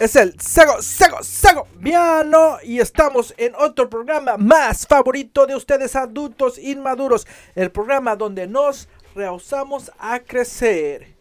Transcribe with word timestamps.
Es 0.00 0.16
el 0.16 0.38
Sego, 0.40 0.82
Sego, 0.82 1.22
Sego 1.22 1.68
Viano 1.78 2.58
y 2.64 2.80
estamos 2.80 3.32
en 3.36 3.54
otro 3.54 3.88
programa 3.88 4.36
más 4.36 4.88
favorito 4.88 5.46
de 5.46 5.54
ustedes 5.54 5.94
adultos 5.94 6.58
inmaduros. 6.58 7.26
El 7.54 7.70
programa 7.70 8.16
donde 8.16 8.48
nos 8.48 8.88
rehusamos 9.14 9.92
a 9.98 10.18
crecer. 10.18 11.14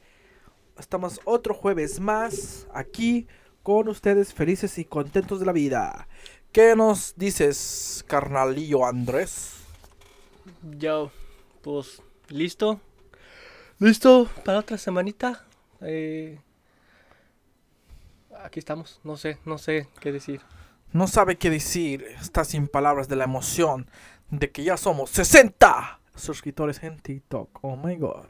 Estamos 0.79 1.21
otro 1.23 1.53
jueves 1.53 1.99
más 1.99 2.65
aquí 2.73 3.27
con 3.61 3.87
ustedes 3.89 4.33
felices 4.33 4.79
y 4.79 4.85
contentos 4.85 5.39
de 5.39 5.45
la 5.45 5.51
vida. 5.51 6.07
¿Qué 6.51 6.75
nos 6.75 7.13
dices, 7.15 8.03
carnalillo 8.07 8.85
Andrés? 8.85 9.51
Yo, 10.77 11.11
pues, 11.61 12.01
listo. 12.29 12.79
Listo 13.77 14.27
para 14.43 14.59
otra 14.59 14.77
semanita. 14.77 15.45
Eh, 15.81 16.39
aquí 18.43 18.59
estamos. 18.59 18.99
No 19.03 19.17
sé, 19.17 19.37
no 19.45 19.57
sé 19.57 19.87
qué 19.99 20.11
decir. 20.11 20.41
No 20.91 21.07
sabe 21.07 21.37
qué 21.37 21.49
decir. 21.49 22.05
Está 22.21 22.43
sin 22.45 22.67
palabras 22.67 23.07
de 23.07 23.15
la 23.15 23.23
emoción 23.23 23.89
de 24.29 24.51
que 24.51 24.63
ya 24.63 24.77
somos 24.77 25.09
60 25.11 25.99
suscriptores 26.15 26.81
en 26.83 26.99
TikTok. 26.99 27.59
Oh 27.61 27.75
my 27.75 27.95
god. 27.95 28.25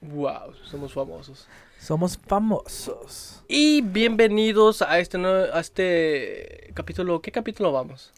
Wow, 0.00 0.54
somos 0.64 0.92
famosos. 0.92 1.48
Somos 1.78 2.18
famosos. 2.18 3.42
Y 3.48 3.80
bienvenidos 3.82 4.82
a 4.82 4.98
este, 4.98 5.18
nue- 5.18 5.50
a 5.52 5.60
este 5.60 6.70
capítulo. 6.74 7.20
¿Qué 7.20 7.32
capítulo 7.32 7.72
vamos? 7.72 8.12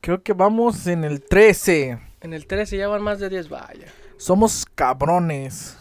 Creo 0.00 0.22
que 0.22 0.32
vamos 0.32 0.86
en 0.86 1.04
el 1.04 1.22
13. 1.24 1.98
En 2.20 2.32
el 2.32 2.46
13 2.46 2.76
ya 2.76 2.88
van 2.88 3.02
más 3.02 3.18
de 3.18 3.28
10, 3.28 3.48
vaya. 3.48 3.86
Somos 4.18 4.66
cabrones. 4.74 5.76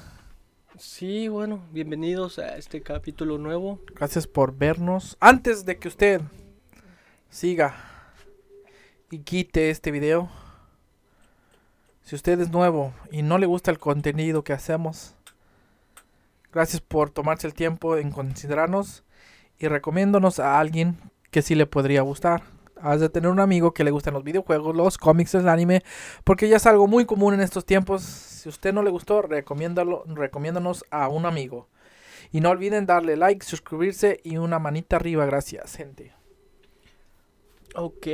Sí, 0.78 1.30
bueno, 1.30 1.64
bienvenidos 1.72 2.38
a 2.38 2.58
este 2.58 2.82
capítulo 2.82 3.38
nuevo. 3.38 3.80
Gracias 3.96 4.28
por 4.28 4.58
vernos. 4.58 5.16
Antes 5.22 5.64
de 5.64 5.78
que 5.80 5.88
usted 5.88 6.22
siga 7.30 7.76
y 9.10 9.20
quite 9.20 9.70
este 9.70 9.92
video, 9.92 10.30
si 12.02 12.16
usted 12.16 12.42
es 12.42 12.52
nuevo 12.52 12.94
y 13.10 13.22
no 13.22 13.38
le 13.38 13.46
gusta 13.46 13.72
el 13.72 13.80
contenido 13.80 14.44
que 14.44 14.52
hacemos, 14.52 15.16
gracias 16.52 16.82
por 16.82 17.10
tomarse 17.10 17.48
el 17.48 17.54
tiempo 17.54 17.96
en 17.96 18.12
considerarnos 18.12 19.06
y 19.58 19.70
recomiéndonos 19.70 20.40
a 20.40 20.60
alguien 20.60 20.98
que 21.32 21.42
sí 21.42 21.56
le 21.56 21.68
podría 21.68 22.02
gustar. 22.02 22.55
Has 22.82 23.00
de 23.00 23.10
tener 23.10 23.30
un 23.30 23.40
amigo 23.40 23.74
que 23.74 23.84
le 23.84 23.92
gustan 23.92 24.14
los 24.14 24.24
videojuegos, 24.24 24.76
los 24.76 24.98
cómics, 24.98 25.34
el 25.36 25.48
anime, 25.48 25.82
porque 26.24 26.50
ya 26.50 26.58
es 26.58 26.66
algo 26.66 26.88
muy 26.88 27.06
común 27.06 27.34
en 27.34 27.42
estos 27.42 27.66
tiempos. 27.66 28.04
Si 28.04 28.50
usted 28.50 28.74
no 28.74 28.84
le 28.84 28.90
gustó, 28.90 29.22
recomiéndalo, 29.22 30.04
recomiéndanos 30.08 30.84
a 30.92 31.08
un 31.08 31.26
amigo. 31.26 31.68
Y 32.32 32.42
no 32.42 32.50
olviden 32.50 32.86
darle 32.86 33.16
like, 33.16 33.46
suscribirse 33.46 34.20
y 34.24 34.38
una 34.38 34.60
manita 34.60 34.98
arriba. 34.98 35.26
Gracias, 35.26 35.76
gente. 35.76 36.14
Ok. 37.76 38.08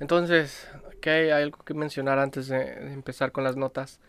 Entonces, 0.00 0.68
¿qué 1.00 1.10
hay 1.10 1.30
algo 1.30 1.58
que 1.64 1.74
mencionar 1.74 2.18
antes 2.18 2.48
de, 2.48 2.92
empezar 2.92 3.32
con 3.32 3.44
las 3.44 3.56
notas? 3.56 4.00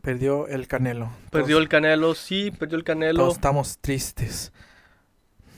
Perdió 0.00 0.48
el 0.48 0.66
Canelo. 0.66 1.12
Perdió 1.30 1.56
Todos- 1.56 1.62
el 1.62 1.68
Canelo, 1.68 2.14
sí, 2.14 2.50
perdió 2.50 2.76
el 2.76 2.84
Canelo. 2.84 3.20
Todos 3.20 3.34
estamos 3.34 3.78
tristes. 3.78 4.52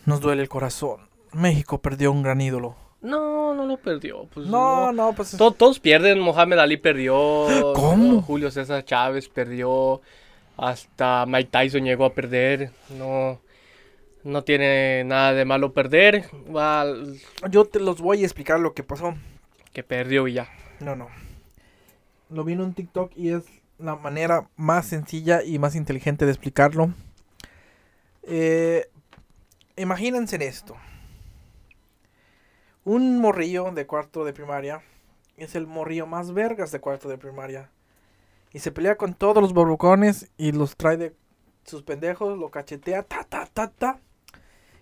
Nos 0.05 0.21
duele 0.21 0.43
el 0.43 0.49
corazón. 0.49 1.09
México 1.35 1.81
perdió 1.81 2.11
un 2.13 2.23
gran 2.23 2.41
ídolo. 2.41 2.77
No, 3.03 3.55
no 3.55 3.67
lo 3.67 3.77
perdió. 3.77 4.25
Pues 4.33 4.47
No, 4.47 4.93
no. 4.93 5.09
no, 5.11 5.13
pues. 5.15 5.37
To- 5.37 5.53
todos 5.53 5.79
pierden. 5.79 6.21
Mohamed 6.21 6.59
Ali 6.59 6.77
perdió. 6.79 7.15
¿Cómo? 7.75 8.23
Julio 8.23 8.51
César 8.51 8.85
Chávez 8.85 9.29
perdió. 9.29 10.01
Hasta 10.57 11.27
Mike 11.27 11.51
Tyson 11.51 11.85
llegó 11.85 12.05
a 12.07 12.15
perder. 12.15 12.71
No, 12.97 13.41
no 14.23 14.43
tiene 14.45 15.05
nada 15.05 15.33
de 15.35 15.45
malo 15.45 15.73
perder. 15.73 16.25
Yo 17.51 17.65
te 17.67 17.81
los 17.81 18.01
voy 18.01 18.23
a 18.23 18.25
explicar 18.25 18.61
lo 18.61 18.73
que 18.73 18.83
pasó. 18.85 19.15
que 19.73 19.83
perdió 19.83 20.27
y 20.29 20.35
ya. 20.35 20.49
No, 20.81 20.97
no. 20.97 21.09
Lo 22.31 22.43
vi 22.45 22.55
en 22.55 22.61
un 22.63 22.73
TikTok 22.75 23.13
y 23.17 23.31
es 23.31 23.43
la 23.79 23.97
manera 23.97 24.49
más 24.57 24.87
sencilla 24.87 25.43
y 25.43 25.59
más 25.59 25.75
inteligente 25.75 26.25
de 26.25 26.31
explicarlo. 26.33 26.95
Eh, 28.23 28.87
imagínense 29.77 30.37
en 30.37 30.43
esto. 30.43 30.77
Un 32.87 33.19
morrillo 33.19 33.73
de 33.73 33.87
cuarto 33.87 34.27
de 34.27 34.35
primaria 34.35 34.83
es 35.39 35.55
el 35.55 35.67
morrillo 35.67 36.07
más 36.07 36.35
vergas 36.35 36.71
de 36.71 36.81
cuarto 36.81 37.09
de 37.09 37.17
primaria. 37.17 37.71
Y 38.53 38.59
se 38.59 38.73
pelea 38.73 38.97
con 38.97 39.15
todos 39.15 39.43
los 39.43 39.55
borbocones 39.55 40.31
y 40.37 40.53
los 40.53 40.77
trae 40.77 40.99
de 40.99 41.17
sus 41.65 41.83
pendejos, 41.83 42.39
lo 42.39 42.51
cachetea, 42.51 43.03
ta, 43.03 43.25
ta, 43.25 43.49
ta, 43.51 43.71
ta. 43.71 44.01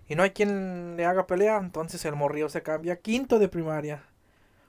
Y 0.09 0.17
no 0.17 0.25
hay 0.25 0.31
quien 0.31 0.97
le 0.97 1.07
haga 1.07 1.29
pelea, 1.29 1.59
entonces 1.59 2.05
el 2.05 2.17
morrillo 2.17 2.49
se 2.49 2.65
cambia 2.65 2.95
a 2.95 2.97
quinto 2.97 3.39
de 3.39 3.49
primaria. 3.49 4.03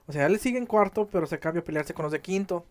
O 0.05 0.11
sea, 0.11 0.27
él 0.27 0.37
sigue 0.37 0.59
en 0.59 0.67
cuarto, 0.67 1.07
pero 1.11 1.25
se 1.25 1.39
cambia 1.39 1.61
a 1.61 1.65
pelearse 1.65 1.95
con 1.95 2.03
los 2.03 2.11
de 2.11 2.21
quinto. 2.21 2.67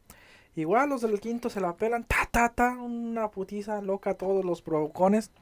Igual 0.55 0.91
los 0.91 1.01
del 1.01 1.19
quinto 1.19 1.51
se 1.51 1.61
la 1.61 1.75
pelan, 1.75 2.05
ta, 2.05 2.29
ta, 2.31 2.51
ta, 2.51 2.77
una 2.77 3.33
putiza 3.33 3.83
loca 3.83 4.11
a 4.11 4.15
todos 4.15 4.45
los 4.45 4.63
provocones. 4.63 5.33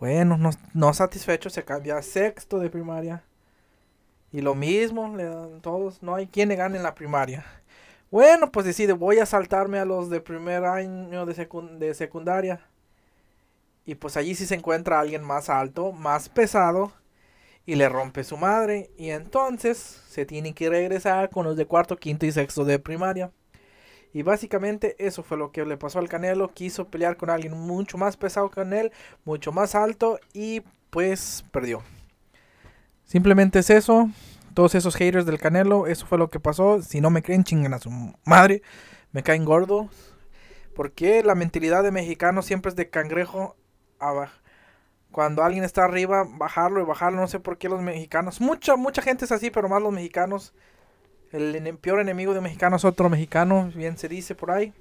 Bueno, 0.00 0.36
no, 0.36 0.50
no 0.74 0.92
satisfecho, 0.92 1.50
se 1.50 1.64
cambia 1.64 1.98
a 1.98 2.02
sexto 2.02 2.58
de 2.58 2.68
primaria. 2.68 3.22
Y 4.32 4.40
lo 4.42 4.54
mismo, 4.54 5.16
le 5.16 5.24
dan 5.24 5.60
todos, 5.60 6.02
no 6.02 6.14
hay 6.14 6.26
quien 6.26 6.48
le 6.48 6.56
gane 6.56 6.76
en 6.76 6.82
la 6.82 6.94
primaria. 6.94 7.44
Bueno, 8.10 8.50
pues 8.50 8.66
decide, 8.66 8.92
voy 8.92 9.18
a 9.18 9.26
saltarme 9.26 9.78
a 9.78 9.84
los 9.84 10.10
de 10.10 10.20
primer 10.20 10.64
año 10.64 11.26
de, 11.26 11.48
de 11.78 11.94
secundaria. 11.94 12.60
Y 13.84 13.94
pues 13.96 14.16
allí 14.16 14.34
sí 14.34 14.46
se 14.46 14.54
encuentra 14.54 15.00
alguien 15.00 15.24
más 15.24 15.48
alto, 15.48 15.92
más 15.92 16.28
pesado, 16.28 16.92
y 17.66 17.76
le 17.76 17.88
rompe 17.88 18.24
su 18.24 18.36
madre. 18.36 18.90
Y 18.96 19.10
entonces 19.10 19.78
se 19.78 20.26
tiene 20.26 20.54
que 20.54 20.68
regresar 20.68 21.30
con 21.30 21.44
los 21.44 21.56
de 21.56 21.66
cuarto, 21.66 21.96
quinto 21.96 22.26
y 22.26 22.32
sexto 22.32 22.64
de 22.64 22.78
primaria. 22.78 23.32
Y 24.12 24.22
básicamente 24.22 24.96
eso 24.98 25.22
fue 25.22 25.36
lo 25.36 25.52
que 25.52 25.64
le 25.64 25.76
pasó 25.76 25.98
al 25.98 26.08
Canelo. 26.08 26.48
Quiso 26.48 26.88
pelear 26.88 27.16
con 27.16 27.30
alguien 27.30 27.52
mucho 27.52 27.96
más 27.96 28.16
pesado 28.16 28.50
que 28.50 28.60
él, 28.60 28.92
mucho 29.24 29.52
más 29.52 29.74
alto 29.74 30.18
y 30.32 30.62
pues 30.90 31.44
perdió. 31.52 31.82
Simplemente 33.10 33.58
es 33.58 33.70
eso. 33.70 34.08
Todos 34.54 34.76
esos 34.76 34.94
haters 34.94 35.26
del 35.26 35.40
Canelo, 35.40 35.88
eso 35.88 36.06
fue 36.06 36.16
lo 36.16 36.30
que 36.30 36.38
pasó. 36.38 36.80
Si 36.80 37.00
no 37.00 37.10
me 37.10 37.24
creen, 37.24 37.42
chingan 37.42 37.74
a 37.74 37.80
su 37.80 37.90
madre. 38.24 38.62
Me 39.10 39.24
caen 39.24 39.44
gordos. 39.44 39.88
Porque 40.76 41.24
la 41.24 41.34
mentalidad 41.34 41.82
de 41.82 41.90
mexicano 41.90 42.40
siempre 42.40 42.68
es 42.68 42.76
de 42.76 42.88
cangrejo 42.88 43.56
abajo. 43.98 44.38
Cuando 45.10 45.42
alguien 45.42 45.64
está 45.64 45.82
arriba, 45.84 46.24
bajarlo 46.24 46.80
y 46.80 46.84
bajarlo. 46.84 47.20
No 47.20 47.26
sé 47.26 47.40
por 47.40 47.58
qué 47.58 47.68
los 47.68 47.82
mexicanos. 47.82 48.40
Mucha, 48.40 48.76
mucha 48.76 49.02
gente 49.02 49.24
es 49.24 49.32
así, 49.32 49.50
pero 49.50 49.68
más 49.68 49.82
los 49.82 49.92
mexicanos. 49.92 50.54
El 51.32 51.76
peor 51.78 51.98
enemigo 51.98 52.32
de 52.32 52.40
mexicano 52.40 52.76
es 52.76 52.84
otro 52.84 53.10
mexicano, 53.10 53.72
bien 53.74 53.98
se 53.98 54.06
dice 54.06 54.36
por 54.36 54.52
ahí. 54.52 54.72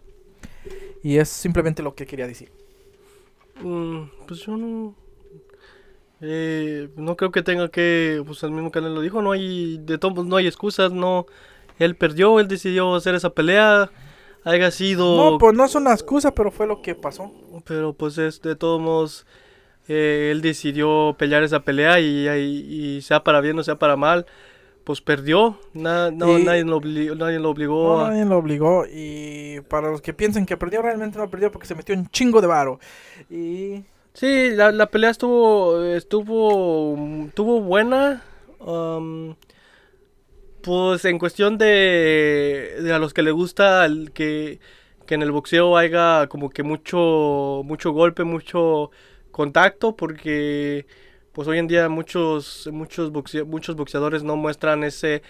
Y 1.02 1.18
es 1.18 1.30
simplemente 1.30 1.82
lo 1.82 1.96
que 1.96 2.06
quería 2.06 2.28
decir. 2.28 2.52
Mm, 3.60 4.04
pues 4.28 4.42
yo 4.42 4.56
no. 4.56 4.94
Eh, 6.22 6.90
no 6.96 7.16
creo 7.16 7.32
que 7.32 7.42
tenga 7.42 7.70
que. 7.70 8.22
Pues 8.26 8.44
el 8.44 8.52
mismo 8.52 8.72
Canelo 8.72 9.02
dijo, 9.02 9.22
no 9.22 9.32
hay. 9.32 9.78
De 9.80 9.98
todos 9.98 10.26
no 10.26 10.36
hay 10.36 10.48
excusas, 10.48 10.92
no. 10.92 11.26
Él 11.78 11.96
perdió, 11.96 12.40
él 12.40 12.48
decidió 12.48 12.96
hacer 12.96 13.16
esa 13.16 13.30
pelea. 13.32 13.90
Haya 14.44 14.72
sido. 14.72 15.32
No, 15.32 15.38
pues 15.38 15.56
no 15.56 15.66
es 15.66 15.76
una 15.76 15.94
excusa, 15.94 16.34
pero 16.34 16.52
fue 16.52 16.66
lo 16.68 16.82
que 16.82 16.96
pasó. 16.96 17.32
Pero 17.66 17.94
pues 17.94 18.18
es 18.18 18.42
de 18.42 18.56
todos 18.56 18.82
modos. 18.82 19.26
eh, 19.92 20.30
él 20.32 20.42
decidió 20.42 21.16
pelear 21.18 21.42
esa 21.44 21.62
pelea 21.62 22.00
y, 22.00 22.28
y- 22.30 22.98
y 22.98 23.02
sea 23.02 23.24
para 23.24 23.42
bien 23.42 23.58
o 23.58 23.64
sea 23.64 23.80
para 23.80 23.96
mal. 23.96 24.26
Pues 24.84 25.02
perdió. 25.02 25.58
Na- 25.74 26.12
no, 26.12 26.38
Y- 26.40 26.44
nadie, 26.44 26.64
lo 26.64 26.78
obligó, 26.78 27.16
nadie 27.16 27.40
lo 27.40 27.50
obligó. 27.50 27.98
No, 27.98 28.06
a- 28.06 28.10
nadie 28.10 28.26
lo 28.26 28.38
obligó. 28.38 28.86
Y 28.92 29.62
para 29.68 29.90
los 29.90 30.02
que 30.02 30.14
piensen 30.14 30.46
que 30.46 30.58
perdió, 30.58 30.82
realmente 30.82 31.18
no 31.18 31.30
perdió 31.30 31.52
porque 31.52 31.68
se 31.68 31.76
metió 31.76 31.96
un 31.96 32.08
chingo 32.10 32.40
de 32.42 32.48
varo. 32.48 32.80
Y 33.30 33.84
Sí, 34.14 34.52
la, 34.52 34.72
la 34.72 34.88
pelea 34.92 35.12
estuvo, 35.12 35.84
estuvo, 35.84 36.96
buena. 37.62 38.24
um, 38.60 39.36
pues 40.62 41.06
en 41.06 41.20
cuestión 41.20 41.58
de, 41.58 42.90
a 42.94 43.00
los 43.00 43.14
que 43.14 43.22
le 43.24 43.32
gusta 43.32 43.88
que, 44.14 44.60
que 45.06 45.16
en 45.16 45.22
el 45.22 45.32
boxeo 45.32 45.78
haya 45.78 46.28
como 46.28 46.50
que 46.50 46.64
mucho, 46.64 47.62
mucho 47.66 47.92
golpe, 47.92 48.24
mucho 48.26 48.92
contacto, 49.32 49.96
porque 49.96 50.86
pues 51.34 51.48
hoy 51.48 51.60
en 51.60 51.68
día 51.68 51.88
muchos, 51.90 52.70
muchos, 52.74 53.12
muchos 53.48 53.76
boxeadores 53.76 54.24
no 54.24 54.36
muestran 54.36 54.84
ese, 54.84 55.22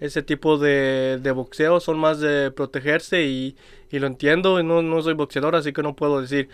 ese 0.00 0.22
tipo 0.22 0.58
de, 0.58 1.18
de 1.22 1.32
boxeo, 1.32 1.80
son 1.80 1.98
más 1.98 2.20
de 2.20 2.50
protegerse 2.50 3.24
y, 3.24 3.56
y 3.90 3.98
lo 3.98 4.06
entiendo, 4.06 4.62
no, 4.62 4.82
no 4.82 5.02
soy 5.02 5.14
boxeador, 5.14 5.54
así 5.56 5.72
que 5.72 5.82
no 5.82 5.94
puedo 5.94 6.20
decir 6.20 6.48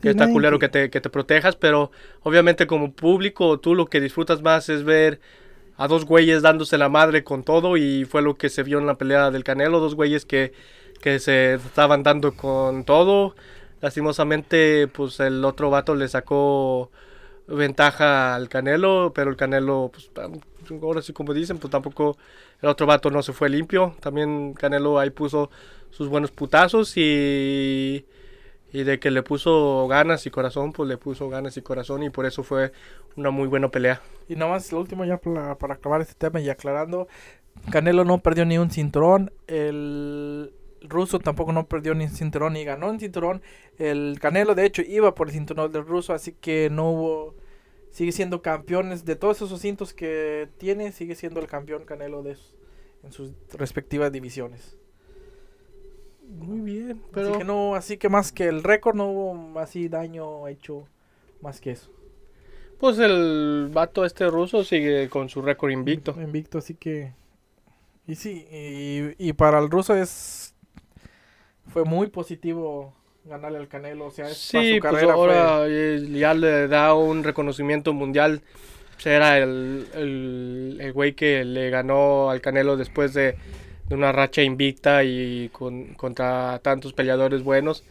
que 0.00 0.10
está 0.10 0.26
culero 0.32 0.58
que- 0.58 0.66
que 0.66 0.72
te, 0.72 0.90
que 0.90 1.00
te 1.00 1.10
protejas, 1.10 1.56
pero 1.56 1.90
obviamente 2.22 2.66
como 2.66 2.92
público 2.92 3.58
tú 3.60 3.74
lo 3.74 3.86
que 3.86 4.00
disfrutas 4.00 4.42
más 4.42 4.68
es 4.68 4.82
ver 4.84 5.20
a 5.76 5.86
dos 5.88 6.04
güeyes 6.04 6.42
dándose 6.42 6.76
la 6.78 6.88
madre 6.88 7.24
con 7.24 7.44
todo 7.44 7.76
y 7.76 8.04
fue 8.04 8.20
lo 8.22 8.34
que 8.36 8.48
se 8.48 8.62
vio 8.62 8.78
en 8.78 8.86
la 8.86 8.94
pelea 8.96 9.30
del 9.30 9.44
Canelo, 9.44 9.80
dos 9.80 9.94
güeyes 9.94 10.24
que, 10.26 10.52
que 11.00 11.18
se 11.18 11.54
estaban 11.54 12.02
dando 12.02 12.32
con 12.34 12.84
todo. 12.84 13.34
Lastimosamente, 13.80 14.86
pues 14.88 15.18
el 15.20 15.44
otro 15.44 15.70
vato 15.70 15.94
le 15.94 16.06
sacó 16.08 16.90
ventaja 17.48 18.34
al 18.34 18.48
Canelo, 18.48 19.12
pero 19.14 19.30
el 19.30 19.36
Canelo, 19.36 19.90
pues, 19.92 20.10
ahora 20.82 21.02
sí 21.02 21.12
como 21.12 21.34
dicen, 21.34 21.58
pues 21.58 21.70
tampoco 21.70 22.16
el 22.60 22.68
otro 22.68 22.86
vato 22.86 23.10
no 23.10 23.22
se 23.22 23.32
fue 23.32 23.48
limpio. 23.48 23.94
También 24.00 24.54
Canelo 24.54 24.98
ahí 24.98 25.10
puso 25.10 25.50
sus 25.90 26.08
buenos 26.08 26.30
putazos 26.30 26.96
y, 26.96 28.04
y 28.72 28.82
de 28.84 28.98
que 28.98 29.10
le 29.10 29.22
puso 29.22 29.86
ganas 29.88 30.26
y 30.26 30.30
corazón, 30.30 30.72
pues 30.72 30.88
le 30.88 30.96
puso 30.96 31.28
ganas 31.28 31.56
y 31.56 31.62
corazón 31.62 32.02
y 32.02 32.10
por 32.10 32.26
eso 32.26 32.42
fue 32.42 32.72
una 33.16 33.30
muy 33.30 33.48
buena 33.48 33.68
pelea. 33.68 34.00
Y 34.28 34.36
nomás 34.36 34.72
lo 34.72 34.80
último 34.80 35.04
ya 35.04 35.18
para, 35.18 35.56
para 35.58 35.74
acabar 35.74 36.00
este 36.00 36.14
tema 36.14 36.40
y 36.40 36.48
aclarando, 36.48 37.08
Canelo 37.70 38.04
no 38.04 38.18
perdió 38.18 38.44
ni 38.44 38.58
un 38.58 38.70
cinturón, 38.70 39.32
el 39.46 40.52
ruso 40.82 41.18
tampoco 41.18 41.52
no 41.52 41.66
perdió 41.66 41.94
ni 41.94 42.04
un 42.04 42.10
cinturón 42.10 42.54
ni 42.54 42.64
ganó 42.64 42.90
un 42.90 42.98
cinturón. 42.98 43.42
El 43.78 44.18
Canelo 44.20 44.54
de 44.54 44.66
hecho 44.66 44.82
iba 44.82 45.14
por 45.14 45.28
el 45.28 45.34
cinturón 45.34 45.70
del 45.72 45.86
ruso, 45.86 46.12
así 46.12 46.32
que 46.32 46.68
no 46.70 46.90
hubo 46.90 47.34
sigue 47.92 48.10
siendo 48.10 48.42
campeones 48.42 49.04
de 49.04 49.14
todos 49.14 49.40
esos 49.40 49.60
cintos 49.60 49.94
que 49.94 50.48
tiene, 50.58 50.90
sigue 50.90 51.14
siendo 51.14 51.38
el 51.40 51.46
campeón 51.46 51.84
Canelo 51.84 52.22
de 52.22 52.36
en 53.04 53.12
sus 53.12 53.32
respectivas 53.52 54.10
divisiones. 54.10 54.76
Muy 56.26 56.60
bien, 56.60 57.02
pero 57.12 57.28
así 57.28 57.38
que 57.38 57.44
no, 57.44 57.74
así 57.74 57.96
que 57.98 58.08
más 58.08 58.32
que 58.32 58.48
el 58.48 58.64
récord 58.64 58.96
no 58.96 59.10
hubo 59.10 59.60
así 59.60 59.88
daño 59.88 60.48
hecho 60.48 60.86
más 61.42 61.60
que 61.60 61.72
eso. 61.72 61.90
Pues 62.78 62.98
el 62.98 63.68
vato 63.72 64.04
este 64.04 64.26
ruso 64.28 64.64
sigue 64.64 65.08
con 65.08 65.28
su 65.28 65.42
récord 65.42 65.70
invicto. 65.70 66.16
Invicto, 66.20 66.58
así 66.58 66.74
que 66.74 67.12
y 68.06 68.14
sí, 68.14 68.46
y, 68.50 69.28
y 69.28 69.32
para 69.34 69.58
el 69.58 69.70
ruso 69.70 69.94
es 69.94 70.54
fue 71.68 71.84
muy 71.84 72.08
positivo 72.08 72.94
ganarle 73.24 73.58
al 73.58 73.68
Canelo. 73.68 74.06
O 74.06 74.10
sea, 74.10 74.28
es 74.28 74.38
sí, 74.38 74.78
pues 74.80 75.02
ahora 75.04 75.66
ya 75.68 76.34
le 76.34 76.68
da 76.68 76.94
un 76.94 77.24
reconocimiento 77.24 77.92
mundial. 77.92 78.42
Pues 78.94 79.06
era 79.06 79.38
el, 79.38 79.86
el, 79.94 80.92
güey 80.92 81.14
que 81.14 81.44
le 81.44 81.70
ganó 81.70 82.30
al 82.30 82.40
Canelo 82.40 82.76
después 82.76 83.14
de, 83.14 83.36
una 83.90 84.12
racha 84.12 84.42
invicta 84.42 85.04
y 85.04 85.48
con, 85.50 85.94
contra 85.94 86.60
tantos 86.62 86.92
peleadores 86.92 87.42
buenos. 87.42 87.84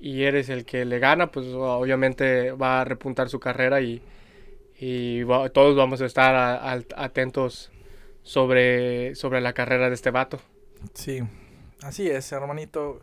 Y 0.00 0.24
eres 0.24 0.48
el 0.48 0.64
que 0.64 0.84
le 0.84 0.98
gana, 0.98 1.30
pues 1.30 1.46
obviamente 1.46 2.50
va 2.52 2.80
a 2.80 2.84
repuntar 2.84 3.28
su 3.28 3.38
carrera 3.38 3.80
y, 3.80 4.02
y 4.80 5.24
todos 5.52 5.76
vamos 5.76 6.00
a 6.02 6.06
estar 6.06 6.82
atentos 6.96 7.70
sobre, 8.24 9.14
sobre 9.14 9.40
la 9.40 9.52
carrera 9.52 9.88
de 9.88 9.94
este 9.94 10.10
vato. 10.10 10.40
Sí, 10.94 11.20
así 11.82 12.08
es, 12.08 12.32
hermanito. 12.32 13.00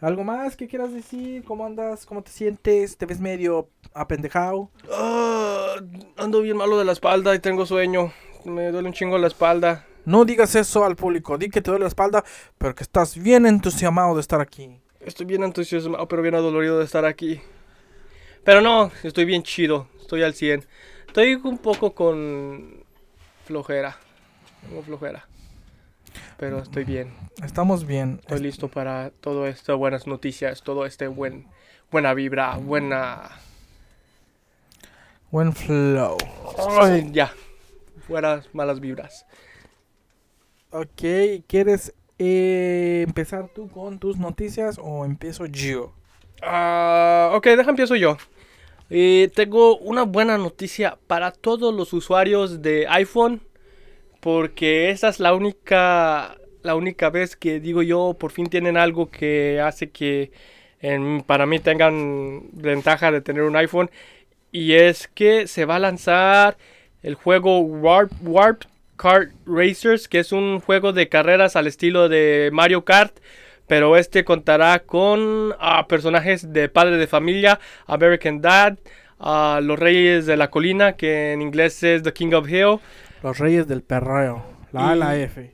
¿Algo 0.00 0.24
más 0.24 0.56
que 0.56 0.66
quieras 0.66 0.92
decir? 0.92 1.44
¿Cómo 1.44 1.64
andas? 1.64 2.04
¿Cómo 2.04 2.22
te 2.22 2.30
sientes? 2.30 2.96
¿Te 2.96 3.06
ves 3.06 3.20
medio 3.20 3.68
apendejado? 3.94 4.70
Ah, 4.92 5.76
ando 6.16 6.40
bien 6.42 6.56
malo 6.56 6.78
de 6.78 6.84
la 6.84 6.92
espalda 6.92 7.34
y 7.34 7.38
tengo 7.38 7.64
sueño. 7.64 8.12
Me 8.44 8.70
duele 8.70 8.88
un 8.88 8.94
chingo 8.94 9.16
la 9.18 9.28
espalda. 9.28 9.86
No 10.04 10.24
digas 10.24 10.54
eso 10.56 10.84
al 10.84 10.96
público. 10.96 11.38
Di 11.38 11.48
que 11.48 11.62
te 11.62 11.70
duele 11.70 11.84
la 11.84 11.88
espalda, 11.88 12.24
pero 12.58 12.74
que 12.74 12.82
estás 12.82 13.16
bien 13.16 13.46
entusiasmado 13.46 14.14
de 14.14 14.20
estar 14.20 14.40
aquí. 14.40 14.78
Estoy 15.00 15.26
bien 15.26 15.44
entusiasmado, 15.44 16.08
pero 16.08 16.22
bien 16.22 16.34
adolorido 16.34 16.78
de 16.78 16.84
estar 16.84 17.04
aquí. 17.04 17.40
Pero 18.42 18.60
no, 18.60 18.90
estoy 19.04 19.24
bien 19.24 19.42
chido. 19.42 19.88
Estoy 20.00 20.22
al 20.22 20.34
100. 20.34 20.66
Estoy 21.06 21.34
un 21.36 21.58
poco 21.58 21.94
con 21.94 22.84
flojera. 23.44 23.96
Tengo 24.68 24.82
flojera 24.82 25.26
pero 26.36 26.58
estoy 26.58 26.84
bien. 26.84 27.12
Estamos 27.42 27.86
bien. 27.86 28.18
Estoy 28.20 28.40
listo 28.40 28.68
para 28.68 29.10
todo 29.20 29.46
esto, 29.46 29.76
buenas 29.78 30.06
noticias, 30.06 30.62
todo 30.62 30.86
este 30.86 31.08
buen, 31.08 31.46
buena 31.90 32.14
vibra, 32.14 32.56
buena... 32.56 33.30
Buen 35.30 35.52
flow. 35.52 36.16
ya, 37.10 37.32
fueras 38.06 38.48
malas 38.54 38.80
vibras. 38.80 39.26
Ok, 40.70 41.02
¿quieres 41.46 41.92
eh, 42.18 43.04
empezar 43.06 43.48
tú 43.54 43.68
con 43.68 43.98
tus 43.98 44.16
noticias 44.16 44.78
o 44.80 45.04
empiezo 45.04 45.46
yo? 45.46 45.92
Ah, 46.42 47.32
ok, 47.34 47.46
deja 47.46 47.70
empiezo 47.70 47.96
yo. 47.96 48.16
Eh, 48.90 49.30
tengo 49.34 49.76
una 49.78 50.02
buena 50.02 50.36
noticia 50.36 50.98
para 51.06 51.32
todos 51.32 51.74
los 51.74 51.92
usuarios 51.92 52.60
de 52.60 52.86
iPhone 52.88 53.40
porque 54.24 54.88
esa 54.88 55.10
es 55.10 55.20
la 55.20 55.34
única 55.34 56.38
la 56.62 56.76
única 56.76 57.10
vez 57.10 57.36
que 57.36 57.60
digo 57.60 57.82
yo 57.82 58.16
por 58.18 58.32
fin 58.32 58.46
tienen 58.46 58.78
algo 58.78 59.10
que 59.10 59.60
hace 59.60 59.90
que 59.90 60.32
para 61.26 61.44
mí 61.44 61.58
tengan 61.58 62.44
ventaja 62.52 63.12
de 63.12 63.20
tener 63.20 63.42
un 63.42 63.54
iPhone 63.54 63.90
y 64.50 64.72
es 64.72 65.08
que 65.08 65.46
se 65.46 65.66
va 65.66 65.76
a 65.76 65.78
lanzar 65.78 66.56
el 67.02 67.16
juego 67.16 67.60
Warp, 67.60 68.12
Warp 68.22 68.62
Kart 68.96 69.30
Racers 69.44 70.08
que 70.08 70.20
es 70.20 70.32
un 70.32 70.58
juego 70.60 70.94
de 70.94 71.10
carreras 71.10 71.54
al 71.54 71.66
estilo 71.66 72.08
de 72.08 72.48
Mario 72.50 72.82
Kart 72.86 73.18
pero 73.66 73.94
este 73.98 74.24
contará 74.24 74.78
con 74.78 75.54
personajes 75.86 76.50
de 76.50 76.70
Padre 76.70 76.96
de 76.96 77.06
Familia, 77.06 77.60
American 77.86 78.40
Dad, 78.40 78.78
a 79.18 79.60
Los 79.62 79.78
Reyes 79.78 80.26
de 80.26 80.36
la 80.36 80.50
Colina, 80.50 80.94
que 80.96 81.32
en 81.32 81.40
inglés 81.40 81.82
es 81.82 82.02
The 82.02 82.12
King 82.12 82.34
of 82.34 82.46
Hill, 82.46 82.78
los 83.24 83.38
Reyes 83.38 83.66
del 83.66 83.82
Perreo. 83.82 84.44
La 84.70 84.90
A, 84.90 84.94
la 84.94 85.16
F. 85.16 85.50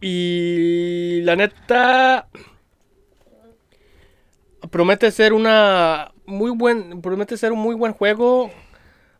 Y 0.00 1.20
la 1.22 1.36
neta 1.36 2.28
promete 4.70 5.10
ser 5.10 5.34
una 5.34 6.12
muy 6.24 6.50
buen 6.50 7.02
promete 7.02 7.36
ser 7.36 7.52
un 7.52 7.58
muy 7.58 7.74
buen 7.74 7.92
juego. 7.92 8.50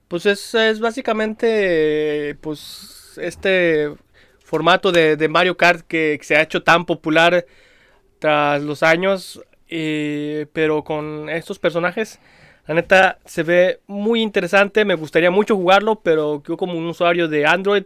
Pues 0.08 0.24
es, 0.24 0.54
es 0.54 0.80
básicamente 0.80 2.36
pues 2.40 3.18
este 3.20 3.92
formato 4.42 4.92
de, 4.92 5.28
Mario 5.28 5.58
Kart 5.58 5.86
que 5.86 6.18
se 6.22 6.36
ha 6.36 6.42
hecho 6.42 6.62
tan 6.62 6.86
popular 6.86 7.44
tras 8.18 8.62
los 8.62 8.82
años, 8.82 9.42
eh, 9.68 10.46
pero 10.54 10.84
con 10.84 11.28
estos 11.28 11.58
personajes 11.58 12.18
la 12.70 12.74
neta 12.74 13.18
se 13.24 13.42
ve 13.42 13.80
muy 13.88 14.22
interesante, 14.22 14.84
me 14.84 14.94
gustaría 14.94 15.32
mucho 15.32 15.56
jugarlo, 15.56 15.96
pero 15.96 16.40
yo 16.46 16.56
como 16.56 16.78
un 16.78 16.86
usuario 16.86 17.26
de 17.26 17.44
Android 17.44 17.82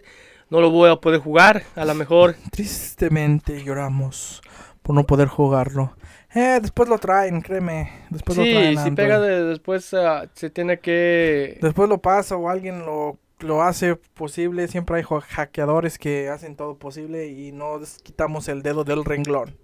no 0.50 0.60
lo 0.60 0.68
voy 0.70 0.90
a 0.90 0.96
poder 0.96 1.20
jugar. 1.20 1.62
A 1.74 1.86
lo 1.86 1.94
mejor... 1.94 2.36
Tristemente 2.50 3.64
lloramos 3.64 4.42
por 4.82 4.94
no 4.94 5.04
poder 5.04 5.28
jugarlo. 5.28 5.96
Eh, 6.34 6.58
después 6.60 6.86
lo 6.86 6.98
traen, 6.98 7.40
créeme. 7.40 7.92
Después 8.10 8.36
sí, 8.36 8.44
lo 8.44 8.60
traen 8.60 8.78
si 8.78 8.90
pega 8.90 9.18
después 9.20 9.94
ah, 9.94 10.26
se 10.34 10.50
tiene 10.50 10.78
que... 10.78 11.56
Después 11.62 11.88
lo 11.88 11.96
pasa 11.96 12.36
o 12.36 12.50
alguien 12.50 12.80
lo, 12.80 13.16
lo 13.38 13.62
hace 13.62 13.96
posible. 13.96 14.68
Siempre 14.68 14.98
hay 14.98 15.02
hackeadores 15.02 15.96
que 15.96 16.28
hacen 16.28 16.56
todo 16.56 16.76
posible 16.76 17.28
y 17.28 17.52
no 17.52 17.80
quitamos 18.02 18.48
el 18.48 18.62
dedo 18.62 18.84
del 18.84 19.06
renglón. 19.06 19.56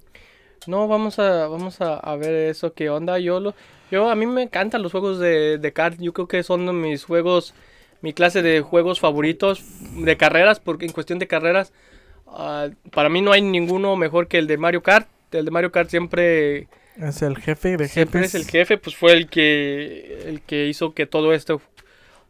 No, 0.66 0.88
vamos 0.88 1.18
a, 1.18 1.46
vamos 1.46 1.82
a, 1.82 1.96
a 1.96 2.16
ver 2.16 2.48
eso, 2.48 2.72
qué 2.72 2.88
onda. 2.88 3.18
Yo 3.18 3.38
lo, 3.38 3.54
yo, 3.90 4.10
a 4.10 4.14
mí 4.14 4.26
me 4.26 4.42
encantan 4.42 4.82
los 4.82 4.92
juegos 4.92 5.18
de, 5.18 5.58
de 5.58 5.72
kart. 5.72 5.98
Yo 6.00 6.12
creo 6.12 6.28
que 6.28 6.42
son 6.42 6.80
mis 6.80 7.04
juegos, 7.04 7.54
mi 8.00 8.12
clase 8.12 8.42
de 8.42 8.60
juegos 8.60 9.00
favoritos 9.00 9.64
de 9.96 10.16
carreras, 10.16 10.60
porque 10.60 10.86
en 10.86 10.92
cuestión 10.92 11.18
de 11.18 11.26
carreras, 11.26 11.72
ah, 12.26 12.68
para 12.92 13.08
mí 13.08 13.20
no 13.20 13.32
hay 13.32 13.42
ninguno 13.42 13.96
mejor 13.96 14.28
que 14.28 14.38
el 14.38 14.46
de 14.46 14.56
Mario 14.56 14.82
Kart. 14.82 15.08
El 15.32 15.44
de 15.44 15.50
Mario 15.50 15.72
Kart 15.72 15.90
siempre... 15.90 16.68
Es 17.00 17.22
el 17.22 17.38
jefe 17.38 17.76
de 17.76 17.88
Siempre 17.88 18.22
es 18.22 18.34
el 18.34 18.44
jefe, 18.44 18.76
pues 18.76 18.94
fue 18.96 19.12
el 19.12 19.28
que, 19.28 20.24
el 20.26 20.42
que 20.42 20.66
hizo 20.66 20.92
que 20.92 21.06
todo 21.06 21.32
esto, 21.32 21.62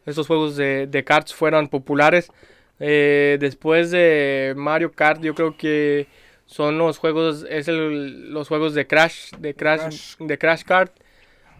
estos 0.05 0.27
juegos 0.27 0.55
de, 0.55 0.87
de 0.87 1.03
karts 1.03 1.33
fueran 1.33 1.67
populares. 1.67 2.31
Eh, 2.79 3.37
después 3.39 3.91
de 3.91 4.53
Mario 4.55 4.91
Kart, 4.91 5.21
yo 5.21 5.35
creo 5.35 5.57
que 5.57 6.07
son 6.45 6.77
los 6.77 6.97
juegos, 6.97 7.45
es 7.49 7.67
el, 7.67 8.33
los 8.33 8.47
juegos 8.47 8.73
de 8.73 8.87
Crash, 8.87 9.31
de 9.39 9.53
Crash, 9.53 10.15
de 10.19 10.37
Crash 10.37 10.63
Kart. 10.63 10.91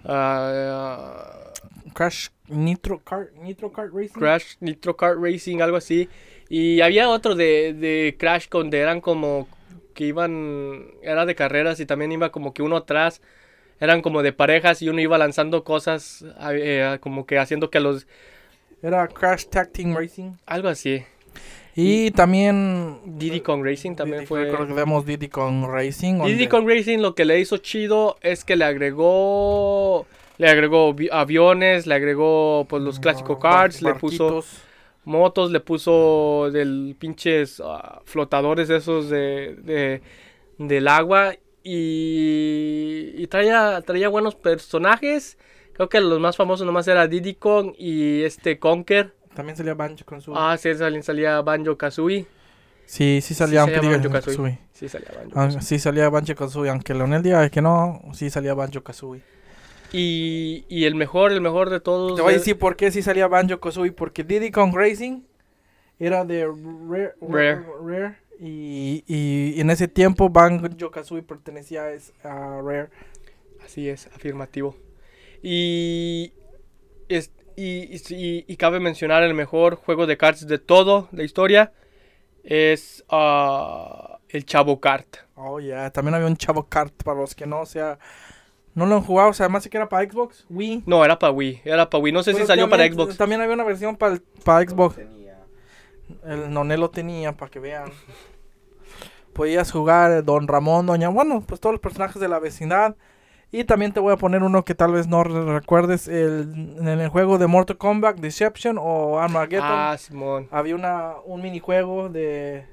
Uh, 0.03 1.91
Crash 1.93 2.29
Nitro 2.47 2.99
Kart, 2.99 3.33
Nitro 3.35 3.71
Kart 3.71 3.93
Racing. 3.93 4.19
Crash 4.19 4.55
Nitro 4.59 4.95
Kart 4.95 5.17
Racing, 5.19 5.61
algo 5.61 5.77
así. 5.77 6.09
Y 6.49 6.81
había 6.81 7.09
otro 7.09 7.35
de, 7.35 7.73
de 7.73 8.15
Crash 8.19 8.47
donde 8.49 8.79
eran 8.79 9.01
como 9.01 9.47
que 9.93 10.05
iban, 10.05 10.87
era 11.01 11.25
de 11.25 11.35
carreras 11.35 11.79
y 11.79 11.85
también 11.85 12.11
iba 12.11 12.31
como 12.31 12.53
que 12.53 12.63
uno 12.63 12.77
atrás. 12.77 13.21
Eran 13.79 14.01
como 14.01 14.21
de 14.21 14.31
parejas 14.31 14.81
y 14.81 14.89
uno 14.89 15.01
iba 15.01 15.17
lanzando 15.17 15.63
cosas, 15.63 16.23
eh, 16.51 16.97
como 17.01 17.25
que 17.25 17.39
haciendo 17.39 17.69
que 17.69 17.79
los... 17.79 18.05
Era 18.83 19.07
Crash 19.07 19.45
Tag 19.45 19.71
Team 19.71 19.95
Racing. 19.95 20.33
Algo 20.45 20.67
así. 20.67 21.03
Y, 21.75 22.11
también 22.11 22.99
Diddy 23.05 23.41
Kong 23.41 23.63
Racing 23.63 23.95
también 23.95 24.27
fue. 24.27 24.45
Recordemos 24.45 25.05
Diddy 25.05 25.29
Kong 25.29 25.65
Racing. 25.67 26.21
Diddy 26.25 26.47
Kong 26.47 26.67
Racing 26.67 26.99
lo 26.99 27.15
que 27.15 27.25
le 27.25 27.39
hizo 27.39 27.57
chido 27.57 28.17
es 28.21 28.43
que 28.43 28.55
le 28.55 28.65
agregó 28.65 30.05
le 30.37 30.49
agregó 30.49 30.95
aviones, 31.11 31.87
le 31.87 31.95
agregó 31.95 32.65
pues 32.67 32.81
los 32.81 32.99
clásicos 32.99 33.37
cards, 33.39 33.81
le 33.81 33.93
puso 33.93 34.43
motos, 35.05 35.51
le 35.51 35.59
puso 35.59 36.49
del 36.51 36.95
pinches 36.97 37.61
ah, 37.63 38.01
flotadores 38.05 38.69
esos 38.69 39.09
de, 39.09 40.01
del 40.57 40.87
agua 40.87 41.35
y, 41.63 43.13
y 43.15 43.27
traía, 43.27 43.81
traía 43.85 44.09
buenos 44.09 44.35
personajes 44.35 45.37
Creo 45.73 45.89
que 45.89 45.99
los 45.99 46.19
más 46.19 46.37
famosos 46.37 46.65
nomás 46.65 46.87
era 46.87 47.07
Diddy 47.07 47.35
Kong 47.35 47.73
y 47.77 48.23
este 48.23 48.59
Conker. 48.59 49.15
También 49.33 49.55
salía 49.57 49.73
Banjo 49.73 50.05
Kazooie. 50.05 50.37
Ah, 50.39 50.57
sí, 50.57 50.73
salía, 50.75 51.01
salía 51.03 51.41
Banjo 51.41 51.77
Kazooie. 51.77 52.25
sí, 52.85 53.19
sí 53.21 53.33
salía, 53.33 53.65
sí 53.65 53.73
aunque 53.73 53.75
salía 53.75 53.91
Banjo-Kazooie. 53.97 54.11
Kazooie. 54.11 54.59
Sí, 54.73 54.89
salía 54.89 55.09
Banjo 55.15 55.31
Ah, 55.35 55.45
Kazooie. 55.45 55.61
sí 55.61 55.79
salía 55.79 56.09
Banjo 56.09 56.35
Kazooie, 56.35 56.69
aunque 56.69 56.93
Leonel 56.93 57.23
diga 57.23 57.49
que 57.49 57.61
no, 57.61 58.01
sí 58.13 58.29
salía 58.29 58.53
Banjo 58.53 58.83
Kazooie. 58.83 59.21
Y, 59.93 60.65
y 60.69 60.85
el 60.85 60.95
mejor, 60.95 61.31
el 61.33 61.41
mejor 61.41 61.69
de 61.69 61.79
todos. 61.81 62.15
Te 62.15 62.21
voy 62.21 62.33
a 62.33 62.37
decir 62.37 62.57
por 62.57 62.75
qué 62.77 62.91
sí 62.91 63.01
salía 63.01 63.27
Banjo 63.27 63.59
Kazooie, 63.59 63.91
porque 63.91 64.23
Diddy 64.23 64.51
Kong 64.51 64.73
Racing 64.75 65.21
era 65.99 66.23
de 66.25 66.45
Rare, 66.45 67.13
Rare. 67.21 67.65
Rare, 67.83 68.17
y, 68.39 69.03
y 69.07 69.59
en 69.61 69.69
ese 69.69 69.87
tiempo 69.87 70.29
Banjo 70.29 70.91
Kazooie 70.91 71.23
pertenecía 71.23 71.83
a 72.23 72.61
Rare. 72.61 72.89
Así 73.65 73.87
es, 73.87 74.07
afirmativo. 74.07 74.75
Y, 75.43 76.33
es, 77.09 77.31
y, 77.55 78.01
y- 78.47 78.55
cabe 78.57 78.79
mencionar 78.79 79.23
el 79.23 79.33
mejor 79.33 79.75
juego 79.75 80.07
de 80.07 80.17
cartas 80.17 80.47
de 80.47 80.59
todo 80.59 81.07
la 81.11 81.23
historia 81.23 81.71
es 82.43 83.03
ah, 83.09 84.19
el 84.29 84.45
Chavo 84.45 84.79
Kart. 84.79 85.17
Oh, 85.35 85.59
ya, 85.59 85.89
también 85.91 86.15
había 86.15 86.27
un 86.27 86.37
Chavo 86.37 86.67
Kart 86.67 86.93
para 87.03 87.19
los 87.19 87.35
que 87.35 87.45
no, 87.45 87.61
o 87.61 87.65
sea, 87.65 87.99
no 88.73 88.85
lo 88.85 88.95
han 88.95 89.01
jugado, 89.01 89.29
o 89.29 89.33
sea, 89.33 89.45
además 89.45 89.67
que 89.67 89.77
era 89.77 89.89
para 89.89 90.09
Xbox, 90.09 90.45
Wii. 90.49 90.83
No, 90.85 91.03
era 91.03 91.19
para 91.19 91.31
Wii, 91.31 91.61
era 91.65 91.89
para 91.89 92.01
Wii. 92.01 92.13
No 92.13 92.23
sé 92.23 92.33
si 92.33 92.45
salió 92.45 92.69
para 92.69 92.85
Xbox. 92.87 93.17
También 93.17 93.41
había 93.41 93.53
una 93.53 93.63
versión 93.63 93.97
para, 93.97 94.17
para 94.43 94.67
Xbox. 94.67 94.97
El 96.25 96.53
Noné 96.53 96.77
lo 96.77 96.89
tenía, 96.89 97.33
para 97.33 97.49
que 97.49 97.59
vean. 97.59 97.91
Podías 99.33 99.71
jugar 99.71 100.11
eh, 100.11 100.21
Don 100.21 100.47
Ramón, 100.47 100.85
Doña... 100.85 101.09
Bueno, 101.09 101.41
pues 101.47 101.61
todos 101.61 101.73
los 101.73 101.79
personajes 101.79 102.21
de 102.21 102.27
la 102.27 102.39
vecindad. 102.39 102.95
Y 103.53 103.65
también 103.65 103.91
te 103.91 103.99
voy 103.99 104.13
a 104.13 104.17
poner 104.17 104.43
uno 104.43 104.63
que 104.63 104.75
tal 104.75 104.93
vez 104.93 105.07
no 105.07 105.23
re- 105.25 105.43
recuerdes. 105.59 106.07
El, 106.07 106.77
en 106.79 106.87
el 106.87 107.09
juego 107.09 107.37
de 107.37 107.47
Mortal 107.47 107.77
Kombat, 107.77 108.17
Deception 108.17 108.77
o 108.79 109.19
Armageddon. 109.19 109.65
Ah, 109.69 109.95
Simón. 109.99 110.47
Había 110.51 110.75
una, 110.75 111.15
un 111.25 111.41
minijuego 111.41 112.07
de, 112.07 112.65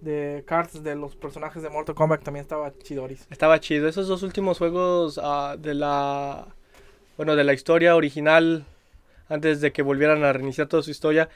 de 0.00 0.44
cards 0.46 0.82
de 0.84 0.94
los 0.94 1.16
personajes 1.16 1.60
de 1.62 1.70
Mortal 1.70 1.96
Kombat. 1.96 2.22
También 2.22 2.42
estaba 2.42 2.72
chidoris. 2.78 3.26
Estaba 3.30 3.58
chido. 3.58 3.88
Esos 3.88 4.06
dos 4.06 4.22
últimos 4.22 4.58
juegos 4.58 5.18
ah, 5.22 5.56
de 5.58 5.74
la. 5.74 6.46
Bueno, 7.16 7.34
de 7.34 7.42
la 7.42 7.52
historia 7.52 7.96
original. 7.96 8.64
Antes 9.28 9.60
de 9.60 9.72
que 9.72 9.82
volvieran 9.82 10.22
a 10.22 10.32
reiniciar 10.32 10.68
toda 10.68 10.84
su 10.84 10.92
historia. 10.92 11.28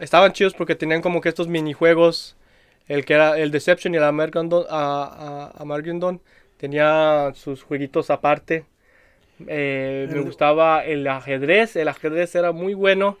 Estaban 0.00 0.32
chidos 0.32 0.54
porque 0.54 0.74
tenían 0.74 1.02
como 1.02 1.20
que 1.20 1.28
estos 1.28 1.48
minijuegos. 1.48 2.34
El 2.88 3.04
que 3.04 3.12
era 3.12 3.36
el 3.36 3.50
Deception 3.50 3.92
y 3.92 3.98
el 3.98 4.04
Armageddon. 4.04 4.64
a- 4.70 5.50
a- 5.52 5.60
Armageddon 5.60 6.22
tenía 6.56 7.32
sus 7.34 7.62
jueguitos 7.62 8.10
aparte. 8.10 8.64
Eh, 9.46 10.08
me 10.10 10.20
gustaba 10.20 10.84
el 10.84 11.06
ajedrez. 11.06 11.76
El 11.76 11.88
ajedrez 11.88 12.34
era 12.34 12.52
muy 12.52 12.74
bueno. 12.74 13.18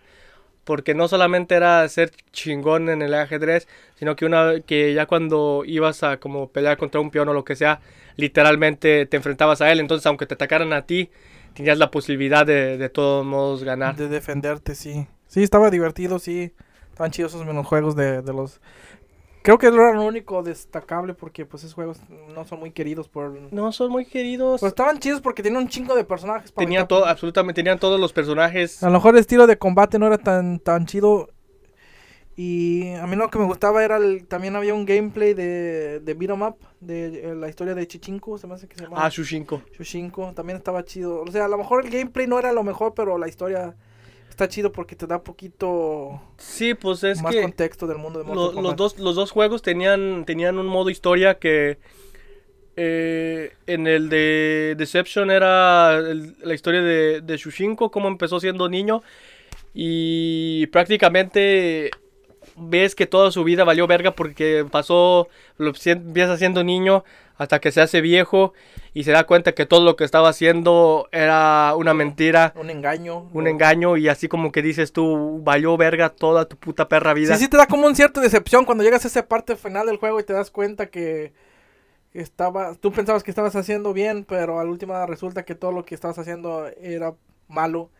Porque 0.64 0.94
no 0.94 1.06
solamente 1.06 1.54
era 1.54 1.88
ser 1.88 2.10
chingón 2.32 2.88
en 2.88 3.00
el 3.00 3.14
ajedrez, 3.14 3.68
sino 3.94 4.16
que 4.16 4.26
una 4.26 4.58
que 4.66 4.94
ya 4.94 5.06
cuando 5.06 5.62
ibas 5.64 6.02
a 6.02 6.16
como 6.16 6.48
pelear 6.48 6.76
contra 6.76 7.00
un 7.00 7.12
peón 7.12 7.28
o 7.28 7.32
lo 7.32 7.44
que 7.44 7.54
sea, 7.54 7.80
literalmente 8.16 9.06
te 9.06 9.16
enfrentabas 9.16 9.60
a 9.60 9.70
él. 9.70 9.78
Entonces, 9.78 10.04
aunque 10.06 10.26
te 10.26 10.34
atacaran 10.34 10.72
a 10.72 10.82
ti, 10.82 11.10
tenías 11.54 11.78
la 11.78 11.92
posibilidad 11.92 12.44
de, 12.44 12.78
de 12.78 12.88
todos 12.88 13.24
modos 13.24 13.62
ganar. 13.62 13.94
De 13.94 14.08
defenderte, 14.08 14.74
sí. 14.74 15.06
Sí, 15.28 15.44
estaba 15.44 15.70
divertido, 15.70 16.18
sí. 16.18 16.52
Estaban 16.90 17.12
chidos 17.12 17.34
esos 17.34 17.46
minijuegos 17.46 17.94
de, 17.94 18.22
de 18.22 18.32
los... 18.32 18.60
Creo 19.46 19.58
que 19.58 19.70
no 19.70 19.80
era 19.80 19.92
lo 19.92 20.04
único 20.04 20.42
destacable 20.42 21.14
porque 21.14 21.46
pues 21.46 21.62
esos 21.62 21.72
juegos 21.74 22.00
no 22.34 22.44
son 22.44 22.58
muy 22.58 22.72
queridos 22.72 23.08
por... 23.08 23.30
No, 23.52 23.70
son 23.70 23.92
muy 23.92 24.04
queridos. 24.04 24.58
Pues 24.58 24.70
estaban 24.70 24.98
chidos 24.98 25.20
porque 25.20 25.40
tenían 25.40 25.62
un 25.62 25.68
chingo 25.68 25.94
de 25.94 26.02
personajes. 26.02 26.50
para 26.50 26.64
Tenían 26.64 26.82
meter. 26.82 26.88
todo, 26.88 27.06
absolutamente, 27.06 27.60
tenían 27.62 27.78
todos 27.78 28.00
los 28.00 28.12
personajes. 28.12 28.82
A 28.82 28.86
lo 28.86 28.94
mejor 28.94 29.14
el 29.14 29.20
estilo 29.20 29.46
de 29.46 29.56
combate 29.56 30.00
no 30.00 30.08
era 30.08 30.18
tan, 30.18 30.58
tan 30.58 30.84
chido. 30.86 31.28
Y 32.34 32.92
a 32.94 33.06
mí 33.06 33.14
lo 33.14 33.30
que 33.30 33.38
me 33.38 33.44
gustaba 33.44 33.84
era 33.84 33.98
el, 33.98 34.26
también 34.26 34.56
había 34.56 34.74
un 34.74 34.84
gameplay 34.84 35.32
de, 35.32 36.00
de 36.00 36.14
beat 36.14 36.32
'em 36.32 36.42
up, 36.42 36.56
de 36.80 37.30
eh, 37.30 37.34
la 37.36 37.48
historia 37.48 37.76
de 37.76 37.86
Chichinko, 37.86 38.38
se 38.38 38.48
me 38.48 38.54
hace 38.54 38.66
que 38.66 38.74
se 38.76 38.82
llama. 38.82 38.96
Ah, 38.98 39.08
Shushinko. 39.08 39.62
Shushinko, 39.78 40.32
también 40.34 40.56
estaba 40.58 40.84
chido. 40.84 41.22
O 41.22 41.30
sea, 41.30 41.44
a 41.44 41.48
lo 41.48 41.56
mejor 41.56 41.84
el 41.84 41.90
gameplay 41.92 42.26
no 42.26 42.38
era 42.40 42.52
lo 42.52 42.64
mejor, 42.64 42.94
pero 42.94 43.16
la 43.16 43.28
historia 43.28 43.76
está 44.28 44.48
chido 44.48 44.72
porque 44.72 44.96
te 44.96 45.06
da 45.06 45.22
poquito 45.22 46.20
Sí, 46.38 46.74
pues 46.74 47.02
es 47.04 47.22
más 47.22 47.34
que 47.34 47.42
contexto 47.42 47.86
del 47.86 47.98
mundo 47.98 48.18
de 48.18 48.24
Mortal 48.26 48.44
lo- 48.44 48.52
Kombat. 48.52 48.64
los, 48.64 48.76
dos, 48.94 48.98
los 48.98 49.16
dos 49.16 49.30
juegos 49.30 49.62
tenían, 49.62 50.24
tenían 50.26 50.58
un 50.58 50.66
modo 50.66 50.90
historia 50.90 51.38
que 51.38 51.78
eh, 52.76 53.52
en 53.66 53.86
el 53.86 54.08
de 54.10 54.74
Deception 54.76 55.30
era 55.30 55.96
el- 55.98 56.36
la 56.42 56.52
historia 56.54 56.82
de, 56.82 57.22
de 57.22 57.36
Shushinko, 57.36 57.90
cómo 57.90 58.08
empezó 58.08 58.38
siendo 58.38 58.68
niño 58.68 59.02
y 59.72 60.66
prácticamente 60.68 61.90
ves 62.56 62.94
que 62.94 63.06
toda 63.06 63.30
su 63.30 63.44
vida 63.44 63.64
valió 63.64 63.86
verga 63.86 64.12
porque 64.12 64.66
pasó, 64.70 65.28
lo 65.58 65.72
empieza 65.84 66.36
siendo 66.36 66.64
niño 66.64 67.04
hasta 67.38 67.60
que 67.60 67.70
se 67.70 67.80
hace 67.82 68.00
viejo 68.00 68.54
y 68.94 69.04
se 69.04 69.12
da 69.12 69.24
cuenta 69.24 69.52
que 69.52 69.66
todo 69.66 69.84
lo 69.84 69.94
que 69.94 70.04
estaba 70.04 70.30
haciendo 70.30 71.08
era 71.12 71.74
una 71.76 71.92
mentira, 71.92 72.54
Un 72.56 72.70
engaño. 72.70 73.28
un 73.32 73.46
engaño 73.46 73.96
y 73.98 74.08
así 74.08 74.26
como 74.26 74.52
que 74.52 74.62
dices 74.62 74.92
tú, 74.92 75.40
valió 75.42 75.76
verga 75.76 76.08
toda 76.08 76.46
tu 76.46 76.56
puta 76.56 76.88
perra 76.88 77.12
vida. 77.12 77.34
Sí, 77.36 77.44
sí 77.44 77.48
te 77.48 77.58
da 77.58 77.66
como 77.66 77.86
un 77.86 77.94
cierto 77.94 78.20
decepción 78.20 78.64
cuando 78.64 78.84
llegas 78.84 79.04
a 79.04 79.08
esa 79.08 79.26
parte 79.26 79.56
final 79.56 79.86
del 79.86 79.98
juego 79.98 80.18
y 80.18 80.24
te 80.24 80.32
das 80.32 80.50
cuenta 80.50 80.86
que 80.86 81.34
estaba, 82.14 82.74
tú 82.74 82.90
pensabas 82.90 83.22
que 83.22 83.30
estabas 83.30 83.54
haciendo 83.54 83.92
bien, 83.92 84.24
pero 84.24 84.58
al 84.58 84.68
última 84.68 85.04
resulta 85.04 85.44
que 85.44 85.54
todo 85.54 85.72
lo 85.72 85.84
que 85.84 85.94
estabas 85.94 86.18
haciendo 86.18 86.68
era 86.80 87.14
malo 87.48 87.90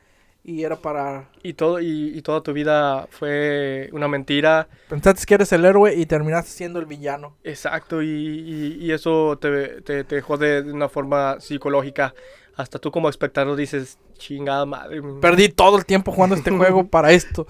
y 0.48 0.62
era 0.62 0.76
para... 0.76 1.28
Y, 1.42 1.54
todo, 1.54 1.80
y, 1.80 2.16
y 2.16 2.22
toda 2.22 2.40
tu 2.40 2.52
vida 2.52 3.08
fue 3.10 3.90
una 3.92 4.06
mentira. 4.06 4.68
Pensaste 4.88 5.26
que 5.26 5.34
eres 5.34 5.52
el 5.52 5.64
héroe 5.64 5.94
y 5.96 6.06
terminaste 6.06 6.50
siendo 6.52 6.78
el 6.78 6.86
villano. 6.86 7.34
Exacto, 7.42 8.00
y, 8.00 8.06
y- 8.08 8.76
y 8.80 8.92
eso 8.92 9.36
te, 9.40 9.82
te, 9.82 10.04
te 10.04 10.20
jode 10.20 10.62
de 10.62 10.72
una 10.72 10.88
forma 10.88 11.40
psicológica. 11.40 12.14
Hasta 12.54 12.78
tú 12.78 12.90
como 12.92 13.08
espectador 13.08 13.56
dices, 13.56 13.98
chingada 14.18 14.64
madre. 14.64 15.02
Perdí 15.20 15.48
todo 15.48 15.76
el 15.76 15.84
tiempo 15.84 16.12
jugando 16.12 16.36
este 16.36 16.50
juego 16.56 16.86
para 16.86 17.10
esto. 17.10 17.46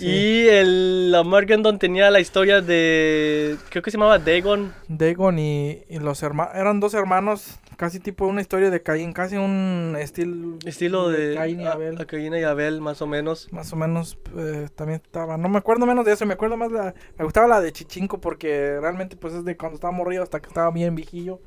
Sí. 0.00 0.06
Y 0.06 0.48
el 0.48 1.14
Armageddon 1.14 1.78
tenía 1.78 2.10
la 2.10 2.20
historia 2.20 2.60
de, 2.60 3.56
creo 3.68 3.82
que 3.82 3.90
se 3.90 3.96
llamaba 3.98 4.18
Dagon. 4.18 4.72
Dagon 4.88 5.38
y, 5.38 5.82
y 5.88 5.98
los 5.98 6.22
hermanos, 6.22 6.54
eran 6.56 6.80
dos 6.80 6.94
hermanos, 6.94 7.58
casi 7.76 8.00
tipo 8.00 8.26
una 8.26 8.40
historia 8.40 8.70
de 8.70 8.82
Caín, 8.82 9.12
casi 9.12 9.36
un 9.36 9.96
estilo, 9.98 10.58
Estilo 10.64 11.10
de 11.10 11.34
Caín 11.34 11.60
y 11.60 11.66
a- 11.66 11.72
Abel. 11.72 12.00
a 12.00 12.04
Caín 12.06 12.34
y 12.34 12.42
Abel, 12.42 12.80
más 12.80 13.02
o 13.02 13.06
menos. 13.06 13.48
Más 13.52 13.72
o 13.72 13.76
menos 13.76 14.16
eh, 14.36 14.68
también 14.74 15.00
estaba. 15.04 15.36
No 15.36 15.48
me 15.50 15.58
acuerdo 15.58 15.84
menos 15.86 16.04
de 16.06 16.12
eso. 16.12 16.24
Me 16.26 16.34
acuerdo 16.34 16.56
más 16.56 16.72
la. 16.72 16.94
Me 17.18 17.24
gustaba 17.24 17.46
la 17.46 17.60
de 17.60 17.70
Chichinco 17.72 18.20
porque 18.20 18.78
realmente 18.80 19.16
pues 19.16 19.34
es 19.34 19.44
de 19.44 19.56
cuando 19.56 19.74
estaba 19.74 19.92
morrido 19.92 20.22
hasta 20.22 20.40
que 20.40 20.48
estaba 20.48 20.70
bien 20.70 20.94
viejillo. 20.94 21.40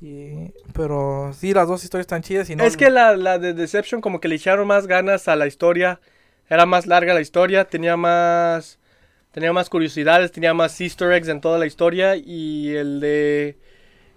Y, 0.00 0.52
pero 0.74 1.32
sí, 1.32 1.54
las 1.54 1.66
dos 1.68 1.82
historias 1.82 2.04
están 2.04 2.22
chidas 2.22 2.50
y 2.50 2.56
no. 2.56 2.64
Es 2.64 2.76
que 2.76 2.90
la, 2.90 3.16
la 3.16 3.38
de 3.38 3.54
Deception 3.54 4.00
como 4.00 4.20
que 4.20 4.28
le 4.28 4.34
echaron 4.36 4.66
más 4.66 4.86
ganas 4.86 5.28
a 5.28 5.36
la 5.36 5.46
historia. 5.46 6.00
Era 6.48 6.66
más 6.66 6.86
larga 6.86 7.14
la 7.14 7.20
historia, 7.20 7.64
tenía 7.64 7.96
más 7.96 8.78
tenía 9.32 9.52
más 9.52 9.68
curiosidades, 9.68 10.30
tenía 10.30 10.54
más 10.54 10.80
easter 10.80 11.10
eggs 11.12 11.28
en 11.28 11.40
toda 11.40 11.58
la 11.58 11.66
historia 11.66 12.14
y 12.16 12.74
el 12.74 13.00
de 13.00 13.56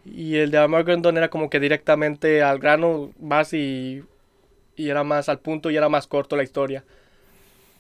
y 0.06 0.36
el 0.36 0.52
de 0.52 0.58
era 0.58 1.30
como 1.30 1.50
que 1.50 1.60
directamente 1.60 2.44
al 2.44 2.60
grano 2.60 3.12
más 3.20 3.54
y 3.54 4.04
y 4.76 4.90
era 4.90 5.04
más 5.04 5.28
al 5.28 5.40
punto 5.40 5.72
y 5.72 5.78
era 5.78 5.90
más 5.90 6.06
corto 6.08 6.36
la 6.36 6.44
historia. 6.44 6.84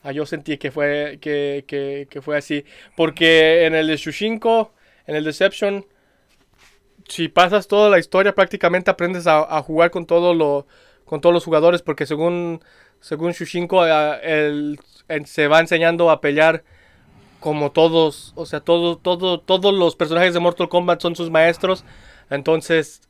Ah, 0.03 0.11
yo 0.11 0.25
sentí 0.25 0.57
que 0.57 0.71
fue 0.71 1.19
que, 1.21 1.63
que, 1.67 2.07
que 2.09 2.21
fue 2.21 2.37
así 2.37 2.65
porque 2.95 3.65
en 3.65 3.75
el 3.75 3.87
de 3.87 3.97
Shushinko, 3.97 4.71
en 5.05 5.15
el 5.15 5.23
Deception 5.23 5.85
si 7.07 7.27
pasas 7.27 7.67
toda 7.67 7.89
la 7.89 7.99
historia 7.99 8.33
prácticamente 8.33 8.91
aprendes 8.91 9.27
a, 9.27 9.57
a 9.57 9.61
jugar 9.61 9.91
con 9.91 10.05
todo 10.05 10.33
lo 10.33 10.67
con 11.05 11.21
todos 11.21 11.33
los 11.33 11.45
jugadores 11.45 11.81
porque 11.81 12.05
según 12.05 12.61
según 13.07 13.31
Shushinko 13.31 13.85
en- 13.87 14.77
se 15.25 15.47
va 15.47 15.61
enseñando 15.61 16.09
a 16.09 16.19
pelear 16.19 16.63
como 17.39 17.71
todos, 17.71 18.33
o 18.35 18.45
sea, 18.45 18.59
todo, 18.59 18.97
todo, 18.97 19.39
todos 19.39 19.73
los 19.73 19.95
personajes 19.95 20.33
de 20.33 20.41
Mortal 20.41 20.67
Kombat 20.67 21.01
son 21.01 21.15
sus 21.15 21.29
maestros, 21.29 21.85
entonces 22.29 23.01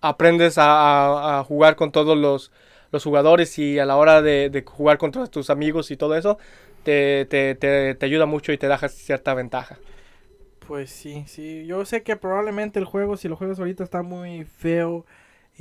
aprendes 0.00 0.54
a, 0.56 1.44
jugar 1.48 1.74
con 1.74 1.90
todos 1.90 2.16
los, 2.16 2.52
jugadores 3.02 3.58
y 3.58 3.78
a 3.80 3.86
la 3.86 3.96
hora 3.96 4.22
de, 4.22 4.64
jugar 4.66 4.98
contra 4.98 5.26
tus 5.26 5.50
amigos 5.50 5.90
y 5.90 5.96
todo 5.96 6.14
eso, 6.14 6.38
te, 6.84 7.24
te, 7.26 7.56
te, 7.56 7.96
te 7.96 8.06
ayuda 8.06 8.26
mucho 8.26 8.52
y 8.52 8.58
te 8.58 8.68
da 8.68 8.78
cierta 8.88 9.34
ventaja. 9.34 9.78
Pues 10.68 10.90
sí, 10.90 11.24
sí. 11.26 11.66
Yo 11.66 11.84
sé 11.84 12.04
que 12.04 12.14
probablemente 12.14 12.78
el 12.78 12.84
juego, 12.84 13.16
si 13.16 13.26
lo 13.26 13.34
juegas 13.34 13.58
ahorita, 13.58 13.82
está 13.82 14.02
muy 14.02 14.44
feo 14.44 15.04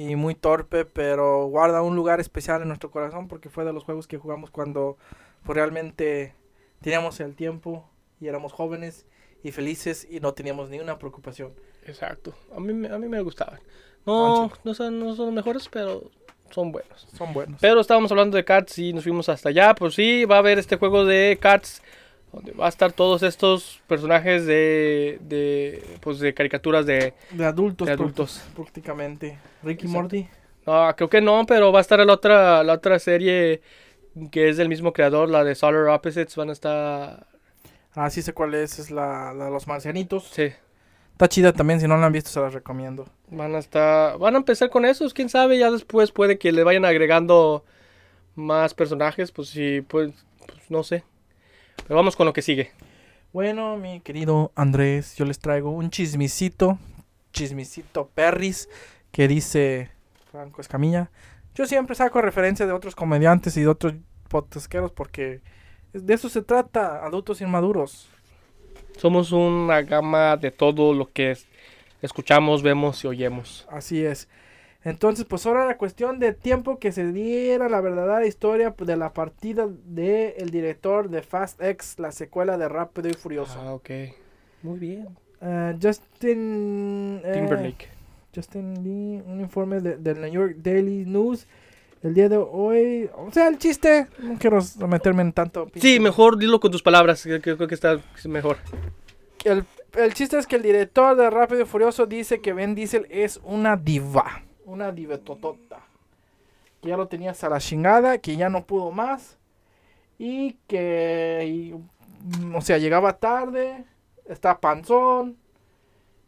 y 0.02 0.16
muy 0.16 0.34
torpe, 0.34 0.86
pero 0.86 1.48
guarda 1.48 1.82
un 1.82 1.94
lugar 1.98 2.22
especial 2.22 2.62
en 2.62 2.70
nuestro 2.70 2.90
corazón 2.90 3.28
porque 3.28 3.50
fue 3.50 3.66
de 3.66 3.74
los 3.74 3.84
juegos 3.84 4.08
que 4.08 4.18
jugamos 4.18 4.50
cuando 4.50 4.98
pues, 5.44 5.58
realmente 5.58 6.34
teníamos 6.82 7.20
el 7.20 7.36
tiempo 7.36 7.86
y 8.22 8.28
éramos 8.28 8.54
jóvenes 8.54 9.06
y 9.44 9.52
felices 9.52 10.08
y 10.10 10.22
no 10.22 10.34
teníamos 10.34 10.70
ni 10.70 10.80
una 10.80 10.98
preocupación. 10.98 11.52
Exacto, 11.86 12.34
a 12.56 12.62
mí, 12.62 12.72
me- 12.74 12.88
a 12.88 12.98
mí 12.98 13.10
me 13.10 13.20
gustaban. 13.22 13.60
No, 14.06 14.50
no 14.64 14.74
son, 14.74 15.00
no 15.00 15.16
son 15.16 15.26
los 15.26 15.36
mejores, 15.36 15.68
pero 15.68 16.10
son 16.50 16.72
buenos. 16.72 17.06
Son 17.18 17.34
buenos. 17.34 17.60
Pero 17.60 17.82
estábamos 17.82 18.10
hablando 18.12 18.38
de 18.38 18.46
cards 18.46 18.80
y 18.80 18.94
nos 18.94 19.04
fuimos 19.04 19.28
hasta 19.28 19.50
allá. 19.50 19.76
Pues 19.76 19.96
sí, 19.96 20.24
va 20.24 20.38
a 20.38 20.40
haber 20.40 20.60
este 20.60 20.78
juego 20.78 21.04
de 21.04 21.38
cards 21.42 21.82
donde 22.32 22.52
va 22.52 22.66
a 22.68 22.70
estar 22.70 22.92
todos 22.92 23.24
estos 23.24 23.82
personajes 23.88 24.46
de, 24.46 25.20
de 25.22 25.84
pues 26.02 26.20
de 26.20 26.34
caricaturas 26.34 26.86
de, 26.86 27.14
de 27.32 27.46
adultos. 27.46 27.88
de 27.88 27.94
adultos. 27.94 28.44
Prácticamente. 28.56 29.38
Ricky 29.64 29.86
Exacto. 29.86 30.02
Morty. 30.02 30.28
No, 30.66 30.96
creo 30.96 31.10
que 31.10 31.22
no, 31.22 31.46
pero 31.46 31.72
va 31.72 31.80
a 31.80 31.82
estar 31.82 32.00
la 32.06 32.14
otra, 32.14 32.64
la 32.64 32.74
otra 32.74 33.00
serie 33.00 33.62
que 34.32 34.50
es 34.50 34.58
del 34.58 34.70
mismo 34.70 34.94
creador, 34.94 35.30
la 35.30 35.44
de 35.44 35.56
Solar 35.56 35.88
Opposites, 35.88 36.36
van 36.36 36.50
a 36.50 36.54
estar... 36.54 37.28
Ah, 37.94 38.10
sí 38.10 38.22
sé 38.22 38.34
cuál 38.34 38.54
es. 38.54 38.78
Es 38.78 38.92
la, 38.92 39.34
la 39.34 39.46
de 39.46 39.52
los 39.52 39.68
marcianitos. 39.68 40.26
Sí, 40.32 40.52
Está 41.14 41.28
chida 41.28 41.52
también. 41.54 41.82
Si 41.82 41.88
no 41.88 41.98
la 41.98 42.06
han 42.06 42.14
visto, 42.14 42.30
se 42.30 42.40
las 42.40 42.54
recomiendo. 42.54 43.08
van 43.30 43.56
a 43.56 43.60
estar... 43.60 44.18
Van 44.20 44.36
a 44.36 44.38
empezar 44.38 44.70
con 44.70 44.86
esos, 44.86 45.14
quién 45.14 45.30
sabe, 45.30 45.58
ya 45.58 45.70
después 45.72 46.12
puede 46.12 46.38
que 46.38 46.52
le 46.52 46.64
vayan 46.64 46.86
agregando 46.86 47.66
más 48.36 48.74
personajes, 48.74 49.32
pues 49.32 49.50
sí, 49.50 49.82
pues, 49.82 50.12
pues 50.46 50.70
no 50.70 50.84
sé. 50.84 51.04
Pero 51.90 51.98
vamos 51.98 52.16
con 52.16 52.28
lo 52.28 52.34
que 52.34 52.44
sigue. 52.44 52.70
Bueno, 53.34 53.76
mi 53.78 54.00
querido 54.00 54.52
Andrés, 54.56 55.16
yo 55.16 55.26
les 55.26 55.40
traigo 55.40 55.72
un 55.72 55.90
chismicito, 55.90 56.78
chismicito 57.34 58.10
perris, 58.14 58.70
que 59.12 59.28
dice 59.28 59.90
Franco 60.32 60.62
Escamilla. 60.62 61.10
Yo 61.56 61.66
siempre 61.66 61.96
saco 61.96 62.22
referencia 62.22 62.68
de 62.68 62.74
otros 62.74 62.94
comediantes 62.94 63.58
y 63.58 63.62
de 63.62 63.68
otros 63.70 63.96
podcasteros 64.28 64.92
porque 64.92 65.42
de 65.94 66.14
eso 66.14 66.30
se 66.30 66.44
trata, 66.44 67.04
adultos 67.04 67.42
inmaduros. 67.42 68.08
Somos 68.96 69.32
una 69.32 69.82
gama 69.82 70.38
de 70.38 70.52
todo 70.52 70.94
lo 70.94 71.12
que 71.12 71.32
es- 71.32 71.48
escuchamos, 72.04 72.62
vemos 72.62 73.04
y 73.04 73.08
oyemos. 73.08 73.68
Así 73.72 74.06
es. 74.06 74.28
Entonces, 74.84 75.26
pues 75.26 75.46
ahora 75.46 75.66
la 75.66 75.76
cuestión 75.78 76.20
de 76.20 76.32
tiempo 76.34 76.80
que 76.80 76.92
se 76.94 77.12
diera 77.12 77.68
la 77.68 77.82
verdadera 77.82 78.26
historia 78.26 78.74
de 78.78 78.96
la 78.96 79.12
partida 79.14 79.68
del 79.86 80.34
el 80.38 80.50
director 80.52 81.10
de 81.10 81.22
Fast 81.22 81.62
X, 81.62 81.96
la 82.00 82.12
secuela 82.14 82.58
de 82.58 82.70
Rápido 82.70 83.10
y 83.10 83.14
Furioso. 83.14 83.60
Ah, 83.62 83.74
ok. 83.74 83.90
Muy 84.64 84.80
bien. 84.80 85.08
Eh, 85.42 85.76
Justin... 85.82 87.22
eh, 87.24 87.32
Timberlake. 87.34 87.88
Justin 88.34 88.74
Lee, 88.84 89.24
un 89.26 89.42
informe 89.42 89.80
de- 89.82 89.98
del 89.98 90.22
New 90.22 90.32
York 90.32 90.56
Daily 90.60 91.04
News 91.06 91.46
el 92.04 92.14
día 92.14 92.30
de 92.30 92.38
hoy. 92.38 93.10
O 93.18 93.30
sea, 93.32 93.48
el 93.50 93.58
chiste, 93.58 94.08
no 94.20 94.38
quiero 94.40 94.60
meterme 94.88 95.24
en 95.24 95.34
tanto. 95.34 95.70
Sí, 95.76 96.00
mejor 96.00 96.38
dilo 96.38 96.60
con 96.62 96.72
tus 96.72 96.82
palabras, 96.84 97.24
que- 97.24 97.42
que 97.42 97.56
creo 97.58 97.68
que 97.68 97.76
está 97.76 98.00
mejor. 98.26 98.58
El, 99.44 99.66
el 99.98 100.14
chiste 100.14 100.38
es 100.38 100.48
que 100.48 100.56
el 100.58 100.62
director 100.62 101.18
de 101.18 101.30
Rápido 101.30 101.62
y 101.62 101.66
Furioso 101.66 102.06
dice 102.06 102.40
que 102.40 102.54
Vin 102.54 102.76
Diesel 102.76 103.08
es 103.10 103.40
una 103.44 103.76
diva, 103.76 104.44
una 104.70 104.92
divetotota. 104.92 105.82
Que 106.82 106.90
ya 106.90 106.98
lo 106.98 107.08
tenía 107.08 107.32
hasta 107.32 107.50
la 107.50 107.60
chingada, 107.60 108.18
que 108.20 108.38
ya 108.38 108.50
no 108.50 108.66
pudo 108.66 108.92
más. 108.92 109.38
Y 110.18 110.54
que, 110.68 111.46
y, 111.48 111.74
mm, 112.42 112.56
o 112.56 112.62
sea, 112.62 112.78
llegaba 112.78 113.18
tarde, 113.18 113.84
está 114.26 114.60
panzón. 114.60 115.38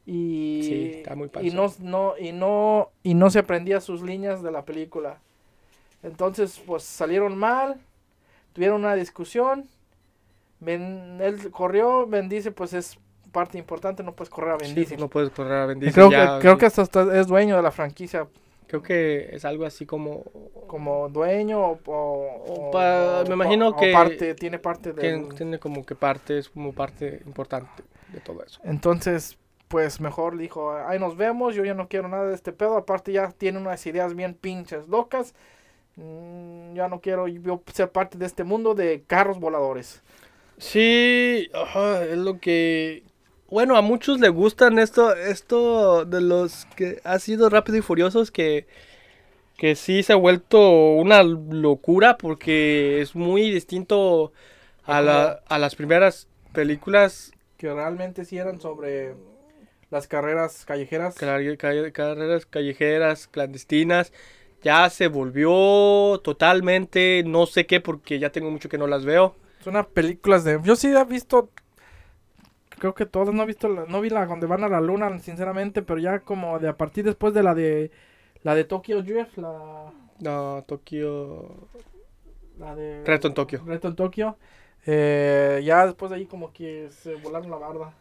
Y, 0.05 0.61
Sí, 0.63 0.91
está 0.97 1.15
muy 1.15 1.29
y 1.41 1.51
no, 1.51 1.71
no, 1.79 2.13
y 2.17 2.31
no, 2.31 2.89
y 3.03 3.13
no 3.13 3.29
se 3.29 3.39
aprendía 3.39 3.79
sus 3.79 4.01
líneas 4.01 4.41
de 4.41 4.51
la 4.51 4.65
película. 4.65 5.19
Entonces, 6.03 6.61
pues 6.65 6.83
salieron 6.83 7.37
mal, 7.37 7.79
tuvieron 8.53 8.81
una 8.81 8.95
discusión. 8.95 9.69
Ben- 10.59 11.19
él 11.21 11.51
corrió, 11.51 12.07
Ben 12.07 12.29
dice, 12.29 12.51
pues 12.51 12.73
es 12.73 12.97
parte 13.31 13.57
importante, 13.57 14.03
no 14.03 14.13
puedes 14.13 14.29
correr 14.29 14.51
a 14.51 14.57
Ben 14.57 14.69
Sí, 14.69 14.75
Diesel. 14.75 14.99
no 14.99 15.07
puedes 15.09 15.29
correr 15.31 15.53
a 15.53 15.65
Ben 15.65 15.77
Y 15.77 15.81
Diesel 15.81 15.93
creo, 15.93 16.11
ya, 16.11 16.35
que, 16.35 16.41
creo 16.41 16.57
que 16.57 16.65
hasta 16.65 17.19
es 17.19 17.27
dueño 17.27 17.55
de 17.55 17.61
la 17.61 17.71
franquicia, 17.71 18.27
Creo 18.67 18.81
que 18.81 19.35
es 19.35 19.43
algo 19.43 19.65
así 19.65 19.85
como... 19.85 20.23
como 20.67 21.09
dueño 21.09 21.59
o, 21.59 21.79
o- 21.87 22.43
o- 22.47 22.71
pa- 22.71 23.21
o- 23.21 23.25
me 23.27 23.33
imagino 23.33 23.67
o 23.69 23.75
que- 23.75 23.91
parte, 23.91 24.33
tiene 24.33 24.59
parte 24.59 24.93
de... 24.93 25.25
tiene 25.35 25.59
como 25.59 25.85
que 25.85 25.93
parte, 25.95 26.37
es 26.37 26.47
como 26.49 26.71
parte 26.71 27.21
importante 27.25 27.83
de 28.13 28.21
todo 28.21 28.41
eso. 28.43 28.61
Entonces, 28.63 29.37
pues 29.67 29.99
mejor 29.99 30.37
dijo, 30.37 30.71
ahí 30.73 30.99
nos 30.99 31.17
vemos, 31.17 31.53
yo 31.53 31.65
ya 31.65 31.73
no 31.73 31.89
quiero 31.89 32.07
nada 32.07 32.27
de 32.27 32.35
este 32.35 32.53
pedo, 32.53 32.77
aparte 32.77 33.11
ya 33.11 33.31
tiene 33.31 33.57
unas 33.59 33.85
ideas 33.85 34.15
bien 34.15 34.33
pinches 34.35 34.87
locas, 34.87 35.33
Mm, 35.97 36.73
ya 36.73 36.87
no 36.87 37.01
quiero 37.01 37.27
yo 37.27 37.61
ser 37.73 37.91
parte 37.91 38.17
de 38.17 38.25
este 38.25 38.45
mundo 38.45 38.73
de 38.75 39.03
carros 39.05 39.39
voladores. 39.41 40.01
Sí, 40.57 41.49
ajá, 41.53 42.05
es 42.05 42.17
lo 42.17 42.39
que... 42.39 43.03
Bueno, 43.51 43.75
a 43.75 43.81
muchos 43.81 44.19
le 44.21 44.29
gustan 44.29 44.79
esto, 44.79 45.13
esto 45.13 46.05
de 46.05 46.21
los 46.21 46.65
que 46.77 47.01
ha 47.03 47.19
sido 47.19 47.49
Rápido 47.49 47.77
y 47.77 47.81
Furiosos 47.81 48.31
que, 48.31 48.65
que 49.57 49.75
sí 49.75 50.03
se 50.03 50.13
ha 50.13 50.15
vuelto 50.15 50.93
una 50.93 51.21
locura 51.23 52.17
porque 52.17 53.01
es 53.01 53.13
muy 53.15 53.51
distinto 53.51 54.31
a, 54.85 55.01
la- 55.01 55.41
a 55.47 55.59
las 55.59 55.75
primeras 55.75 56.27
películas, 56.53 57.33
Que 57.57 57.73
realmente 57.73 58.23
sí 58.25 58.37
eran 58.37 58.61
sobre 58.61 59.15
las 59.89 60.07
carreras 60.07 60.65
callejeras. 60.65 61.15
car- 61.15 61.57
car- 61.57 61.91
carreras 61.91 62.45
callejeras, 62.45 63.27
clandestinas. 63.27 64.13
Ya 64.63 64.89
se 64.89 65.07
volvió 65.07 66.19
totalmente, 66.23 67.23
no 67.25 67.47
sé 67.47 67.65
qué, 67.65 67.81
porque 67.81 68.19
ya 68.19 68.31
tengo 68.31 68.49
mucho 68.49 68.69
que 68.69 68.77
no 68.77 68.87
las 68.87 69.05
veo. 69.05 69.35
Son 69.63 69.75
unas 69.75 69.87
películas 69.87 70.43
de... 70.45 70.59
Yo 70.63 70.75
sí 70.75 70.87
he 70.87 71.03
visto... 71.05 71.49
Creo 72.81 72.95
que 72.95 73.05
todas, 73.05 73.31
no 73.31 73.43
he 73.43 73.45
visto, 73.45 73.69
la- 73.69 73.85
no 73.85 74.01
vi 74.01 74.09
la 74.09 74.25
donde 74.25 74.47
van 74.47 74.63
a 74.63 74.67
la 74.67 74.81
luna, 74.81 75.19
sinceramente, 75.19 75.83
pero 75.83 75.99
ya 75.99 76.21
como 76.21 76.57
de 76.57 76.67
a 76.67 76.75
partir 76.75 77.05
después 77.05 77.31
de 77.31 77.43
la 77.43 77.53
de... 77.53 77.91
La 78.41 78.55
de 78.55 78.63
Tokyo 78.63 79.03
Drift, 79.03 79.37
la... 79.37 79.93
No, 80.19 80.63
Tokio... 80.67 81.67
La 82.57 82.73
de... 82.75 83.03
Reto 83.05 83.27
en 83.27 83.35
Tokio. 83.35 83.61
Reto 83.67 83.87
en 83.87 83.95
Tokio. 83.95 84.35
Eh, 84.87 85.61
ya 85.63 85.85
después 85.85 86.09
de 86.09 86.17
ahí 86.17 86.25
como 86.25 86.51
que 86.53 86.89
se 86.89 87.13
volaron 87.17 87.51
la 87.51 87.57
barda. 87.57 87.93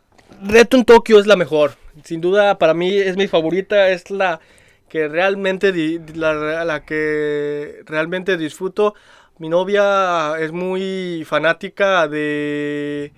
Reto 0.43 0.79
en 0.79 0.87
Tokio 0.87 1.21
es 1.21 1.27
la 1.27 1.37
mejor. 1.37 1.73
Sin 2.03 2.23
duda, 2.23 2.57
para 2.57 2.73
mí 2.73 2.97
es 2.97 3.19
mi 3.19 3.29
favorita. 3.29 3.91
Es 3.91 4.11
la 4.11 4.41
que 4.89 5.09
realmente 5.09 5.75
la, 6.15 6.65
la 6.65 6.87
que 6.87 7.83
realmente 7.85 8.39
disfruto. 8.39 8.95
Mi 9.37 9.51
novia 9.51 10.39
es 10.39 10.53
muy 10.53 11.23
fanática 11.27 12.09
de 12.09 13.13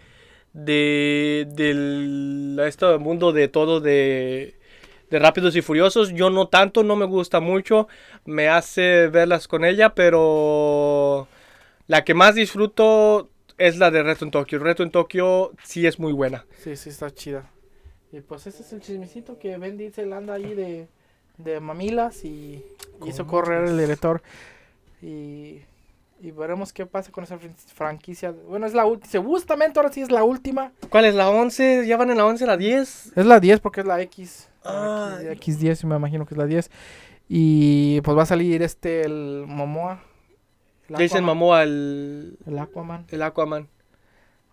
de 0.53 1.47
del 1.51 2.61
este 2.67 2.99
mundo 2.99 3.33
de 3.33 3.49
todo 3.49 3.81
de 3.81 4.55
de 5.13 5.19
Rápidos 5.19 5.55
y 5.55 5.63
Furiosos. 5.63 6.13
Yo 6.15 6.31
no 6.31 6.49
tanto, 6.49 6.83
no 6.83 6.97
me 6.97 7.05
gusta 7.05 7.39
mucho. 7.41 7.87
Me 8.25 8.49
hace 8.49 9.09
verlas 9.09 9.47
con 9.47 9.65
ella, 9.65 9.95
pero 9.95 11.29
la 11.87 12.03
que 12.03 12.15
más 12.15 12.35
disfruto 12.35 13.29
es 13.59 13.77
la 13.77 13.91
de 13.91 14.03
Reto 14.03 14.25
en 14.25 14.31
Tokio. 14.31 14.59
Reto 14.59 14.83
en 14.83 14.91
Tokio 14.91 15.53
sí 15.63 15.87
es 15.87 15.99
muy 15.99 16.13
buena. 16.13 16.47
Sí, 16.59 16.77
sí, 16.77 16.89
está 16.89 17.11
chida. 17.11 17.51
Y 18.11 18.21
pues 18.21 18.47
ese 18.47 18.63
es 18.63 18.73
el 18.73 18.81
chismecito 18.81 19.39
que 19.39 19.57
Ben 19.59 19.77
Diesel 19.77 20.13
anda 20.13 20.35
ahí 20.35 20.55
de, 20.55 20.89
de 21.37 21.61
mamilas 21.61 22.25
y 22.25 22.65
hizo 23.07 23.27
¿Cómo 23.27 23.31
correr 23.31 23.65
el 23.69 23.79
director. 23.79 24.23
Y, 25.03 25.61
y 26.23 26.31
veremos 26.31 26.73
qué 26.73 26.87
pasa 26.87 27.11
con 27.11 27.25
esa 27.25 27.37
fran- 27.39 27.55
franquicia. 27.75 28.33
Bueno, 28.49 28.67
es 28.67 28.75
la 28.75 28.85
última. 28.87 29.23
Justamente 29.25 29.79
ahora 29.81 29.93
sí 29.93 30.01
es 30.01 30.11
la 30.11 30.23
última. 30.25 30.73
¿Cuál 30.89 31.05
es 31.07 31.15
la 31.15 31.29
11? 31.29 31.87
¿Ya 31.87 31.97
van 31.97 32.11
en 32.11 32.17
la 32.19 32.25
11, 32.27 32.47
la 32.47 32.57
10? 32.57 33.13
Es 33.17 33.27
la 33.27 33.41
10 33.41 33.61
porque 33.61 33.81
es 33.81 33.87
la 33.87 34.01
X. 34.03 34.49
La 34.65 35.17
Ay. 35.19 35.27
X, 35.33 35.61
X10, 35.61 35.85
me 35.87 35.97
imagino 35.97 36.25
que 36.25 36.35
es 36.35 36.39
la 36.39 36.47
10. 36.47 36.71
Y 37.29 38.01
pues 38.03 38.17
va 38.17 38.23
a 38.23 38.27
salir 38.27 38.63
este, 38.63 39.03
el 39.03 39.45
Momoa. 39.47 40.01
el 40.89 40.97
Jason 40.97 41.19
Aquaman, 41.19 41.25
Momoa, 41.25 41.63
el, 41.65 42.39
El 42.47 42.59
Aquaman. 42.59 43.05
el 43.09 43.23
Aquaman. 43.23 43.69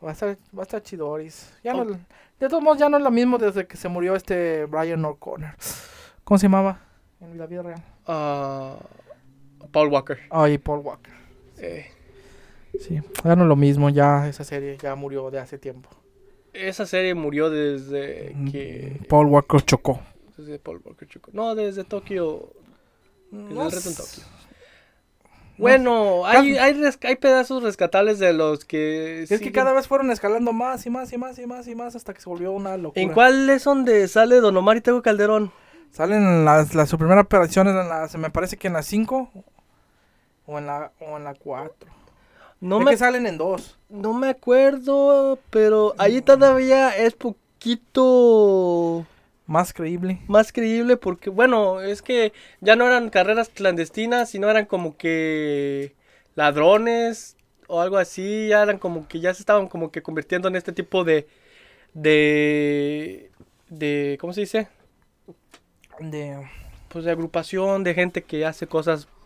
Va 0.03 0.09
a 0.09 0.13
estar, 0.13 0.29
va 0.57 0.61
a 0.61 0.63
estar 0.63 0.81
chidoris. 0.81 1.51
Ya 1.63 1.75
Oh. 1.75 1.83
no, 1.83 1.91
de 2.39 2.47
todos 2.47 2.63
modos, 2.63 2.77
ya 2.79 2.87
no 2.89 2.97
es 2.97 3.03
lo 3.03 3.11
mismo 3.11 3.37
desde 3.37 3.67
que 3.67 3.75
se 3.75 3.89
murió 3.89 4.15
este 4.15 4.65
Brian 4.65 5.03
O'Connor. 5.03 5.55
¿Cómo 6.23 6.37
se 6.37 6.43
llamaba 6.47 6.79
en 7.19 7.37
la 7.37 7.45
vida 7.47 7.61
real? 7.63 7.83
Ah, 8.07 8.77
Paul 9.73 9.89
Walker. 9.89 10.17
Ay, 10.31 10.57
Paul 10.57 10.79
Walker. 10.79 11.13
Eh, 11.61 11.85
Sí, 12.77 13.01
ya 13.23 13.35
no 13.35 13.43
es 13.43 13.47
lo 13.47 13.55
mismo, 13.55 13.89
ya 13.89 14.27
esa 14.27 14.43
serie 14.43 14.77
ya 14.81 14.95
murió 14.95 15.31
de 15.31 15.39
hace 15.39 15.57
tiempo. 15.57 15.89
esa 16.53 16.85
serie 16.85 17.13
murió 17.13 17.49
desde 17.49 18.35
que... 18.51 19.01
Paul 19.09 19.27
Walker 19.27 19.61
chocó. 19.61 19.99
Desde 20.37 20.59
Paul 20.59 20.81
Walker, 20.83 21.07
chico. 21.07 21.31
No, 21.33 21.55
desde 21.55 21.83
Tokio. 21.83 22.53
No 23.31 23.65
el 23.65 23.71
reto 23.71 23.89
en 23.89 23.95
Tokio. 23.95 24.23
no 25.23 25.57
Bueno, 25.57 26.25
hay, 26.25 26.57
hay, 26.57 26.81
hay 27.03 27.15
pedazos 27.17 27.63
rescatables 27.63 28.19
de 28.19 28.33
los 28.33 28.63
que... 28.65 29.23
Es 29.23 29.41
que 29.41 29.51
cada 29.51 29.73
vez 29.73 29.87
fueron 29.87 30.11
escalando 30.11 30.53
más 30.53 30.85
y 30.85 30.89
más 30.89 31.11
y 31.11 31.17
más 31.17 31.37
y 31.39 31.45
más 31.45 31.67
y 31.67 31.75
más 31.75 31.95
hasta 31.95 32.13
que 32.13 32.21
se 32.21 32.29
volvió 32.29 32.51
una 32.51 32.77
locura. 32.77 33.01
¿En 33.01 33.11
cuál 33.11 33.49
es 33.49 33.63
donde 33.65 34.07
sale 34.07 34.39
Don 34.39 34.55
Omar 34.55 34.77
y 34.77 34.81
Tego 34.81 35.01
Calderón? 35.01 35.51
Salen 35.91 36.45
las, 36.45 36.75
las 36.75 36.87
su 36.87 36.97
primera 36.97 37.21
operación 37.21 37.67
en 37.67 37.75
la, 37.75 38.07
se 38.07 38.17
me 38.17 38.29
parece 38.29 38.57
que 38.57 38.67
en 38.67 38.73
la 38.73 38.83
5 38.83 39.31
o 40.49 40.57
en 40.57 40.65
la 40.67 40.91
o 40.99 41.17
en 41.17 41.23
la 41.23 41.35
4. 41.35 41.89
No 42.61 42.79
Es 42.79 42.85
me, 42.85 42.91
que 42.91 42.97
salen 42.97 43.25
en 43.27 43.37
dos. 43.37 43.77
no 43.89 44.13
me 44.13 44.29
acuerdo, 44.29 45.39
pero 45.49 45.95
ahí 45.97 46.21
todavía 46.21 46.95
es 46.97 47.13
poquito... 47.15 49.05
Más 49.45 49.73
creíble. 49.73 50.21
más 50.27 50.51
creíble 50.51 50.95
porque, 50.97 51.29
bueno, 51.31 51.81
es 51.81 52.01
que 52.03 52.33
ya 52.61 52.75
no 52.75 52.85
eran 52.85 53.09
carreras 53.09 53.49
clandestinas, 53.49 54.29
sino 54.29 54.49
eran 54.49 54.65
como 54.67 54.95
que 54.97 55.95
ladrones 56.35 57.35
o 57.67 57.81
algo 57.81 57.97
así, 57.97 58.47
ya 58.49 58.61
eran 58.63 58.77
como 58.77 59.07
que 59.07 59.19
ya 59.19 59.33
se 59.33 59.41
estaban 59.41 59.67
como 59.67 59.91
que 59.91 60.03
convirtiendo 60.03 60.47
en 60.49 60.55
este 60.55 60.71
tipo 60.71 61.03
de, 61.03 61.27
de, 61.93 63.31
de, 63.69 64.17
¿cómo 64.21 64.33
se 64.33 64.41
dice? 64.41 64.67
De 65.99 66.47
Pues 66.89 67.05
de 67.05 67.11
agrupación 67.11 67.83
de 67.83 67.93
gente 67.93 68.23
que 68.23 68.45
hace 68.45 68.67
cosas 68.67 69.07
mm, 69.07 69.18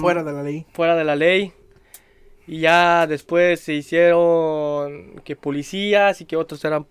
fuera 0.00 0.22
de 0.22 0.32
la 0.32 0.42
ley. 0.42 0.66
fuera 0.72 0.96
de 0.96 1.04
la 1.04 1.16
ley. 1.16 1.52
Y 2.46 2.60
ya 2.60 3.06
después 3.06 3.60
se 3.60 3.74
hicieron 3.74 5.20
que 5.24 5.34
policías 5.34 6.20
y 6.20 6.26
que 6.26 6.36
otros 6.36 6.64
eran 6.64 6.86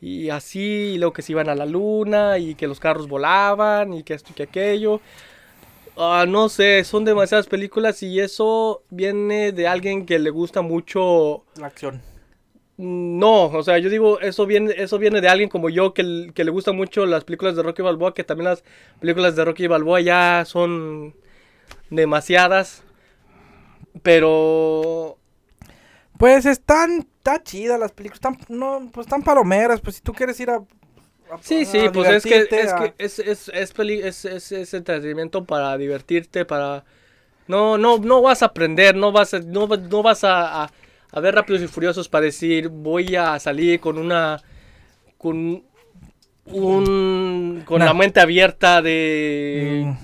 y 0.00 0.28
así, 0.28 0.60
y 0.94 0.98
luego 0.98 1.14
que 1.14 1.22
se 1.22 1.32
iban 1.32 1.48
a 1.48 1.54
la 1.54 1.64
luna 1.64 2.38
y 2.38 2.54
que 2.56 2.66
los 2.66 2.78
carros 2.78 3.08
volaban 3.08 3.94
y 3.94 4.02
que 4.02 4.12
esto 4.12 4.32
y 4.32 4.34
que 4.34 4.42
aquello. 4.42 5.00
Ah, 5.96 6.26
no 6.28 6.48
sé, 6.50 6.84
son 6.84 7.04
demasiadas 7.06 7.46
películas 7.46 8.02
y 8.02 8.20
eso 8.20 8.82
viene 8.90 9.52
de 9.52 9.66
alguien 9.66 10.04
que 10.04 10.18
le 10.18 10.28
gusta 10.28 10.60
mucho 10.60 11.44
La 11.56 11.68
acción. 11.68 12.02
no, 12.76 13.46
o 13.46 13.62
sea, 13.62 13.78
yo 13.78 13.88
digo, 13.88 14.20
eso 14.20 14.44
viene, 14.44 14.74
eso 14.76 14.98
viene 14.98 15.20
de 15.22 15.28
alguien 15.28 15.48
como 15.48 15.70
yo 15.70 15.94
que, 15.94 16.32
que 16.34 16.44
le 16.44 16.50
gustan 16.50 16.76
mucho 16.76 17.06
las 17.06 17.24
películas 17.24 17.56
de 17.56 17.62
Rocky 17.62 17.80
Balboa, 17.80 18.12
que 18.12 18.24
también 18.24 18.50
las 18.50 18.64
películas 19.00 19.36
de 19.36 19.44
Rocky 19.44 19.68
Balboa 19.68 20.00
ya 20.02 20.44
son 20.46 21.14
demasiadas. 21.96 22.82
Pero 24.02 25.18
Pues 26.18 26.46
están, 26.46 27.00
está 27.00 27.42
chida 27.42 27.76
las 27.78 27.92
películas, 27.92 28.18
están, 28.18 28.38
no, 28.48 28.88
pues 28.92 29.06
están 29.06 29.22
palomeras, 29.22 29.80
pues 29.80 29.96
si 29.96 30.02
tú 30.02 30.12
quieres 30.12 30.38
ir 30.40 30.50
a... 30.50 30.56
a- 30.56 31.38
sí, 31.40 31.62
a 31.62 31.64
sí, 31.64 31.88
pues 31.92 32.08
es 32.10 32.22
que, 32.24 32.48
es, 32.50 32.74
que 32.74 32.94
es, 32.98 33.18
es, 33.18 33.48
es, 33.52 33.72
peli- 33.72 34.00
es, 34.02 34.24
es- 34.24 34.52
es 34.52 34.74
entretenimiento 34.74 35.44
para 35.44 35.76
divertirte, 35.76 36.44
para... 36.44 36.84
No, 37.48 37.78
no, 37.78 37.98
no 37.98 38.22
vas 38.22 38.42
a 38.42 38.46
aprender, 38.46 38.96
no 38.96 39.12
vas 39.12 39.34
a, 39.34 39.40
no, 39.40 39.66
no 39.68 40.02
vas 40.02 40.24
a, 40.24 40.64
a, 40.64 40.70
a 41.12 41.20
ver 41.20 41.34
Rápidos 41.34 41.62
y 41.62 41.68
Furiosos 41.68 42.08
para 42.08 42.26
decir 42.26 42.68
voy 42.68 43.16
a 43.16 43.38
salir 43.40 43.80
con 43.80 43.98
una... 43.98 44.42
con 45.18 45.64
un... 46.46 47.62
con 47.66 47.78
Nah. 47.78 47.86
la 47.86 47.94
mente 47.94 48.20
abierta 48.20 48.82
de... 48.82 49.94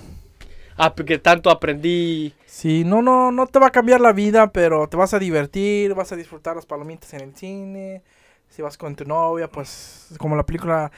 Mm, 0.89 0.93
ah, 0.99 1.05
que 1.05 1.17
tanto 1.19 1.49
aprendí. 1.49 2.33
Sí, 2.45 2.83
no, 2.83 3.01
no, 3.01 3.31
no 3.31 3.47
te 3.47 3.59
va 3.59 3.67
a 3.67 3.71
cambiar 3.71 4.01
la 4.01 4.13
vida, 4.13 4.51
pero 4.51 4.87
te 4.87 4.97
vas 4.97 5.13
a 5.13 5.19
divertir, 5.19 5.93
vas 5.93 6.11
a 6.11 6.15
disfrutar 6.15 6.55
las 6.55 6.65
palomitas 6.65 7.13
en 7.13 7.21
el 7.21 7.35
cine. 7.35 8.03
Si 8.49 8.61
vas 8.61 8.77
con 8.77 8.95
tu 8.95 9.05
novia, 9.05 9.47
pues 9.47 10.09
como 10.17 10.35
la 10.35 10.45
película 10.45 10.91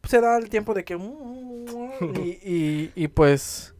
pues, 0.00 0.10
se 0.10 0.20
da 0.20 0.36
el 0.36 0.48
tiempo 0.48 0.74
de 0.74 0.84
que 0.84 0.94
y, 0.96 2.28
y, 2.42 2.92
y 2.94 3.08
pues 3.08 3.74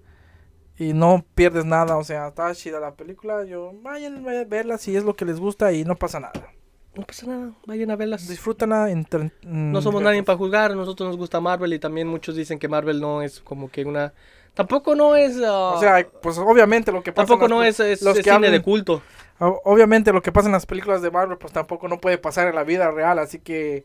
y 0.78 0.92
no 0.92 1.24
pierdes 1.34 1.64
nada, 1.64 1.96
o 1.96 2.04
sea, 2.04 2.28
está 2.28 2.54
chida 2.54 2.78
la 2.78 2.94
película, 2.94 3.44
yo 3.44 3.72
vayan 3.82 4.26
a 4.28 4.44
verla 4.44 4.78
si 4.78 4.94
es 4.94 5.02
lo 5.02 5.16
que 5.16 5.24
les 5.24 5.40
gusta 5.40 5.72
y 5.72 5.84
no 5.84 5.96
pasa 5.96 6.20
nada. 6.20 6.52
No 6.94 7.02
pasa 7.04 7.26
nada, 7.26 7.52
vayan 7.66 7.90
a 7.90 7.96
verlas. 7.96 8.28
Disfrútala 8.28 8.90
entre- 8.90 9.32
No 9.42 9.80
mm, 9.80 9.82
somos 9.82 10.02
nadie 10.02 10.22
para 10.22 10.38
juzgar, 10.38 10.72
a 10.72 10.74
nosotros 10.76 11.08
nos 11.08 11.16
gusta 11.16 11.40
Marvel 11.40 11.72
y 11.72 11.78
también 11.80 12.06
muchos 12.06 12.36
dicen 12.36 12.58
que 12.60 12.68
Marvel 12.68 13.00
no 13.00 13.22
es 13.22 13.40
como 13.40 13.70
que 13.70 13.84
una... 13.84 14.12
Tampoco 14.54 14.94
no 14.94 15.14
es... 15.16 15.36
ah, 15.42 15.74
O 15.74 15.80
sea, 15.80 16.06
pues 16.20 16.38
obviamente 16.38 16.90
lo 16.92 17.02
que 17.02 17.12
pasa 17.12 17.22
en 17.22 17.28
tampoco 17.28 17.48
las 17.48 17.50
no 17.50 17.64
es, 17.64 17.80
es, 17.80 18.02
los 18.02 18.18
es 18.18 18.24
que 18.24 18.32
cine 18.32 18.50
de 18.50 18.62
culto. 18.62 19.02
Obviamente 19.38 20.12
lo 20.12 20.20
que 20.20 20.32
pasa 20.32 20.48
en 20.48 20.52
las 20.52 20.66
películas 20.66 21.00
de 21.00 21.10
Marvel 21.10 21.38
pues 21.38 21.52
tampoco 21.52 21.86
no 21.86 22.00
puede 22.00 22.18
pasar 22.18 22.48
en 22.48 22.56
la 22.56 22.64
vida 22.64 22.90
real, 22.90 23.20
así 23.20 23.38
que 23.38 23.84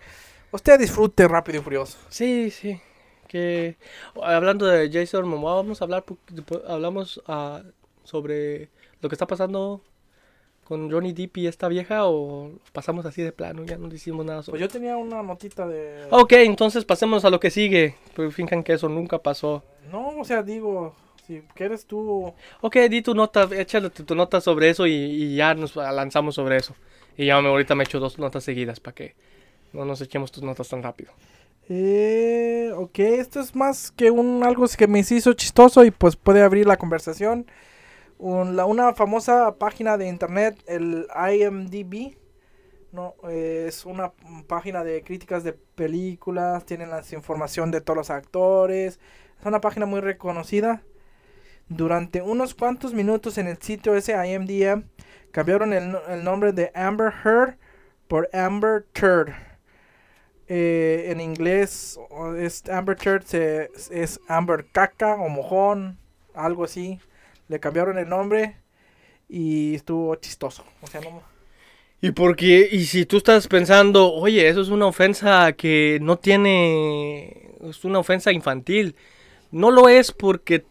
usted 0.52 0.80
disfrute 0.80 1.28
Rápido 1.28 1.60
y 1.60 1.62
Furioso. 1.62 1.98
Sí, 2.10 2.50
sí. 2.50 2.82
Que 3.28 3.78
hablando 4.22 4.66
de 4.66 4.90
Jason 4.92 5.28
Momoa, 5.28 5.56
vamos 5.56 5.82
a 5.82 5.86
hablar, 5.86 6.04
hablamos 6.68 7.22
ah, 7.28 7.62
sobre 8.04 8.70
lo 9.02 9.10
que 9.10 9.16
está 9.16 9.28
pasando 9.28 9.82
con 10.64 10.92
Johnny 10.92 11.14
Depp 11.14 11.38
y 11.38 11.48
esta 11.48 11.68
vieja 11.68 12.06
o 12.06 12.52
pasamos 12.72 13.06
así 13.06 13.22
de 13.22 13.32
plano, 13.32 13.64
ya 13.66 13.78
no 13.78 13.90
decimos 13.90 14.26
nada 14.26 14.40
Pues 14.40 14.46
sobre 14.46 14.62
yo 14.62 14.70
tenía 14.70 14.98
una 14.98 15.22
notita 15.22 15.68
de... 15.68 16.06
Ok, 16.10 16.34
entonces 16.34 16.86
pasemos 16.86 17.26
a 17.26 17.30
lo 17.30 17.40
que 17.40 17.50
sigue. 17.50 17.96
Pues 18.16 18.34
finjan 18.34 18.64
que 18.64 18.74
eso 18.74 18.90
nunca 18.90 19.20
pasó. 19.20 19.64
No, 19.92 20.20
o 20.20 20.24
sea, 20.24 20.44
digo, 20.44 20.96
si 21.28 21.42
quieres 21.54 21.86
tú... 21.86 22.34
Ok, 22.62 22.78
di 22.90 23.02
tu 23.02 23.14
nota, 23.14 23.48
échale 23.56 23.90
tu, 23.90 24.04
tu 24.04 24.16
nota 24.16 24.42
sobre 24.42 24.70
eso 24.70 24.88
y, 24.88 24.94
y 24.94 25.36
ya 25.36 25.54
nos 25.54 25.76
lanzamos 25.76 26.36
sobre 26.36 26.58
eso. 26.58 26.76
Y 27.18 27.26
ya 27.28 27.42
me, 27.42 27.50
ahorita 27.50 27.76
me 27.76 27.84
echo 27.84 28.00
dos 28.00 28.18
notas 28.18 28.44
seguidas 28.44 28.80
para 28.80 28.96
que 28.96 29.16
no 29.74 29.86
nos 29.86 30.02
echemos 30.02 30.32
tus 30.32 30.44
notas 30.44 30.70
tan 30.70 30.82
rápido. 30.82 31.12
Eh, 31.70 32.72
ok, 32.76 33.00
esto 33.00 33.40
es 33.40 33.56
más 33.56 33.92
que 33.92 34.12
un 34.12 34.44
algo 34.44 34.66
que 34.78 34.88
me 34.88 35.00
hizo 35.00 35.34
chistoso 35.34 35.86
y 35.86 35.92
pues 35.92 36.16
puede 36.16 36.42
abrir 36.42 36.68
la 36.68 36.78
conversación. 36.78 37.46
Una 38.26 38.94
famosa 38.94 39.56
página 39.58 39.98
de 39.98 40.08
internet, 40.08 40.58
el 40.66 41.08
IMDb, 41.34 42.16
no, 42.94 43.16
eh, 43.28 43.66
es 43.68 43.86
una 43.86 44.14
página 44.48 44.82
de 44.86 45.04
críticas 45.04 45.44
de 45.44 45.52
películas, 45.52 46.66
tienen 46.66 46.90
la 46.90 47.04
información 47.12 47.70
de 47.70 47.82
todos 47.82 47.98
los 47.98 48.10
actores, 48.10 48.98
es 49.40 49.46
una 49.46 49.60
página 49.60 49.86
muy 49.86 50.00
reconocida. 50.00 50.84
Durante 51.68 52.22
unos 52.22 52.56
cuantos 52.56 52.94
minutos 52.94 53.38
en 53.38 53.48
el 53.48 53.58
sitio 53.62 53.94
ese 53.96 54.14
IMDb 54.14 54.84
cambiaron 55.32 55.74
el, 55.74 55.98
el 56.08 56.24
nombre 56.24 56.54
de 56.54 56.72
Amber 56.76 57.12
Heard 57.26 57.58
por 58.08 58.30
Amber 58.34 58.86
Turd. 58.94 59.32
Eh, 60.48 61.08
en 61.10 61.20
inglés 61.22 62.00
es 62.38 62.64
Amber 62.70 62.96
Turd 62.98 63.24
se- 63.24 63.70
es 63.92 64.20
Amber 64.28 64.66
Caca 64.72 65.16
o 65.16 65.28
Mojón, 65.30 65.98
algo 66.34 66.64
así. 66.66 67.00
Le 67.48 67.60
cambiaron 67.60 67.98
el 67.98 68.10
nombre 68.10 68.58
y 69.30 69.76
estuvo 69.76 70.16
chistoso. 70.18 70.66
O 70.82 70.88
sea, 70.88 71.02
no, 71.02 71.24
Y 72.02 72.12
porque, 72.12 72.68
y 72.72 72.86
si 72.86 73.06
tú 73.06 73.18
estás 73.18 73.48
pensando, 73.48 74.12
oye, 74.14 74.50
eso 74.50 74.60
es 74.62 74.70
una 74.70 74.88
ofensa 74.88 75.54
que 75.54 76.00
no 76.02 76.18
tiene, 76.20 77.56
es 77.62 77.86
una 77.86 78.00
ofensa 78.00 78.32
infantil. 78.34 78.96
No 79.52 79.72
lo 79.72 79.90
es 79.90 80.12
porque 80.12 80.66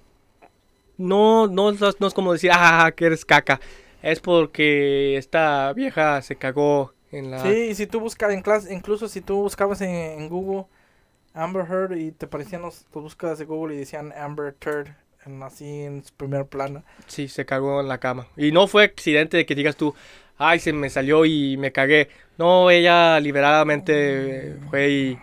no, 0.97 1.47
no, 1.49 1.71
es- 1.71 2.01
no 2.01 2.07
es 2.07 2.15
como 2.15 2.33
decir, 2.33 2.51
ah, 2.53 2.93
que 2.97 3.07
eres 3.07 3.25
caca. 3.25 3.61
Es 4.03 4.21
porque 4.21 5.17
esta 5.17 5.73
vieja 5.73 6.21
se 6.23 6.37
cagó 6.37 6.95
en 7.11 7.31
la... 7.31 7.39
Sí, 7.39 7.49
y 7.71 7.75
si 7.75 7.87
tú 7.87 8.01
buscas 8.01 8.33
en 8.33 8.43
clase, 8.43 8.73
incluso 8.75 9.09
si 9.09 9.21
tú 9.21 9.37
buscabas 9.43 9.81
en, 9.81 9.91
en 9.91 10.29
Google 10.29 10.67
Amber 11.35 11.67
Heard 11.71 11.97
y 11.99 12.13
te 12.13 12.27
aparecían 12.27 12.63
los, 12.63 12.87
búsquedas 12.93 13.39
de 13.39 13.47
Google 13.47 13.75
y 13.77 13.79
decían 13.79 14.13
Amber 14.17 14.55
Turd 14.55 14.89
en, 15.27 15.43
así 15.43 15.83
en 15.83 16.05
su 16.05 16.13
primer 16.15 16.47
plano. 16.47 16.83
Sí, 17.07 17.29
se 17.29 17.45
cagó 17.45 17.81
en 17.81 17.89
la 17.89 17.99
cama. 17.99 18.27
Y 18.37 18.53
no 18.53 18.67
fue 18.67 18.85
accidente 18.85 19.37
de 19.37 19.47
que 19.47 19.55
digas 19.55 19.77
tú, 19.77 19.95
ay, 20.39 20.59
se 20.59 20.73
me 20.73 20.91
salió 20.91 21.25
y 21.25 21.57
me 21.57 21.73
cagué. 21.73 22.09
No, 22.39 22.71
ella 22.71 23.21
liberadamente 23.21 24.57
fue 24.71 24.91
y, 24.91 25.19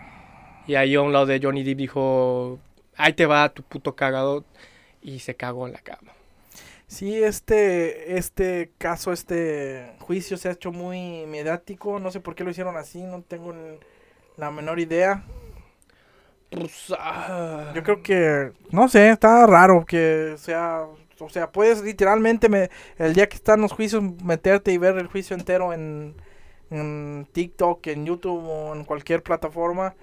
y 0.66 0.74
ahí 0.74 0.94
a 0.94 1.02
un 1.02 1.12
lado 1.12 1.26
de 1.26 1.40
Johnny 1.42 1.62
Depp 1.62 1.78
dijo, 1.78 2.58
ahí 2.96 3.12
te 3.12 3.26
va 3.26 3.48
tu 3.50 3.62
puto 3.62 3.94
cagado. 3.94 4.44
Y 5.02 5.20
se 5.20 5.34
cagó 5.34 5.66
en 5.66 5.72
la 5.72 5.80
cama. 5.80 6.12
Sí, 6.86 7.22
este, 7.22 8.18
este 8.18 8.72
caso, 8.76 9.12
este 9.12 9.92
juicio 10.00 10.36
se 10.36 10.48
ha 10.48 10.52
hecho 10.52 10.72
muy 10.72 11.24
mediático. 11.26 11.98
No 12.00 12.10
sé 12.10 12.20
por 12.20 12.34
qué 12.34 12.44
lo 12.44 12.50
hicieron 12.50 12.76
así, 12.76 13.02
no 13.02 13.22
tengo 13.22 13.54
la 14.36 14.50
menor 14.50 14.80
idea. 14.80 15.24
Pues, 16.50 16.92
ah, 16.98 17.72
Yo 17.74 17.82
creo 17.82 18.02
que, 18.02 18.52
no 18.70 18.88
sé, 18.88 19.10
está 19.10 19.46
raro 19.46 19.84
que 19.86 20.34
sea, 20.36 20.84
o 21.18 21.28
sea, 21.28 21.50
puedes 21.52 21.82
literalmente 21.82 22.48
me, 22.48 22.70
el 22.98 23.14
día 23.14 23.28
que 23.28 23.36
están 23.36 23.60
los 23.60 23.72
juicios 23.72 24.02
meterte 24.24 24.72
y 24.72 24.78
ver 24.78 24.98
el 24.98 25.06
juicio 25.06 25.36
entero 25.36 25.72
en, 25.72 26.14
en 26.70 27.28
TikTok, 27.32 27.86
en 27.86 28.04
YouTube 28.06 28.44
o 28.44 28.74
en 28.74 28.84
cualquier 28.84 29.22
plataforma. 29.22 29.94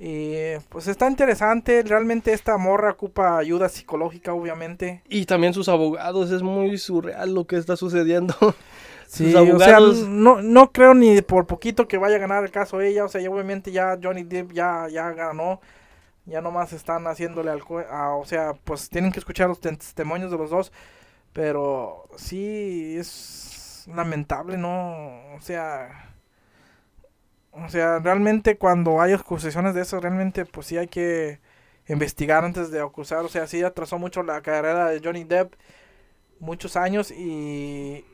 Y 0.00 0.56
pues 0.68 0.86
está 0.86 1.08
interesante, 1.08 1.82
realmente 1.82 2.32
esta 2.32 2.56
morra 2.56 2.92
ocupa 2.92 3.36
ayuda 3.38 3.68
psicológica, 3.68 4.32
obviamente. 4.32 5.02
Y 5.08 5.26
también 5.26 5.54
sus 5.54 5.68
abogados, 5.68 6.30
es 6.30 6.42
muy 6.42 6.78
surreal 6.78 7.34
lo 7.34 7.46
que 7.46 7.56
está 7.56 7.76
sucediendo. 7.76 8.34
Sí, 9.08 9.48
Sus 9.48 9.50
o 9.50 9.58
sea, 9.58 9.80
no, 9.80 10.42
no 10.42 10.70
creo 10.72 10.92
ni 10.94 11.22
por 11.22 11.46
poquito 11.46 11.88
que 11.88 11.96
vaya 11.98 12.16
a 12.16 12.18
ganar 12.18 12.44
el 12.44 12.50
caso 12.50 12.80
ella, 12.82 13.04
o 13.06 13.08
sea, 13.08 13.20
ya 13.22 13.30
obviamente 13.30 13.72
ya 13.72 13.98
Johnny 14.02 14.22
Depp 14.24 14.52
ya, 14.52 14.86
ya 14.90 15.10
ganó, 15.12 15.60
ya 16.26 16.40
nomás 16.42 16.72
están 16.74 17.06
haciéndole 17.08 17.50
al, 17.50 17.62
a- 17.90 18.14
o 18.16 18.24
sea, 18.26 18.54
pues 18.64 18.90
tienen 18.90 19.12
que 19.12 19.20
escuchar 19.20 19.48
los 19.48 19.60
testimonios 19.60 20.30
de 20.32 20.38
los 20.38 20.50
dos, 20.50 20.72
pero 21.32 22.08
sí 22.16 22.96
es 22.98 23.86
lamentable, 23.88 24.58
¿no? 24.58 25.34
O 25.36 25.40
sea, 25.42 26.14
o 27.52 27.68
sea, 27.68 27.98
realmente 27.98 28.58
cuando 28.58 29.00
hay 29.00 29.12
acusaciones 29.12 29.74
de 29.74 29.82
eso, 29.82 30.00
realmente 30.00 30.44
pues 30.46 30.66
sí 30.66 30.76
hay 30.78 30.88
que 30.88 31.40
investigar 31.88 32.44
antes 32.44 32.70
de 32.70 32.80
acusar, 32.80 33.24
o 33.24 33.28
sea, 33.28 33.46
sí 33.46 33.62
atrasó 33.62 33.98
mucho 33.98 34.22
la 34.22 34.42
carrera 34.42 34.88
de 34.90 35.00
Johnny 35.02 35.24
Depp 35.24 35.54
muchos 36.40 36.76
años 36.76 37.12
y 37.12 38.04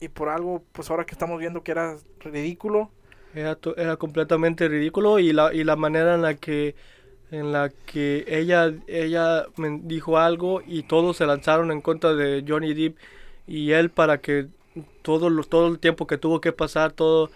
y 0.00 0.08
por 0.08 0.28
algo, 0.28 0.64
pues 0.72 0.90
ahora 0.90 1.06
que 1.06 1.12
estamos 1.14 1.38
viendo 1.38 1.62
que 1.62 1.72
era 1.72 1.96
ridículo, 2.20 2.90
Era, 3.32 3.58
era 3.76 3.96
completamente 3.96 4.68
ridículo 4.68 5.18
y 5.20 5.32
la, 5.32 5.54
y 5.54 5.62
la 5.62 5.76
manera 5.76 6.14
en 6.16 6.22
la 6.22 6.34
que 6.36 6.74
en 7.30 7.52
la 7.52 7.70
que 7.86 8.24
ella 8.28 8.72
ella 8.88 9.46
me 9.56 9.80
dijo 9.84 10.18
algo 10.18 10.62
y 10.66 10.84
todos 10.84 11.16
se 11.18 11.26
lanzaron 11.26 11.72
en 11.72 11.80
contra 11.82 12.14
de 12.14 12.44
Johnny 12.46 12.74
Depp 12.74 12.98
y 13.48 13.72
él 13.72 13.90
para 13.90 14.20
que 14.20 14.48
todo 15.02 15.30
lo- 15.30 15.44
todo 15.44 15.68
el 15.68 15.78
tiempo 15.80 16.06
que 16.06 16.18
tuvo 16.18 16.40
que 16.40 16.52
pasar 16.52 16.92
todo 16.92 17.30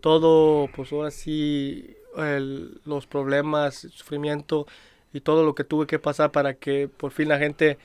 todo 0.00 0.68
pues 0.74 0.92
ahora 0.92 1.10
sí 1.12 1.96
el- 2.18 2.80
los 2.86 3.06
problemas 3.06 3.84
el 3.84 3.92
sufrimiento 3.92 4.66
y 5.12 5.20
todo 5.22 5.44
lo 5.44 5.54
que 5.54 5.64
tuve 5.64 5.86
que 5.86 5.98
pasar 6.00 6.32
para 6.32 6.54
que 6.54 6.88
por 6.88 7.12
fin 7.12 7.28
la 7.28 7.38
gente 7.38 7.78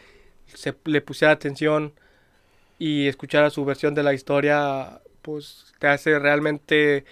se 0.48 0.76
le 0.86 1.02
pusiera 1.02 1.34
atención 1.34 1.94
y 2.80 3.08
escuchara 3.08 3.50
su 3.50 3.66
versión 3.66 3.94
de 3.96 4.04
la 4.04 4.14
historia 4.14 5.02
pues 5.22 5.74
te 5.80 5.88
hace 5.88 6.20
realmente 6.20 7.06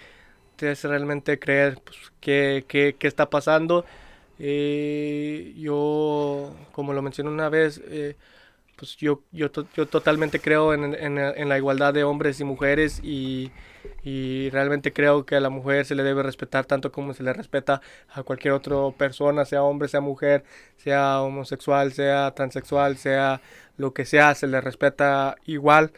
te 0.56 0.70
hace 0.72 0.88
realmente 0.88 1.40
creer 1.40 1.80
pues, 1.84 1.98
qué, 2.22 2.66
qué- 2.68 2.96
qué 3.00 3.08
está 3.08 3.30
pasando. 3.30 3.86
Eh, 4.40 5.54
yo, 5.58 6.56
como 6.72 6.94
lo 6.94 7.02
mencioné 7.02 7.30
una 7.30 7.50
vez, 7.50 7.82
eh, 7.88 8.16
pues 8.76 8.98
yo, 8.98 9.22
yo, 9.32 9.50
yo 9.76 9.88
totalmente 9.88 10.40
creo 10.42 10.74
en, 10.74 10.94
en- 10.96 11.18
en 11.20 11.50
la 11.50 11.58
igualdad 11.58 11.94
de 11.94 12.04
hombres 12.04 12.40
y 12.40 12.44
mujeres 12.44 13.00
y, 13.04 13.52
y 14.04 14.50
realmente 14.50 14.92
creo 14.92 15.26
que 15.26 15.36
a 15.36 15.40
la 15.40 15.50
mujer 15.50 15.86
se 15.86 15.96
le 15.96 16.04
debe 16.04 16.24
respetar 16.24 16.66
tanto 16.66 16.92
como 16.92 17.14
se 17.14 17.24
le 17.24 17.32
respeta 17.34 17.82
a 18.14 18.24
cualquier 18.24 18.54
otra 18.54 18.76
persona, 18.98 19.46
sea 19.46 19.64
hombre, 19.64 19.88
sea 19.88 20.02
mujer, 20.02 20.44
sea 20.78 21.22
homosexual, 21.22 21.94
sea 21.94 22.32
transexual, 22.32 22.98
sea 22.98 23.42
lo 23.78 23.94
que 23.94 24.06
sea, 24.06 24.36
se 24.36 24.48
le 24.48 24.60
respeta 24.62 25.36
igual. 25.46 25.92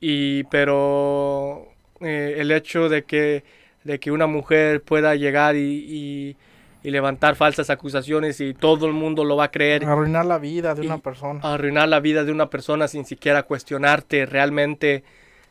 Y 0.00 0.44
pero 0.44 1.68
eh, 2.00 2.36
el 2.38 2.50
hecho 2.52 2.88
de 2.88 3.04
que, 3.04 3.44
de 3.84 3.98
que 4.00 4.10
una 4.10 4.26
mujer 4.26 4.82
pueda 4.82 5.14
llegar 5.14 5.56
y, 5.56 5.84
y- 5.88 6.36
y 6.82 6.90
levantar 6.90 7.34
falsas 7.34 7.68
acusaciones 7.68 8.40
y 8.40 8.54
todo 8.54 8.86
el 8.86 8.92
mundo 8.92 9.24
lo 9.24 9.34
va 9.36 9.44
a 9.44 9.50
creer, 9.50 9.84
Arruinar 9.84 10.24
la 10.24 10.38
vida 10.38 10.72
de 10.76 10.82
una 10.86 10.98
persona. 10.98 11.40
arruinar 11.42 11.88
la 11.88 11.98
vida 11.98 12.22
de 12.22 12.30
una 12.30 12.48
persona 12.48 12.86
sin 12.86 13.04
siquiera 13.04 13.42
cuestionarte 13.42 14.24
realmente 14.24 15.02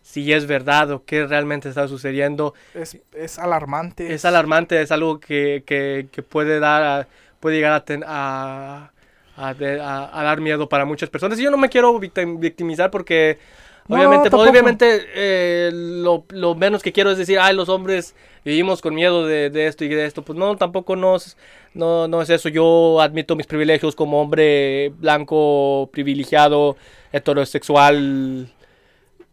si 0.06 0.32
es 0.32 0.46
verdad 0.46 0.92
o 0.92 1.04
qué 1.04 1.26
realmente 1.26 1.68
está 1.68 1.88
sucediendo, 1.88 2.54
Es, 2.76 2.98
es 3.14 3.40
alarmante. 3.40 4.14
es 4.14 4.24
alarmante, 4.24 4.80
es 4.82 4.92
algo 4.92 5.20
que, 5.20 5.64
que- 5.66 6.08
que 6.12 6.22
puede 6.22 6.60
dar 6.60 6.84
a- 6.84 7.08
puede 7.40 7.56
llegar 7.58 7.74
a, 7.74 7.84
ten- 7.86 8.04
a, 8.06 8.92
a 9.38 10.24
dar 10.24 10.42
miedo 10.42 10.70
para 10.70 10.86
muchas 10.86 11.10
personas. 11.10 11.40
Y 11.40 11.44
yo 11.44 11.52
no 11.52 11.58
me 11.58 11.70
quiero 11.70 12.00
victim- 12.00 12.40
victimizar 12.40 12.92
porque 12.92 13.40
No, 13.88 13.96
obviamente, 13.98 14.30
tampoco. 14.30 14.50
obviamente 14.50 15.02
eh, 15.16 15.72
lo, 15.74 16.24
lo 16.30 16.56
menos 16.56 16.82
que 16.84 16.92
quiero 16.94 17.12
es 17.12 17.18
decir, 17.18 17.40
ay, 17.40 17.56
los 17.56 17.68
hombres 17.70 18.16
vivimos 18.44 18.82
con 18.82 18.94
miedo 18.96 19.26
de, 19.26 19.50
de 19.50 19.68
esto 19.68 19.84
y 19.86 19.90
de 19.90 20.06
esto. 20.06 20.22
Pues 20.22 20.38
no, 20.38 20.56
tampoco 20.56 20.96
no 20.96 21.16
es, 21.18 21.36
no, 21.74 22.08
no 22.08 22.22
es 22.22 22.30
eso. 22.30 22.50
Yo 22.50 23.02
admito 23.02 23.36
mis 23.36 23.48
privilegios 23.48 23.96
como 23.96 24.22
hombre 24.22 24.90
blanco, 25.00 25.90
privilegiado, 25.92 26.78
heterosexual. 27.12 28.50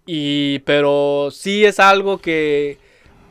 Y, 0.06 0.60
pero 0.60 1.28
sí 1.30 1.64
es 1.64 1.78
algo 1.80 2.18
que, 2.18 2.78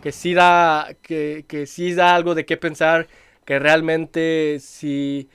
que 0.02 0.12
sí 0.12 0.34
da, 0.34 0.96
que, 1.02 1.46
que 1.48 1.66
sí 1.66 1.94
da 1.94 2.16
algo 2.16 2.36
de 2.36 2.46
qué 2.46 2.58
pensar, 2.58 3.08
que 3.46 3.60
realmente 3.60 4.58
si 4.60 5.30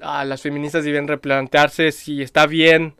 a 0.00 0.24
las 0.24 0.42
feministas 0.42 0.84
deben 0.84 1.08
replantearse 1.08 1.92
si 1.92 2.22
está 2.22 2.46
bien 2.46 2.94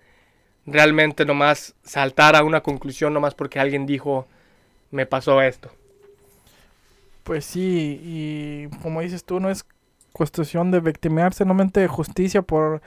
realmente 0.66 1.24
nomás 1.24 1.74
saltar 1.82 2.36
a 2.36 2.44
una 2.44 2.60
conclusión 2.62 3.14
nomás 3.14 3.34
porque 3.34 3.58
alguien 3.58 3.86
dijo 3.86 4.26
me 4.90 5.06
pasó 5.06 5.40
esto. 5.40 5.70
Pues 7.22 7.44
sí, 7.44 8.00
y 8.02 8.68
como 8.82 9.00
dices 9.02 9.24
tú, 9.24 9.40
no 9.40 9.50
es 9.50 9.64
cuestión 10.12 10.70
de 10.70 10.80
victimarse, 10.80 11.44
solamente 11.44 11.80
de 11.80 11.86
justicia 11.86 12.42
por, 12.42 12.82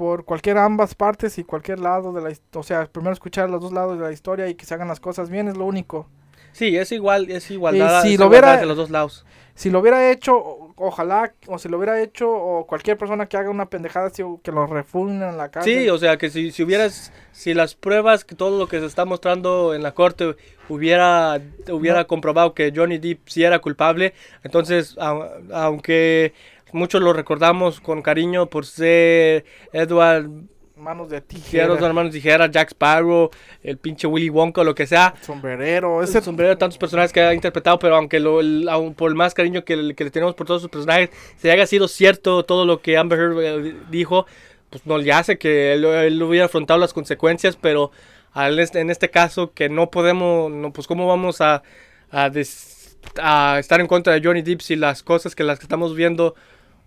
por 0.00 0.24
cualquier 0.24 0.56
ambas 0.56 0.94
partes 0.94 1.36
y 1.36 1.44
cualquier 1.44 1.78
lado 1.78 2.14
de 2.14 2.22
la. 2.22 2.32
O 2.58 2.62
sea, 2.62 2.86
primero 2.86 3.12
escuchar 3.12 3.50
los 3.50 3.60
dos 3.60 3.70
lados 3.70 3.98
de 3.98 4.02
la 4.02 4.10
historia 4.12 4.48
y 4.48 4.54
que 4.54 4.64
se 4.64 4.72
hagan 4.72 4.88
las 4.88 4.98
cosas 4.98 5.28
bien 5.28 5.46
es 5.46 5.58
lo 5.58 5.66
único. 5.66 6.08
Sí, 6.52 6.74
es 6.74 6.90
igual, 6.90 7.30
es 7.30 7.50
igualdad, 7.50 8.00
si 8.00 8.14
es 8.14 8.18
lo 8.18 8.24
igualdad 8.24 8.48
hubiera- 8.52 8.60
de 8.62 8.66
los 8.66 8.78
dos 8.78 8.88
lados. 8.88 9.26
Si 9.54 9.68
lo 9.68 9.80
hubiera 9.80 10.10
hecho, 10.10 10.72
ojalá, 10.76 11.34
o 11.48 11.58
si 11.58 11.68
lo 11.68 11.76
hubiera 11.76 12.00
hecho, 12.00 12.30
o 12.30 12.66
cualquier 12.66 12.96
persona 12.96 13.26
que 13.26 13.36
haga 13.36 13.50
una 13.50 13.66
pendejada, 13.66 14.10
o 14.24 14.40
que 14.42 14.50
lo 14.52 14.66
refunden 14.66 15.28
en 15.28 15.36
la 15.36 15.50
cárcel. 15.50 15.80
Sí, 15.82 15.88
o 15.90 15.98
sea, 15.98 16.16
que 16.16 16.30
si, 16.30 16.50
si 16.50 16.62
hubieras, 16.62 17.12
si 17.32 17.52
las 17.52 17.74
pruebas, 17.74 18.24
que 18.24 18.34
todo 18.34 18.58
lo 18.58 18.68
que 18.68 18.80
se 18.80 18.86
está 18.86 19.04
mostrando 19.04 19.74
en 19.74 19.82
la 19.82 19.92
corte 19.92 20.34
hubiera, 20.70 21.38
hubiera 21.70 22.00
No. 22.00 22.06
comprobado 22.06 22.54
que 22.54 22.72
Johnny 22.74 22.96
Depp 22.96 23.28
sí 23.28 23.44
era 23.44 23.58
culpable, 23.58 24.14
entonces, 24.44 24.96
a- 24.98 25.28
aunque 25.52 26.32
muchos 26.72 27.00
lo 27.02 27.12
recordamos 27.12 27.80
con 27.80 28.02
cariño 28.02 28.46
por 28.46 28.66
ser 28.66 29.44
Edward 29.72 30.28
Manos 30.76 31.10
de 31.10 31.20
Tijera, 31.20 31.66
hermanos 31.84 32.12
Tijera, 32.12 32.46
Jack 32.50 32.70
Sparrow, 32.70 33.28
el 33.62 33.76
pinche 33.76 34.06
Willy 34.06 34.30
Wonka, 34.30 34.64
lo 34.64 34.74
que 34.74 34.86
sea, 34.86 35.14
sombrerero, 35.20 36.02
ese 36.02 36.22
sombrero 36.22 36.48
de 36.50 36.56
tantos 36.56 36.78
personajes 36.78 37.12
que 37.12 37.20
ha 37.20 37.34
interpretado, 37.34 37.78
pero 37.78 37.96
aunque 37.96 38.18
lo, 38.18 38.40
el- 38.40 38.66
aun 38.66 38.94
por 38.94 39.10
el 39.10 39.14
más 39.14 39.34
cariño 39.34 39.62
que, 39.62 39.76
le- 39.76 39.94
que 39.94 40.04
le 40.04 40.10
tenemos 40.10 40.34
por 40.34 40.46
todos 40.46 40.62
sus 40.62 40.70
personajes, 40.70 41.10
si 41.36 41.50
haya 41.50 41.66
sido 41.66 41.86
cierto 41.86 42.44
todo 42.46 42.64
lo 42.64 42.80
que 42.80 42.96
Amber 42.96 43.18
Heard 43.18 43.38
eh, 43.66 43.76
dijo, 43.90 44.24
pues 44.70 44.86
no 44.86 44.96
le 44.96 45.12
hace 45.12 45.36
que 45.36 45.74
él, 45.74 45.84
él 45.84 46.22
hubiera 46.22 46.46
afrontado 46.46 46.80
las 46.80 46.94
consecuencias, 46.94 47.56
pero 47.56 47.90
al 48.32 48.58
en 48.58 48.88
este 48.88 49.10
caso 49.10 49.52
que 49.52 49.68
no 49.68 49.90
podemos, 49.90 50.50
no, 50.50 50.72
pues 50.72 50.86
cómo 50.86 51.06
vamos 51.06 51.42
a, 51.42 51.62
a, 52.10 52.30
des- 52.30 52.96
a 53.20 53.58
estar 53.58 53.80
en 53.80 53.86
contra 53.86 54.14
de 54.14 54.22
Johnny 54.26 54.40
Depp 54.40 54.62
si 54.62 54.76
las 54.76 55.02
cosas 55.02 55.34
que 55.34 55.44
las 55.44 55.58
que 55.58 55.64
estamos 55.64 55.94
viendo 55.94 56.34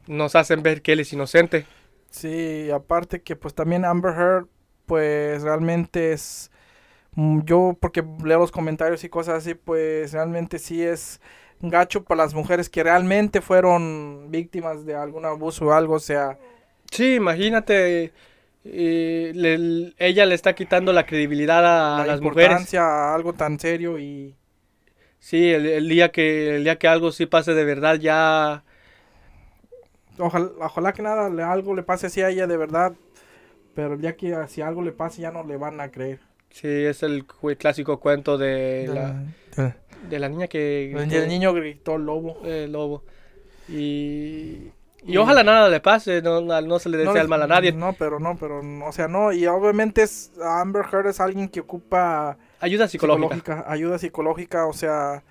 nos 0.08 0.36
hacen 0.36 0.64
ver 0.64 0.82
que 0.82 0.94
él 0.94 1.00
es 1.02 1.14
inocente. 1.14 1.68
Sí, 2.10 2.70
aparte 2.72 3.22
que 3.24 3.36
pues 3.36 3.56
también 3.56 3.86
Amber 3.86 4.14
Heard, 4.14 4.48
pues 4.86 5.42
realmente 5.44 6.14
es, 6.14 6.52
mm, 7.16 7.42
yo 7.46 7.78
porque 7.82 8.04
leo 8.26 8.40
los 8.40 8.52
comentarios 8.52 9.04
y 9.04 9.10
cosas 9.10 9.36
así, 9.40 9.56
pues 9.56 10.14
realmente 10.14 10.60
sí 10.60 10.84
es 10.84 11.22
gacho 11.62 12.04
para 12.06 12.24
las 12.24 12.34
mujeres 12.36 12.70
que 12.70 12.84
realmente 12.84 13.42
fueron 13.42 14.32
víctimas 14.32 14.86
de 14.86 14.96
algún 14.96 15.26
abuso 15.26 15.68
o 15.68 15.74
algo, 15.74 15.96
o 15.96 16.00
sea, 16.00 16.40
Sí, 16.92 17.16
imagínate, 17.16 18.14
eh, 18.66 19.32
le- 19.36 19.94
ella 19.98 20.26
le 20.26 20.36
está 20.36 20.54
quitando 20.56 20.94
la 20.94 21.06
credibilidad 21.06 22.02
a, 22.02 22.06
la 22.06 22.06
las 22.06 22.22
mujeres. 22.22 22.70
importancia 22.70 22.82
a 22.84 23.16
algo 23.16 23.34
tan 23.34 23.60
serio 23.60 23.98
y 24.00 24.36
Sí, 25.20 25.52
el, 25.52 25.66
el 25.66 25.88
día 25.90 26.12
que 26.12 26.56
el 26.58 26.64
día 26.66 26.78
que 26.78 26.88
algo 26.88 27.12
sí 27.12 27.26
pase 27.26 27.54
de 27.54 27.64
verdad 27.64 27.96
ya 27.96 28.64
ojalá, 30.20 30.50
ojalá 30.60 30.94
que 30.94 31.02
nada, 31.02 31.30
le- 31.30 31.44
algo 31.44 31.76
le 31.76 31.84
pase 31.84 32.08
así 32.08 32.22
a 32.22 32.30
ella 32.30 32.48
de 32.48 32.58
verdad, 32.58 32.94
pero 33.76 33.94
el 33.96 34.02
día 34.02 34.16
que 34.16 34.36
si 34.48 34.62
algo 34.62 34.82
le 34.82 34.92
pase 34.92 35.22
ya 35.22 35.32
no 35.32 35.44
le 35.44 35.58
van 35.58 35.80
a 35.82 35.90
creer. 35.90 36.20
sí 36.52 36.68
es 36.68 37.02
el 37.04 37.26
cu- 37.26 37.56
clásico 37.58 38.00
cuento 38.00 38.38
de 38.38 38.88
la, 38.94 39.24
Del- 39.56 39.74
de 40.10 40.20
la 40.20 40.30
niña 40.30 40.48
que 40.48 40.92
gritó, 40.94 41.16
el 41.16 41.28
niño 41.28 41.54
gritó 41.54 41.98
lobo. 41.98 42.38
eh, 42.46 42.68
lobo 42.70 43.04
y 43.70 44.72
y 45.06 45.14
Y- 45.16 45.18
ojalá 45.18 45.44
nada 45.44 45.68
le 45.70 45.82
pase, 45.82 46.22
no, 46.22 46.40
no, 46.40 46.62
no 46.62 46.80
se 46.80 46.88
le 46.88 46.98
desea 46.98 47.14
No, 47.14 47.20
el 47.20 47.28
mal 47.28 47.42
a 47.42 47.48
nadie. 47.48 47.74
No, 47.74 47.92
pero 47.92 48.20
no, 48.22 48.38
pero, 48.38 48.64
no, 48.64 48.86
o 48.88 48.92
sea, 48.94 49.10
no, 49.10 49.34
y 49.34 49.46
obviamente 49.48 50.02
es, 50.04 50.32
Amber 50.42 50.86
Heard 50.92 51.08
es 51.08 51.20
alguien 51.20 51.50
que 51.50 51.60
ocupa 51.60 52.38
Ayuda 52.62 52.88
psicológica. 52.88 53.36
psicológica, 53.36 53.66
ayuda 53.70 53.98
psicológica, 54.00 54.66
o 54.66 54.72
sea, 54.74 55.22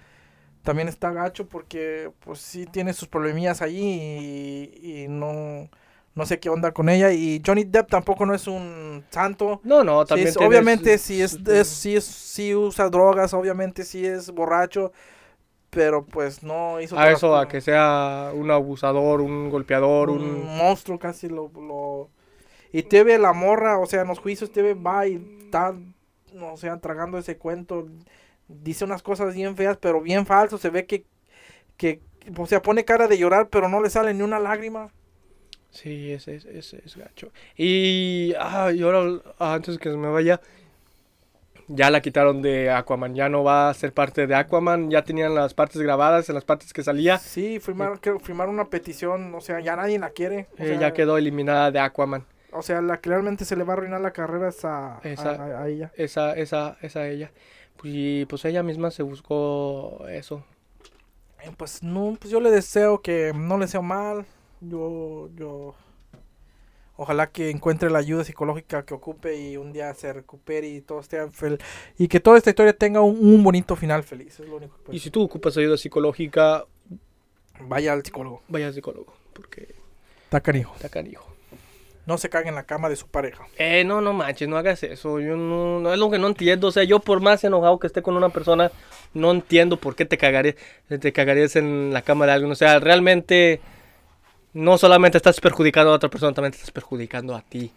también 0.63 0.89
está 0.89 1.11
gacho 1.13 1.47
porque, 1.49 2.11
pues 2.21 2.41
sí 2.41 2.67
tiene 2.67 2.93
sus 2.93 3.09
problemillas 3.09 3.63
ahí 3.63 3.79
y, 4.83 5.03
y 5.05 5.09
no, 5.09 5.69
no 6.15 6.27
sé 6.27 6.41
qué 6.41 6.49
onda 6.51 6.73
con 6.73 6.89
ella, 6.89 7.13
y 7.13 7.43
Johnny 7.45 7.65
Depp 7.65 7.89
tampoco 7.91 8.27
no 8.27 8.35
es 8.35 8.47
un 8.47 9.05
santo, 9.11 9.61
No, 9.65 9.83
no, 9.85 10.05
Sí 10.05 10.09
también 10.09 10.29
es- 10.29 10.37
obviamente 10.37 10.99
su- 10.99 11.05
sí 11.05 11.23
es, 11.23 11.39
es- 11.47 11.69
sí 11.69 11.97
es, 11.97 12.05
sí 12.05 12.55
usa 12.55 12.89
drogas, 12.91 13.35
obviamente 13.35 13.85
sí 13.85 14.05
es 14.07 14.31
borracho, 14.31 14.93
pero 15.71 16.05
pues 16.05 16.43
no 16.43 16.81
hizo 16.81 16.99
a 16.99 17.11
eso 17.11 17.37
a 17.37 17.49
que 17.49 17.61
sea 17.61 18.31
un 18.35 18.51
abusador, 18.51 19.21
un 19.21 19.51
golpeador, 19.51 20.11
un 20.11 20.23
un 20.23 20.57
monstruo 20.57 20.99
casi 20.99 21.29
lo, 21.29 21.51
lo... 21.55 22.11
y 22.73 22.83
te 22.85 23.05
ve 23.05 23.19
la 23.19 23.33
morra 23.33 23.79
o 23.79 23.87
sea 23.87 24.03
en 24.03 24.09
los 24.09 24.19
juicios 24.21 24.53
te 24.53 24.63
ve 24.63 24.75
va 24.75 25.07
y 25.09 25.17
está 25.47 25.75
o 26.41 26.57
sea 26.57 26.79
tragando 26.81 27.19
ese 27.19 27.39
cuento 27.39 27.89
dice 28.49 28.85
unas 28.85 29.03
cosas 29.03 29.35
bien 29.35 29.57
feas 29.57 29.77
pero 29.79 30.01
bien 30.01 30.27
falso. 30.27 30.59
Se 30.59 30.71
ve 30.71 30.87
que 30.87 31.05
que 31.77 32.01
o 32.37 32.47
sea 32.47 32.63
pone 32.63 32.85
cara 32.85 33.09
de 33.09 33.19
llorar 33.19 33.49
pero 33.49 33.69
no 33.69 33.83
le 33.83 33.91
sale 33.91 34.15
ni 34.15 34.23
una 34.23 34.39
lágrima. 34.39 34.91
Sí, 35.71 36.13
es, 36.13 36.29
es, 36.29 36.45
es, 36.45 36.75
es 36.75 36.97
gacho. 36.97 37.33
Y, 37.57 38.35
ah, 38.39 38.71
y 38.75 38.83
ahora, 38.83 39.23
ah, 39.39 39.55
antes 39.55 39.79
que 39.79 39.91
se 39.91 39.97
me 39.97 40.09
vaya, 40.11 40.39
ya 41.69 41.91
la 41.91 42.03
quitaron 42.03 42.43
de 42.43 42.71
Aquaman, 42.71 43.15
ya 43.15 43.31
no 43.31 43.43
va 43.43 43.71
a 43.71 43.75
ser 43.75 43.95
parte 43.95 44.27
de 44.27 44.35
Aquaman, 44.35 44.91
ya 44.91 45.03
tenían 45.03 45.35
las 45.35 45.55
partes 45.55 45.81
grabadas 45.81 46.29
en 46.29 46.35
las 46.35 46.45
partes 46.45 46.75
que 46.75 46.83
salía, 46.83 47.17
sí 47.19 47.59
firmar 47.61 48.01
que 48.01 48.19
firmar 48.19 48.49
una 48.51 48.67
petición 48.69 49.35
o 49.35 49.41
sea 49.41 49.61
ya 49.61 49.75
nadie 49.77 49.99
la 49.99 50.11
quiere. 50.11 50.49
O 50.59 50.63
eh, 50.63 50.67
sea, 50.69 50.81
ya 50.81 50.93
quedó 50.93 51.17
eliminada 51.17 51.71
de 51.71 51.79
Aquaman, 51.79 52.27
o 52.51 52.61
sea 52.61 52.83
la 52.83 53.01
que 53.01 53.09
realmente 53.09 53.45
se 53.47 53.57
le 53.57 53.65
va 53.65 53.73
a 53.73 53.77
arruinar 53.77 54.03
la 54.03 54.13
carrera 54.13 54.49
es 54.49 54.63
a, 54.67 54.99
a- 54.99 55.01
Esa- 55.05 55.31
a- 55.43 55.63
a 55.63 55.69
ella. 55.69 55.91
esa, 55.97 56.35
esa, 56.35 56.77
esa 56.83 57.09
ella. 57.09 57.31
Y 57.83 58.25
pues 58.27 58.45
ella 58.45 58.63
misma 58.63 58.91
se 58.91 59.03
buscó 59.03 60.07
eso, 60.09 60.45
Eh, 61.43 61.51
Pues 61.57 61.83
no, 61.83 62.17
pues 62.21 62.31
yo 62.31 62.41
le 62.41 62.51
deseo 62.51 63.03
que 63.03 63.33
no 63.35 63.59
le 63.59 63.65
deseo 63.67 63.83
mal. 63.83 64.25
Yo, 64.61 65.29
yo, 65.35 65.75
ojalá 66.97 67.27
que 67.33 67.51
encuentre 67.51 67.91
la 67.91 67.99
ayuda 67.99 68.23
psicológica 68.23 68.85
que 68.85 68.95
ocupe 68.95 69.37
y 69.37 69.57
un 69.57 69.73
día 69.73 69.93
se 69.95 70.13
recupere 70.13 70.69
y 70.69 70.81
todo 70.81 71.01
esté 71.01 71.29
fel 71.31 71.59
y 71.99 72.07
que 72.07 72.21
toda 72.21 72.39
esta 72.39 72.51
historia 72.51 72.73
tenga 72.77 73.01
un, 73.01 73.19
un 73.19 73.43
bonito 73.43 73.75
final 73.75 74.05
feliz. 74.05 74.39
Es 74.39 74.49
lo 74.49 74.57
único 74.59 74.77
que 74.77 74.83
puedo 74.85 74.97
Y 74.97 75.01
si 75.01 75.11
tú 75.11 75.23
ocupas 75.23 75.57
ayuda 75.57 75.77
psicológica. 75.77 76.65
Vaya 77.67 77.93
al 77.93 78.05
psicólogo. 78.05 78.43
vaya 78.49 78.69
al 78.69 78.75
psicólogo, 78.75 79.13
porque 79.33 79.75
Está 80.25 80.41
canijo. 80.41 80.75
está 80.77 80.89
canijo. 80.89 81.32
No 82.05 82.19
se 82.19 82.29
cague 82.29 82.49
en 82.49 82.57
la 82.57 82.65
cama 82.65 82.89
de 82.89 82.97
su 82.97 83.07
pareja. 83.07 83.47
Eh, 83.59 83.85
no, 83.85 84.01
no 84.01 84.13
manches, 84.13 84.49
no 84.49 84.57
hagas 84.57 84.83
eso. 84.83 85.21
Yo 85.21 85.37
no, 85.37 85.79
no 85.79 85.93
es 85.93 85.99
lo 85.99 86.11
que 86.11 86.19
no 86.19 86.27
entiendo. 86.27 86.69
O 86.69 86.73
sea, 86.73 86.83
yo 86.83 86.99
por 86.99 87.21
más 87.21 87.45
enojado 87.45 87.79
que 87.79 87.87
esté 87.87 88.03
con 88.03 88.17
una 88.17 88.29
persona, 88.31 88.73
no 89.15 89.31
entiendo 89.31 89.77
por 89.77 89.95
qué 89.95 90.05
te 90.05 90.19
cagarías, 90.19 90.57
te 90.89 91.13
cagarías 91.13 91.55
en 91.55 91.93
la 91.93 92.03
cama 92.03 92.27
de 92.27 92.33
alguien. 92.33 92.51
O 92.51 92.57
sea, 92.57 92.81
realmente 92.81 93.61
no 94.53 94.79
solamente 94.79 95.17
estás 95.17 95.41
perjudicando 95.41 95.93
a 95.93 95.95
otra 95.95 96.11
persona, 96.11 96.35
también 96.35 96.53
te 96.53 96.57
estás 96.57 96.73
perjudicando 96.73 97.37
a 97.37 97.43
ti. 97.43 97.73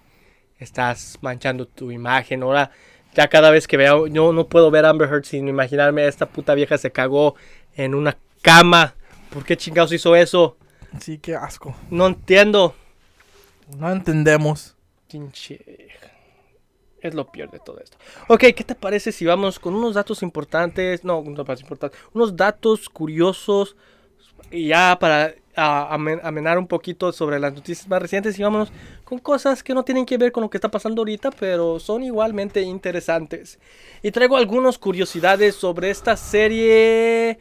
Estás 0.57 1.19
manchando 1.21 1.67
tu 1.67 1.91
imagen. 1.91 2.41
Ahora, 2.41 2.71
ya 3.13 3.27
cada 3.27 3.51
vez 3.51 3.67
que 3.67 3.77
veo, 3.77 4.07
yo 4.07 4.33
no 4.33 4.47
puedo 4.47 4.71
ver 4.71 4.85
a 4.85 4.89
Amber 4.89 5.07
Heard 5.09 5.25
sin 5.25 5.47
imaginarme 5.47 6.07
esta 6.07 6.25
puta 6.25 6.55
vieja 6.55 6.77
se 6.77 6.91
cagó 6.91 7.35
en 7.75 7.93
una 7.93 8.17
cama. 8.41 8.95
¿Por 9.29 9.45
qué 9.45 9.55
chingados 9.55 9.91
hizo 9.91 10.15
eso? 10.15 10.57
Sí, 10.99 11.17
qué 11.19 11.35
asco. 11.35 11.75
No 11.89 12.07
entiendo. 12.07 12.75
No 13.77 13.91
entendemos. 13.91 14.75
Pinche. 15.09 15.87
Es 17.01 17.13
lo 17.13 17.27
peor 17.31 17.51
de 17.51 17.59
todo 17.59 17.79
esto. 17.79 17.97
Ok, 18.27 18.39
¿qué 18.55 18.63
te 18.63 18.73
parece 18.75 19.11
si 19.11 19.25
vamos 19.25 19.59
con 19.59 19.75
unos 19.75 19.93
datos 19.93 20.23
importantes? 20.23 21.03
No, 21.03 21.21
no 21.21 21.43
más 21.43 21.61
importantes. 21.61 21.99
Unos 22.13 22.35
datos 22.35 22.89
curiosos. 22.89 23.75
Ya 24.51 24.97
para 24.99 25.35
a- 25.55 25.93
amen- 25.95 26.19
amenar 26.23 26.57
un 26.57 26.67
poquito 26.67 27.11
sobre 27.11 27.39
las 27.39 27.53
noticias 27.53 27.87
más 27.87 28.01
recientes. 28.01 28.37
Y 28.39 28.43
vámonos 28.43 28.71
con 29.03 29.19
cosas 29.19 29.61
que 29.63 29.73
no 29.75 29.83
tienen 29.83 30.05
que 30.05 30.17
ver 30.17 30.31
con 30.31 30.41
lo 30.43 30.49
que 30.49 30.57
está 30.57 30.69
pasando 30.71 31.01
ahorita, 31.01 31.29
pero 31.31 31.79
son 31.79 32.01
igualmente 32.03 32.61
interesantes. 32.61 33.59
Y 34.01 34.11
traigo 34.11 34.35
algunas 34.35 34.77
curiosidades 34.79 35.55
sobre 35.55 35.91
esta 35.91 36.17
serie 36.17 37.37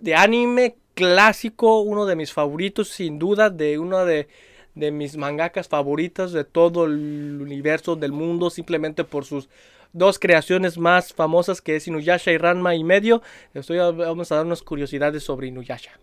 de 0.00 0.14
anime 0.14 0.76
clásico. 0.94 1.80
Uno 1.80 2.06
de 2.06 2.16
mis 2.16 2.32
favoritos, 2.32 2.88
sin 2.88 3.18
duda, 3.18 3.50
de 3.50 3.78
uno 3.78 4.04
de 4.06 4.28
de 4.74 4.90
mis 4.90 5.16
mangakas 5.16 5.68
favoritas 5.68 6.32
de 6.32 6.44
todo 6.44 6.84
el 6.86 7.38
universo 7.40 7.96
del 7.96 8.12
mundo, 8.12 8.50
simplemente 8.50 9.04
por 9.04 9.24
sus 9.24 9.48
dos 9.92 10.18
creaciones 10.18 10.76
más 10.76 11.14
famosas 11.14 11.60
que 11.60 11.76
es 11.76 11.86
Inuyasha 11.86 12.32
y 12.32 12.38
Ranma 12.38 12.74
y 12.74 12.84
medio. 12.84 13.22
Estoy, 13.54 13.78
vamos 13.78 14.30
a 14.32 14.36
dar 14.36 14.46
unas 14.46 14.62
curiosidades 14.62 15.22
sobre 15.22 15.46
Inuyasha. 15.48 15.98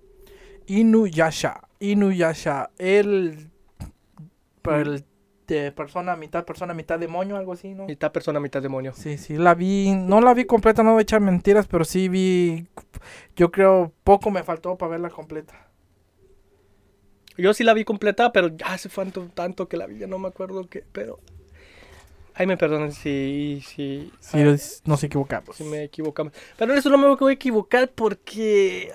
Inuyasha. 0.67 1.62
Inuyasha. 1.79 2.69
El. 2.77 3.49
para 4.62 4.81
el 4.81 5.03
de 5.47 5.71
persona, 5.71 6.15
mitad 6.15 6.45
persona, 6.45 6.73
mitad 6.73 6.97
demonio, 6.97 7.36
algo 7.36 7.53
así, 7.53 7.73
¿no? 7.73 7.86
Mitad 7.86 8.12
persona, 8.12 8.39
mitad 8.39 8.62
demonio. 8.62 8.93
Sí, 8.93 9.17
sí, 9.17 9.36
la 9.36 9.53
vi. 9.53 9.93
No 9.93 10.21
la 10.21 10.34
vi 10.34 10.45
completa, 10.45 10.81
no 10.81 10.91
voy 10.91 10.99
a 10.99 11.03
echar 11.03 11.19
mentiras, 11.19 11.67
pero 11.67 11.84
sí 11.84 12.07
vi. 12.07 12.67
Yo 13.36 13.51
creo 13.51 13.91
poco 14.03 14.31
me 14.31 14.43
faltó 14.43 14.77
para 14.77 14.91
verla 14.91 15.10
completa. 15.10 15.70
Yo 17.38 17.54
sí 17.54 17.63
la 17.63 17.74
vi 17.74 17.84
completa, 17.86 18.32
pero 18.32 18.50
ya 18.50 18.67
hace 18.74 18.89
tanto, 18.89 19.30
tanto 19.34 19.67
que 19.67 19.78
la 19.78 19.88
vi, 19.88 19.98
ya 20.00 20.08
no 20.08 20.20
me 20.20 20.28
acuerdo 20.28 20.67
qué, 20.70 20.84
pero... 20.91 21.20
Ay, 22.34 22.48
me 22.48 22.58
perdonen 22.58 22.91
si, 22.94 23.62
si, 23.67 24.12
Sí, 24.20 24.39
es- 24.39 24.82
nos 24.86 25.04
equivocamos. 25.04 25.56
si 25.56 25.63
me 25.63 25.84
equivocamos. 25.84 26.34
Pero 26.58 26.74
eso 26.74 26.89
no 26.89 26.98
me 26.98 27.08
voy 27.15 27.32
a 27.32 27.36
equivocar 27.36 27.89
porque... 27.91 28.91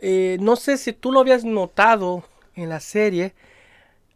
eh, 0.00 0.36
no 0.40 0.56
sé 0.56 0.76
si 0.76 0.92
tú 0.92 1.12
lo 1.12 1.20
habías 1.20 1.44
notado 1.44 2.24
en 2.54 2.68
la 2.68 2.80
serie, 2.80 3.34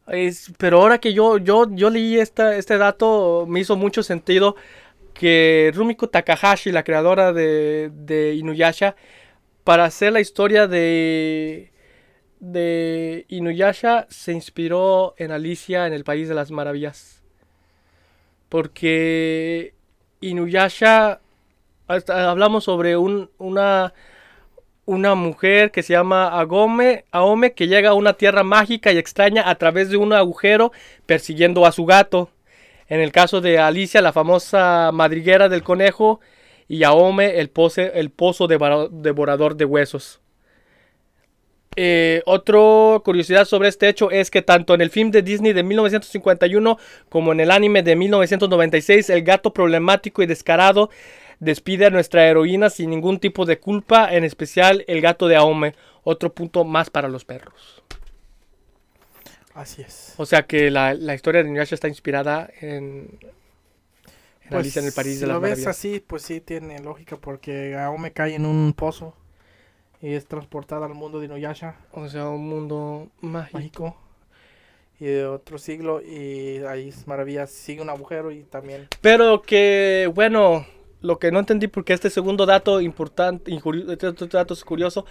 es- 0.08 0.52
pero 0.58 0.80
ahora 0.80 0.98
que 0.98 1.12
yo, 1.14 1.38
yo, 1.38 1.66
yo 1.70 1.90
leí 1.90 2.18
esta, 2.18 2.56
este 2.56 2.76
dato, 2.78 3.46
me 3.48 3.60
hizo 3.60 3.76
mucho 3.76 4.02
sentido 4.02 4.56
que 5.14 5.70
Rumiko 5.74 6.08
Takahashi, 6.08 6.72
la 6.72 6.82
creadora 6.84 7.32
de, 7.32 7.90
de 7.94 8.34
Inuyasha, 8.34 8.96
para 9.64 9.84
hacer 9.84 10.12
la 10.12 10.20
historia 10.20 10.66
de, 10.66 11.70
de 12.42 13.24
Inuyasha, 13.28 14.06
se 14.10 14.32
inspiró 14.32 15.14
en 15.16 15.30
Alicia 15.30 15.86
en 15.86 15.92
el 15.92 16.02
País 16.02 16.28
de 16.28 16.34
las 16.34 16.50
Maravillas. 16.50 17.22
Porque 18.48 19.74
Inuyasha, 20.20 21.20
hablamos 21.86 22.64
sobre 22.64 22.96
un, 22.96 23.30
una, 23.38 23.94
una 24.86 25.14
mujer 25.14 25.70
que 25.70 25.84
se 25.84 25.92
llama 25.92 26.36
Agome, 26.36 27.04
Aome, 27.12 27.52
que 27.52 27.68
llega 27.68 27.90
a 27.90 27.94
una 27.94 28.14
tierra 28.14 28.42
mágica 28.42 28.90
y 28.90 28.98
extraña 28.98 29.48
a 29.48 29.54
través 29.54 29.88
de 29.88 29.96
un 29.96 30.12
agujero 30.12 30.72
persiguiendo 31.06 31.64
a 31.64 31.70
su 31.70 31.86
gato. 31.86 32.28
En 32.88 33.00
el 33.00 33.12
caso 33.12 33.40
de 33.40 33.60
Alicia, 33.60 34.02
la 34.02 34.12
famosa 34.12 34.90
madriguera 34.92 35.48
del 35.48 35.62
conejo, 35.62 36.18
y 36.66 36.82
Aome, 36.82 37.38
el, 37.38 37.52
el 37.94 38.10
pozo 38.10 38.48
devora- 38.48 38.88
devorador 38.90 39.54
de 39.54 39.64
huesos. 39.64 40.21
Eh, 41.76 42.22
otra 42.26 42.58
curiosidad 43.02 43.46
sobre 43.46 43.68
este 43.68 43.88
hecho 43.88 44.10
es 44.10 44.30
que 44.30 44.42
tanto 44.42 44.74
en 44.74 44.82
el 44.82 44.90
film 44.90 45.10
de 45.10 45.22
Disney 45.22 45.52
de 45.54 45.62
1951 45.62 46.78
como 47.08 47.32
en 47.32 47.40
el 47.40 47.50
anime 47.50 47.82
de 47.82 47.96
1996, 47.96 49.08
el 49.10 49.22
gato 49.22 49.52
problemático 49.54 50.22
y 50.22 50.26
descarado 50.26 50.90
despide 51.40 51.86
a 51.86 51.90
nuestra 51.90 52.26
heroína 52.28 52.70
sin 52.70 52.90
ningún 52.90 53.18
tipo 53.18 53.46
de 53.46 53.58
culpa, 53.58 54.14
en 54.14 54.24
especial 54.24 54.84
el 54.86 55.00
gato 55.00 55.28
de 55.28 55.36
Aome, 55.36 55.74
otro 56.04 56.32
punto 56.32 56.64
más 56.64 56.90
para 56.90 57.08
los 57.08 57.24
perros. 57.24 57.82
Así 59.54 59.82
es. 59.82 60.14
O 60.16 60.26
sea 60.26 60.46
que 60.46 60.70
la, 60.70 60.94
la 60.94 61.14
historia 61.14 61.42
de 61.42 61.48
Inuyasha 61.48 61.74
está 61.74 61.88
inspirada 61.88 62.48
en, 62.60 63.18
en 64.42 64.52
Pues, 64.52 64.60
Alicia 64.60 64.80
en 64.80 64.86
el 64.86 64.92
París 64.92 65.18
si 65.18 65.20
de 65.20 65.26
las 65.26 65.36
lo 65.36 65.40
ves 65.40 65.66
así, 65.66 66.00
pues 66.00 66.22
sí 66.22 66.40
tiene 66.40 66.78
lógica, 66.80 67.16
porque 67.16 67.76
Aome 67.76 68.12
cae 68.12 68.34
en 68.34 68.46
un 68.46 68.72
pozo 68.74 69.14
y 70.02 70.12
es 70.12 70.26
transportada 70.26 70.84
al 70.86 70.94
mundo 70.94 71.20
de 71.20 71.26
Inuyasha, 71.26 71.76
O 71.92 72.08
sea, 72.08 72.28
un 72.28 72.46
mundo 72.48 73.08
mágico. 73.20 73.56
mágico, 73.56 73.96
y 75.00 75.06
de 75.06 75.26
otro 75.26 75.58
siglo, 75.58 76.02
y 76.02 76.58
ahí 76.68 76.88
es 76.88 77.06
maravilla, 77.06 77.46
sigue 77.46 77.80
un 77.82 77.88
agujero 77.90 78.30
y 78.30 78.42
también... 78.42 78.88
Pero 79.00 79.42
que, 79.42 80.10
bueno, 80.14 80.66
lo 81.00 81.18
que 81.18 81.32
no 81.32 81.38
entendí 81.38 81.68
porque 81.68 81.92
este 81.92 82.10
segundo 82.10 82.46
dato 82.46 82.80
importante, 82.80 83.52
este 83.54 84.26
dato 84.26 84.54
es 84.54 84.64
curioso, 84.64 85.06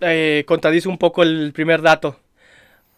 eh, 0.00 0.44
contradice 0.46 0.88
un 0.88 0.98
poco 0.98 1.22
el 1.22 1.52
primer 1.52 1.82
dato. 1.82 2.16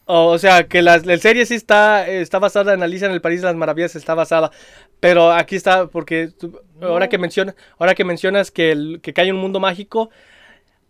O 0.09 0.39
sea, 0.39 0.69
que 0.69 0.83
la, 0.83 0.99
la 0.99 1.17
serie 1.19 1.45
sí 1.47 1.55
está, 1.55 2.07
está 2.09 2.39
basada 2.39 2.75
en 2.75 2.83
Alicia 2.85 3.09
en 3.09 3.13
el 3.13 3.21
País 3.21 3.41
de 3.41 3.49
las 3.49 3.57
Maravillas, 3.57 3.97
está 3.97 4.15
basada. 4.15 4.53
Pero 5.01 5.33
aquí 5.33 5.57
está, 5.57 5.89
porque 5.89 6.29
tú- 6.29 6.61
ahora, 6.81 7.09
que 7.09 7.19
menciona, 7.19 7.57
ahora 7.79 7.95
que 7.97 8.05
mencionas 8.05 8.53
que, 8.53 8.71
el, 8.71 9.01
que 9.03 9.13
cae 9.13 9.33
un 9.33 9.39
mundo 9.41 9.59
mágico, 9.59 10.11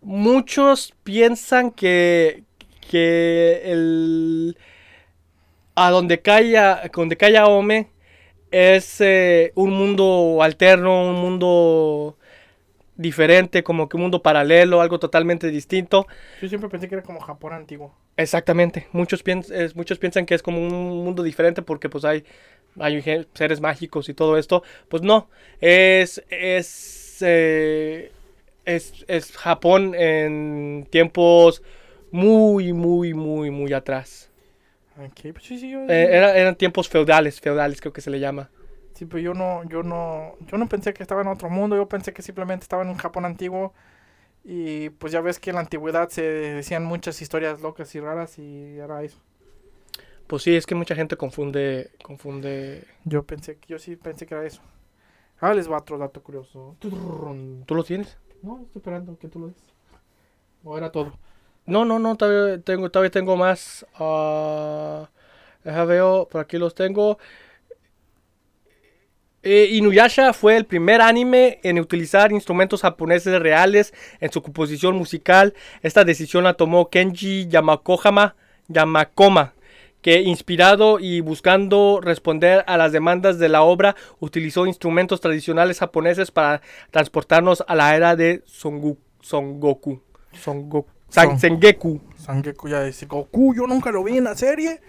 muchos 0.01 0.93
piensan 1.03 1.71
que, 1.71 2.43
que 2.89 3.61
el, 3.65 4.57
a 5.75 5.91
donde 5.91 6.21
cae, 6.21 6.57
a- 6.57 6.89
donde 6.93 7.17
cae 7.17 7.37
Aome 7.37 7.89
es 8.51 9.01
eh, 9.01 9.51
un 9.55 9.71
mundo 9.71 10.39
alterno, 10.41 11.09
un 11.09 11.15
mundo 11.15 12.17
diferente, 12.95 13.63
como 13.63 13.87
que 13.89 13.97
un 13.97 14.03
mundo 14.03 14.23
paralelo, 14.23 14.81
algo 14.81 14.99
totalmente 14.99 15.49
distinto. 15.51 16.07
Yo 16.41 16.47
siempre 16.49 16.69
pensé 16.69 16.87
que 16.89 16.95
era 16.95 17.03
como 17.03 17.19
Japón 17.19 17.53
antiguo. 17.53 17.93
Exactamente. 18.17 18.87
Muchos, 18.91 19.23
piens- 19.23 19.51
es- 19.51 19.75
muchos 19.75 19.99
piensan 19.99 20.25
que 20.25 20.35
es 20.35 20.41
como 20.41 20.59
un 20.59 21.03
mundo 21.03 21.21
diferente 21.23 21.61
porque 21.61 21.89
pues 21.89 22.05
hay, 22.05 22.23
hay 22.79 23.03
seres 23.33 23.61
mágicos 23.61 24.09
y 24.09 24.13
todo 24.15 24.37
esto. 24.37 24.63
Pues 24.89 25.03
no. 25.03 25.29
Es, 25.61 26.23
es, 26.29 27.17
eh, 27.21 28.11
es, 28.67 29.05
es 29.07 29.31
Japón 29.35 29.95
en 29.95 30.87
tiempos 30.91 31.63
muy, 32.11 32.73
muy, 32.73 33.13
muy, 33.13 33.51
muy 33.51 33.73
atrás. 33.73 34.29
Ok, 34.97 35.31
pues 35.33 35.45
sí, 35.45 35.59
sí, 35.59 35.69
yo... 35.71 35.79
Eh, 35.81 36.07
era- 36.11 36.35
eran 36.35 36.55
tiempos 36.55 36.89
feudales, 36.89 37.39
feudales 37.39 37.79
creo 37.81 37.93
que 37.93 38.01
se 38.01 38.09
le 38.09 38.19
llama. 38.19 38.49
Sí, 38.93 39.05
pero 39.05 39.19
yo 39.19 39.33
no, 39.33 39.63
yo 39.65 39.83
no, 39.83 40.33
yo 40.47 40.57
no 40.57 40.67
pensé 40.67 40.93
que 40.93 41.03
estaba 41.03 41.21
en 41.21 41.27
otro 41.27 41.49
mundo, 41.49 41.75
yo 41.75 41.87
pensé 41.87 42.13
que 42.13 42.23
simplemente 42.23 42.63
estaba 42.63 42.81
en 42.83 42.89
un 42.89 42.97
Japón 42.97 43.25
antiguo 43.25 43.73
y 44.43 44.89
pues 44.91 45.13
ya 45.13 45.21
ves 45.21 45.39
que 45.39 45.51
en 45.51 45.55
la 45.57 45.61
antigüedad 45.63 46.09
se 46.09 46.23
decían 46.23 46.85
muchas 46.85 47.21
historias 47.21 47.61
locas 47.61 47.95
y 47.95 48.01
raras 48.01 48.39
y 48.39 48.79
era 48.79 49.03
eso. 49.03 49.19
Pues 50.27 50.43
sí, 50.43 50.55
es 50.55 50.65
que 50.65 50.75
mucha 50.75 50.95
gente 50.95 51.15
confunde, 51.15 51.91
confunde. 52.03 52.83
Yo 53.05 53.23
pensé, 53.25 53.57
que- 53.57 53.67
yo 53.67 53.79
sí 53.79 53.95
pensé 53.95 54.25
que 54.25 54.35
era 54.35 54.45
eso. 54.45 54.61
Ah, 55.39 55.53
les 55.53 55.69
va 55.71 55.77
otro 55.77 55.97
dato 55.97 56.21
curioso. 56.23 56.75
¿Tú 56.79 57.75
lo 57.75 57.83
tienes? 57.83 58.17
No, 58.41 58.61
estoy 58.63 58.79
esperando 58.79 59.17
que 59.17 59.27
tú 59.27 59.39
lo 59.39 59.47
des. 59.47 59.57
O 60.63 60.77
era 60.77 60.91
todo. 60.91 61.13
No, 61.65 61.85
no, 61.85 61.99
no, 61.99 62.15
todavía 62.15 62.61
tengo, 62.61 62.89
todavía 62.89 63.11
tengo 63.11 63.35
más. 63.35 63.85
ah, 63.95 65.09
deja 65.63 65.85
veo, 65.85 66.27
por 66.29 66.41
aquí 66.41 66.57
los 66.57 66.75
tengo. 66.75 67.17
Eh, 69.43 69.69
Inuyasha 69.71 70.33
fue 70.33 70.57
el 70.57 70.65
primer 70.65 70.99
anime 71.01 71.59
en 71.63 71.79
utilizar 71.79 72.31
instrumentos 72.31 72.81
japoneses 72.81 73.39
reales 73.39 73.93
en 74.19 74.31
su 74.31 74.41
composición 74.41 74.95
musical. 74.95 75.53
Esta 75.81 76.03
decisión 76.03 76.43
la 76.43 76.55
tomó 76.55 76.89
Kenji 76.89 77.47
Yamakohama, 77.47 78.35
Yamakoma, 78.67 79.53
que 80.07 80.21
inspirado 80.21 80.99
y 81.01 81.19
buscando 81.19 81.99
responder 82.01 82.63
a 82.67 82.77
las 82.77 82.93
demandas 82.93 83.39
de 83.39 83.49
la 83.49 83.63
obra, 83.63 83.93
utilizó 84.21 84.65
instrumentos 84.65 85.19
tradicionales 85.19 85.79
japoneses 85.79 86.31
para 86.31 86.61
transportarnos 86.91 87.61
a 87.67 87.75
la 87.75 87.93
era 87.93 88.15
de 88.15 88.41
Songu- 88.45 88.95
Songoku. 89.19 90.01
Songoku. 90.31 90.87
San- 91.09 91.31
Son- 91.31 91.39
Sengeku. 91.41 91.99
Sangeku 92.15 92.69
ya 92.69 92.83
dice, 92.85 93.05
Goku, 93.05 93.53
yo 93.53 93.67
nunca 93.67 93.91
lo 93.91 94.01
vi 94.05 94.15
en 94.15 94.23
la 94.23 94.35
serie. 94.35 94.79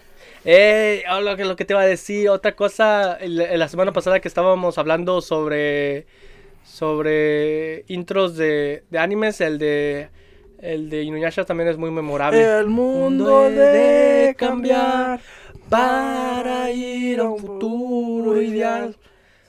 Eh, 0.45 1.03
oh, 1.13 1.21
lo, 1.21 1.37
que, 1.37 1.45
lo 1.45 1.57
que 1.57 1.65
te 1.65 1.73
iba 1.73 1.81
a 1.81 1.87
decir, 1.87 2.29
otra 2.29 2.55
cosa, 2.55 3.15
el- 3.17 3.59
la 3.59 3.67
semana 3.69 3.93
pasada 3.93 4.21
que 4.21 4.29
estábamos 4.29 4.79
hablando 4.79 5.21
sobre 5.21 6.07
sobre 6.63 7.85
intros 7.89 8.37
de, 8.37 8.85
de 8.89 8.99
animes, 9.01 9.41
el 9.41 9.59
de 9.59 10.11
el 10.61 10.91
de 10.91 11.03
Inuyasha 11.03 11.45
también 11.45 11.69
es 11.69 11.77
muy 11.77 11.91
memorable. 11.91 12.43
El 12.59 12.67
mundo 12.69 13.43
debe 13.51 14.35
cambiar 14.37 15.21
para 15.69 16.71
ir 16.71 17.21
a 17.21 17.25
un 17.25 17.39
futuro 17.39 18.41
ideal. 18.41 18.97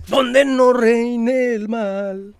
donde 0.08 0.46
no 0.46 0.74
reine 0.74 1.54
el 1.56 1.70
mal. 1.70 2.36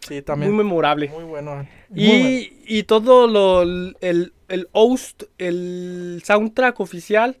Sí, 0.00 0.14
Muy 0.14 0.22
también. 0.22 0.56
memorable. 0.56 1.08
Muy 1.08 1.24
bueno. 1.24 1.66
muy 1.88 2.02
Y, 2.02 2.52
y 2.66 2.82
todo 2.84 3.26
lo, 3.28 3.62
el, 3.62 4.32
el 4.48 4.68
host, 4.72 5.24
el 5.38 6.22
soundtrack 6.24 6.80
oficial, 6.80 7.38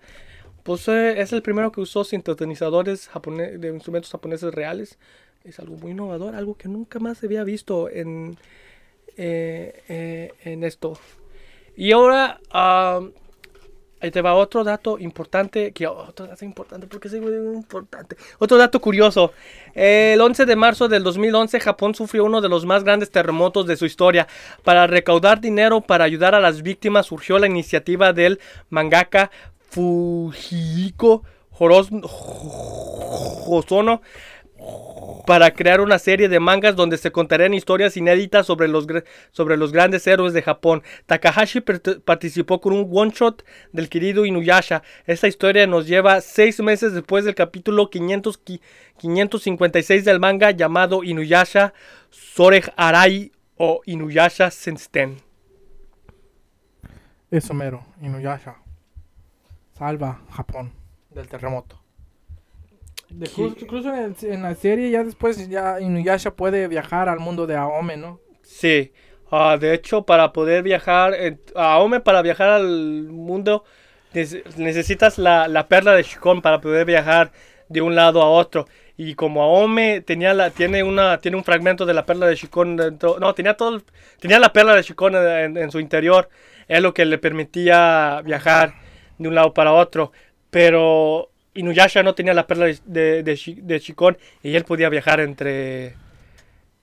pues 0.62 0.86
eh, 0.88 1.20
es 1.20 1.32
el 1.32 1.42
primero 1.42 1.72
que 1.72 1.80
usó 1.80 2.04
sintetizadores 2.04 3.10
de 3.58 3.68
instrumentos 3.68 4.10
japoneses 4.12 4.54
reales. 4.54 4.98
Es 5.44 5.58
algo 5.58 5.76
muy 5.76 5.90
innovador, 5.90 6.36
algo 6.36 6.56
que 6.56 6.68
nunca 6.68 7.00
más 7.00 7.18
se 7.18 7.26
había 7.26 7.42
visto 7.42 7.90
en, 7.90 8.38
eh, 9.16 9.82
eh, 9.88 10.32
en 10.44 10.64
esto. 10.64 10.98
Y 11.76 11.92
ahora, 11.92 12.38
ah, 12.50 13.00
ahí 14.00 14.10
te 14.10 14.20
va 14.20 14.34
otro 14.34 14.64
dato 14.64 14.98
importante, 14.98 15.72
que 15.72 15.86
otro 15.86 16.26
dato 16.26 16.44
importante, 16.44 16.86
porque 16.86 17.08
es 17.08 17.14
importante. 17.14 18.16
Otro 18.38 18.58
dato 18.58 18.80
curioso. 18.80 19.32
El 19.74 20.20
11 20.20 20.44
de 20.44 20.56
marzo 20.56 20.88
del 20.88 21.02
2011, 21.02 21.60
Japón 21.60 21.94
sufrió 21.94 22.24
uno 22.24 22.40
de 22.40 22.48
los 22.48 22.66
más 22.66 22.84
grandes 22.84 23.10
terremotos 23.10 23.66
de 23.66 23.76
su 23.76 23.86
historia. 23.86 24.26
Para 24.64 24.86
recaudar 24.86 25.40
dinero 25.40 25.80
para 25.80 26.04
ayudar 26.04 26.34
a 26.34 26.40
las 26.40 26.62
víctimas, 26.62 27.06
surgió 27.06 27.38
la 27.38 27.46
iniciativa 27.46 28.12
del 28.12 28.40
mangaka 28.70 29.30
Fujihiko 29.70 31.22
Horos- 31.58 31.90
Hosono 33.46 34.02
para 35.26 35.52
crear 35.54 35.80
una 35.80 35.98
serie 36.00 36.28
de 36.28 36.40
mangas 36.40 36.74
donde 36.74 36.98
se 36.98 37.12
contarían 37.12 37.54
historias 37.54 37.96
inéditas 37.96 38.44
sobre 38.46 38.66
los, 38.66 38.86
sobre 39.30 39.56
los 39.56 39.70
grandes 39.72 40.04
héroes 40.06 40.32
de 40.32 40.42
Japón. 40.42 40.82
Takahashi 41.06 41.60
part- 41.60 42.00
participó 42.02 42.60
con 42.60 42.72
un 42.72 42.88
one 42.92 43.12
shot 43.14 43.44
del 43.72 43.88
querido 43.88 44.24
Inuyasha. 44.26 44.82
Esta 45.06 45.28
historia 45.28 45.66
nos 45.68 45.86
lleva 45.86 46.20
seis 46.20 46.58
meses 46.60 46.92
después 46.92 47.24
del 47.24 47.34
capítulo 47.36 47.88
500 47.88 48.44
qui- 48.44 48.60
556 48.98 50.04
del 50.04 50.18
manga 50.20 50.50
llamado 50.50 51.04
Inuyasha 51.04 51.72
Soreg 52.10 52.72
Arai 52.76 53.30
o 53.56 53.80
Inuyasha 53.86 54.50
Sensten. 54.50 55.18
Eso 57.30 57.54
mero, 57.54 57.84
Inuyasha. 58.02 58.56
Salva 59.78 60.20
Japón 60.30 60.72
del 61.10 61.28
terremoto. 61.28 61.80
Incluso 63.62 63.92
en, 63.94 64.14
el- 64.20 64.32
en 64.32 64.42
la 64.42 64.54
serie 64.54 64.90
ya 64.90 65.04
después 65.04 65.48
ya 65.48 65.80
Inuyasha 65.80 66.34
puede 66.34 66.68
viajar 66.68 67.08
al 67.08 67.18
mundo 67.20 67.46
de 67.46 67.56
Aome, 67.56 67.96
¿no? 67.96 68.20
Sí, 68.42 68.92
ah, 69.30 69.56
de 69.58 69.74
hecho, 69.74 70.02
para 70.04 70.32
poder 70.32 70.62
viajar 70.62 71.14
en- 71.14 71.40
a 71.54 71.78
Ome, 71.78 72.00
para 72.00 72.22
viajar 72.22 72.50
al 72.50 73.04
mundo, 73.04 73.64
nece- 74.14 74.42
necesitas 74.56 75.18
la, 75.18 75.48
la 75.48 75.68
perla 75.68 75.92
de 75.94 76.02
Shikon 76.02 76.42
para 76.42 76.60
poder 76.60 76.84
viajar 76.86 77.32
de 77.68 77.80
un 77.82 77.94
lado 77.94 78.22
a 78.22 78.28
otro. 78.30 78.66
Y 78.96 79.14
como 79.14 79.42
Aome 79.42 80.00
tenía 80.02 80.34
la, 80.34 80.50
tiene 80.50 80.82
una, 80.82 81.18
tiene 81.18 81.36
un 81.36 81.44
fragmento 81.44 81.86
de 81.86 81.94
la 81.94 82.04
perla 82.06 82.26
de 82.26 82.36
Shikon 82.36 82.76
dentro, 82.76 83.18
no, 83.18 83.34
tenía 83.34 83.56
todo, 83.56 83.82
tenía 84.20 84.38
la 84.38 84.52
perla 84.52 84.74
de 84.74 84.82
Shikon 84.82 85.16
en, 85.16 85.56
en 85.56 85.70
su 85.70 85.80
interior, 85.80 86.28
es 86.68 86.80
lo 86.82 86.92
que 86.94 87.04
le 87.04 87.18
permitía 87.18 88.20
viajar 88.24 88.74
de 89.18 89.28
un 89.28 89.34
lado 89.34 89.54
para 89.54 89.72
otro. 89.72 90.12
Pero 90.50 91.31
Inuyasha 91.54 92.02
no 92.02 92.14
tenía 92.14 92.34
la 92.34 92.46
perla 92.46 92.66
de, 92.66 92.78
de, 92.86 93.22
de 93.22 93.32
Shi- 93.34 93.60
de 93.62 93.78
Shikon 93.78 94.16
y 94.42 94.54
él 94.56 94.64
podía 94.64 94.88
viajar 94.88 95.20
entre 95.20 95.94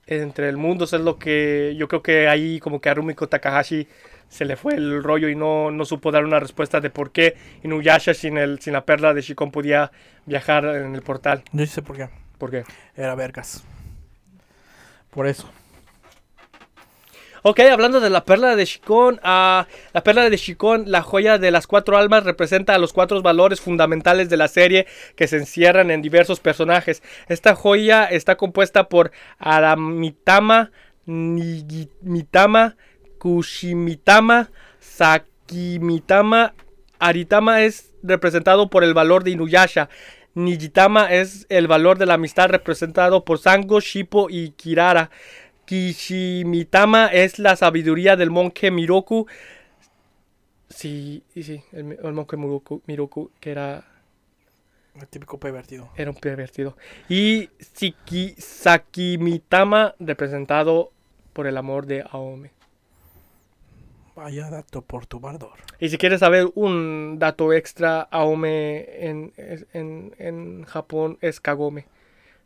entre 0.06 0.48
el 0.48 0.56
mundo. 0.56 0.84
Eso 0.84 0.96
es 0.96 1.02
lo 1.02 1.18
que 1.18 1.74
yo 1.78 1.86
creo 1.88 2.02
que 2.02 2.28
ahí 2.28 2.58
como 2.60 2.80
que 2.80 2.88
a 2.88 2.94
Rumiko 2.94 3.28
Takahashi 3.28 3.86
se 4.28 4.44
le 4.44 4.56
fue 4.56 4.74
el 4.74 5.02
rollo 5.02 5.28
y 5.28 5.34
no, 5.34 5.70
no 5.70 5.84
supo 5.84 6.12
dar 6.12 6.24
una 6.24 6.38
respuesta 6.40 6.80
de 6.80 6.90
por 6.90 7.10
qué 7.10 7.36
Inuyasha 7.64 8.14
sin, 8.14 8.38
el, 8.38 8.60
sin 8.60 8.72
la 8.72 8.84
perla 8.84 9.12
de 9.14 9.22
Shikon 9.22 9.50
podía 9.50 9.90
viajar 10.26 10.64
en 10.64 10.94
el 10.94 11.02
portal. 11.02 11.42
Yo 11.52 11.66
sé 11.66 11.82
por 11.82 11.96
qué. 11.96 12.08
¿Por 12.38 12.50
qué? 12.50 12.64
Era 12.96 13.14
vergas. 13.14 13.64
Por 15.10 15.26
eso. 15.26 15.50
Ok, 17.42 17.60
hablando 17.60 18.00
de 18.00 18.10
la 18.10 18.26
perla 18.26 18.54
de 18.54 18.66
Shikon, 18.66 19.18
ah, 19.22 19.66
la 19.94 20.02
perla 20.02 20.28
de 20.28 20.36
Shikon, 20.36 20.84
la 20.90 21.00
joya 21.00 21.38
de 21.38 21.50
las 21.50 21.66
cuatro 21.66 21.96
almas, 21.96 22.24
representa 22.24 22.74
a 22.74 22.78
los 22.78 22.92
cuatro 22.92 23.22
valores 23.22 23.62
fundamentales 23.62 24.28
de 24.28 24.36
la 24.36 24.46
serie 24.46 24.86
que 25.16 25.26
se 25.26 25.38
encierran 25.38 25.90
en 25.90 26.02
diversos 26.02 26.38
personajes. 26.38 27.02
Esta 27.28 27.54
joya 27.54 28.04
está 28.04 28.36
compuesta 28.36 28.90
por 28.90 29.10
Aramitama, 29.38 30.70
Nigimitama, 31.06 32.76
Kushimitama, 33.18 34.50
Sakimitama. 34.78 36.52
Aritama 36.98 37.62
es 37.62 37.94
representado 38.02 38.68
por 38.68 38.84
el 38.84 38.92
valor 38.92 39.24
de 39.24 39.30
Inuyasha. 39.30 39.88
Nijitama 40.34 41.10
es 41.10 41.46
el 41.48 41.66
valor 41.66 41.98
de 41.98 42.06
la 42.06 42.14
amistad 42.14 42.50
representado 42.50 43.24
por 43.24 43.38
Sango, 43.38 43.80
Shippo 43.80 44.28
y 44.30 44.50
Kirara. 44.50 45.10
Kishimitama 45.70 47.06
es 47.06 47.38
la 47.38 47.54
sabiduría 47.54 48.16
del 48.16 48.30
monje 48.30 48.72
Miroku. 48.72 49.28
Sí, 50.68 51.22
sí, 51.32 51.62
el, 51.70 51.96
el 52.02 52.12
monje 52.12 52.36
Miroku, 52.36 52.82
Miroku, 52.88 53.30
que 53.38 53.52
era, 53.52 53.84
El 55.00 55.06
típico 55.06 55.38
pervertido. 55.38 55.88
era 55.94 56.10
un 56.10 56.16
pervertido. 56.16 56.76
Y 57.08 57.50
Siki, 57.60 58.34
Sakimitama, 58.36 59.94
representado 60.00 60.90
por 61.32 61.46
el 61.46 61.56
amor 61.56 61.86
de 61.86 62.04
Aome. 62.10 62.50
Vaya 64.16 64.50
dato 64.50 64.82
por 64.82 65.06
tu 65.06 65.20
bardor. 65.20 65.52
Y 65.78 65.88
si 65.88 65.98
quieres 65.98 66.18
saber 66.18 66.48
un 66.56 67.20
dato 67.20 67.52
extra, 67.52 68.00
Aome 68.10 69.06
en, 69.06 69.32
en, 69.72 70.16
en 70.18 70.64
Japón 70.64 71.16
es 71.20 71.38
Kagome. 71.38 71.86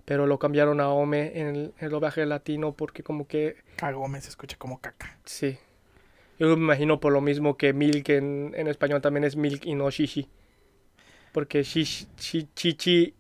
Pero 0.05 0.27
lo 0.27 0.39
cambiaron 0.39 0.81
a 0.81 0.85
Aome 0.85 1.33
en 1.41 1.47
el, 1.47 1.57
en 1.79 1.85
el 1.87 1.91
doblaje 1.91 2.27
latino 2.27 2.73
porque 2.73 3.03
como 3.03 3.27
que 3.27 3.57
Kagome 3.77 4.21
se 4.21 4.29
escucha 4.29 4.57
como 4.59 4.79
caca. 4.81 5.19
Sí. 5.25 5.57
Yo 6.39 6.49
me 6.49 6.55
imagino 6.65 7.01
por 7.01 7.13
lo 7.13 7.21
mismo 7.21 7.57
que 7.57 7.73
milk 7.73 8.09
en, 8.11 8.53
en 8.57 8.67
español 8.69 9.01
también 9.01 9.25
es 9.25 9.37
milk 9.37 9.65
y 9.65 9.75
no 9.75 9.89
shishi. 9.91 10.29
Porque 11.33 11.63
shish, 11.63 12.07
shi- 12.19 12.49
chichi 12.55 13.15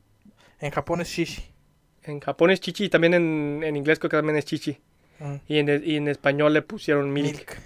En 0.60 0.70
Japón 0.70 1.00
es 1.00 1.08
shishi. 1.08 1.42
en 2.02 2.20
Japón 2.20 2.50
es 2.50 2.60
chichi 2.60 2.84
y 2.84 2.88
también 2.88 3.14
en, 3.14 3.62
en 3.64 3.76
inglés 3.76 3.98
creo 3.98 4.10
que 4.10 4.16
también 4.18 4.36
es 4.36 4.44
chichi. 4.44 4.78
Mm. 5.20 5.34
Y 5.48 5.58
en, 5.58 5.82
y 5.84 5.96
en 5.96 6.08
español 6.08 6.52
le 6.52 6.62
pusieron 6.62 7.12
milk. 7.12 7.34
Milk. 7.36 7.58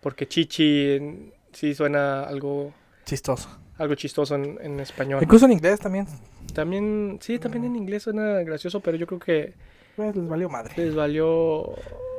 Porque 0.00 0.28
chichi 0.28 1.30
sí 1.52 1.74
suena 1.74 2.24
algo, 2.24 2.74
Chistoso. 3.06 3.48
Algo 3.78 3.94
chistoso 3.94 4.34
en, 4.36 4.58
en 4.62 4.80
español. 4.80 5.20
Incluso 5.22 5.46
en 5.46 5.52
inglés 5.52 5.80
también. 5.80 6.06
También, 6.54 7.18
sí, 7.20 7.38
también 7.38 7.64
en 7.64 7.76
inglés 7.76 8.04
suena 8.04 8.40
gracioso, 8.42 8.80
pero 8.80 8.96
yo 8.96 9.06
creo 9.06 9.18
que 9.20 9.52
Pues 9.96 10.14
les 10.14 10.28
valió 10.28 10.48
madre. 10.48 10.72
les 10.76 10.94
valió 10.94 11.74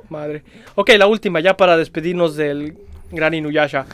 madre. 0.09 0.43
Ok, 0.75 0.91
la 0.97 1.07
última, 1.07 1.39
ya 1.39 1.55
para 1.55 1.77
despedirnos 1.77 2.35
del 2.35 2.77
gran 3.11 3.33
Inuyasha. 3.33 3.85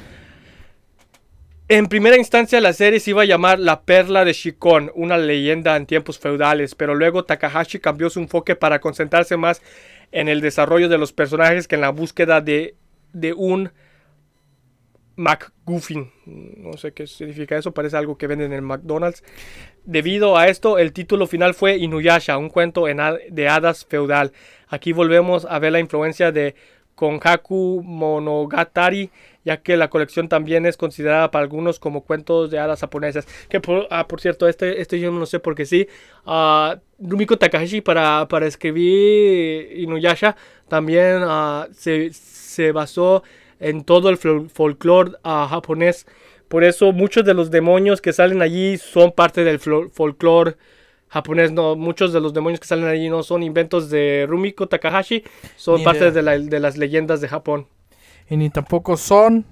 En 1.67 1.87
primera 1.87 2.17
instancia 2.17 2.59
la 2.59 2.73
serie 2.73 2.99
se 2.99 3.11
iba 3.11 3.21
a 3.21 3.25
llamar 3.25 3.57
La 3.59 3.81
Perla 3.83 4.25
de 4.25 4.33
Shikon, 4.33 4.91
una 4.93 5.17
leyenda 5.17 5.77
en 5.77 5.85
tiempos 5.85 6.19
feudales, 6.19 6.75
pero 6.75 6.95
luego 6.95 7.23
Takahashi 7.23 7.79
cambió 7.79 8.09
su 8.09 8.19
enfoque 8.19 8.57
para 8.57 8.79
concentrarse 8.81 9.37
más 9.37 9.61
en 10.11 10.27
el 10.27 10.41
desarrollo 10.41 10.89
de 10.89 10.97
los 10.97 11.13
personajes 11.13 11.69
que 11.69 11.75
en 11.75 11.81
la 11.81 11.89
búsqueda 11.91 12.41
de, 12.41 12.75
de 13.13 13.31
un 13.31 13.71
McGuffin. 15.21 16.11
No 16.25 16.73
sé 16.73 16.91
qué 16.93 17.07
significa 17.07 17.57
eso, 17.57 17.73
parece 17.73 17.97
algo 17.97 18.17
que 18.17 18.27
venden 18.27 18.53
en 18.53 18.63
McDonald's. 18.63 19.23
Debido 19.85 20.37
a 20.37 20.47
esto, 20.47 20.77
el 20.77 20.93
título 20.93 21.27
final 21.27 21.53
fue 21.53 21.77
Inuyasha, 21.77 22.37
un 22.37 22.49
cuento 22.49 22.85
de 22.85 23.47
hadas 23.47 23.85
feudal. 23.85 24.31
Aquí 24.67 24.93
volvemos 24.93 25.45
a 25.45 25.59
ver 25.59 25.71
la 25.71 25.79
influencia 25.79 26.31
de 26.31 26.55
con 26.95 27.19
Haku 27.23 27.81
Monogatari, 27.83 29.09
ya 29.43 29.57
que 29.57 29.75
la 29.75 29.89
colección 29.89 30.29
también 30.29 30.67
es 30.67 30.77
considerada 30.77 31.31
para 31.31 31.41
algunos 31.43 31.79
como 31.79 32.01
cuentos 32.01 32.51
de 32.51 32.59
hadas 32.59 32.81
japonesas. 32.81 33.27
Que 33.49 33.59
por, 33.59 33.87
ah, 33.89 34.07
por 34.07 34.21
cierto, 34.21 34.47
este, 34.47 34.81
este 34.81 34.99
yo 34.99 35.11
no 35.11 35.25
sé 35.25 35.39
por 35.39 35.55
qué 35.55 35.65
sí. 35.65 35.87
ah, 36.25 36.77
Rumiko 36.99 37.37
Takahashi 37.37 37.81
para, 37.81 38.27
para 38.27 38.45
escribir 38.45 39.79
Inuyasha 39.79 40.35
también 40.67 41.21
ah, 41.23 41.67
se, 41.71 42.13
se 42.13 42.71
basó 42.71 43.23
en 43.61 43.83
todo 43.85 44.09
el 44.09 44.17
fol- 44.19 44.49
folclore 44.49 45.13
ah, 45.23 45.47
japonés. 45.49 46.05
Por 46.49 46.65
eso 46.65 46.91
muchos 46.91 47.23
de 47.23 47.33
los 47.33 47.49
demonios 47.49 48.01
que 48.01 48.11
salen 48.11 48.41
allí 48.41 48.77
son 48.77 49.13
parte 49.13 49.45
del 49.45 49.59
folclore 49.59 50.57
japonés. 51.07 51.51
No, 51.53 51.77
muchos 51.77 52.11
de 52.11 52.19
los 52.19 52.33
demonios 52.33 52.59
que 52.59 52.67
salen 52.67 52.85
allí 52.87 53.07
no 53.09 53.23
son 53.23 53.41
inventos 53.43 53.89
de 53.89 54.25
Rumiko 54.27 54.67
Takahashi, 54.67 55.23
son 55.55 55.77
Ni 55.77 55.85
parte 55.85 56.05
de- 56.05 56.11
de, 56.11 56.21
la- 56.21 56.37
de 56.39 56.59
las 56.59 56.75
leyendas 56.77 57.21
de 57.21 57.29
Japón. 57.29 57.67
Y 58.29 58.35
ni 58.35 58.49
tampoco 58.49 58.97
son 58.97 59.45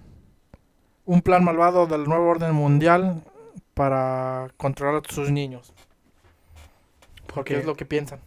un 1.05 1.21
plan 1.21 1.43
malvado 1.43 1.87
del 1.87 2.03
nuevo 2.03 2.27
orden 2.29 2.53
mundial 2.53 3.23
para 3.73 4.49
controlar 4.57 5.01
a 5.07 5.13
sus 5.13 5.31
niños. 5.31 5.73
Porque 7.33 7.57
es 7.57 7.65
lo 7.65 7.75
que 7.75 7.85
piensan 7.85 8.19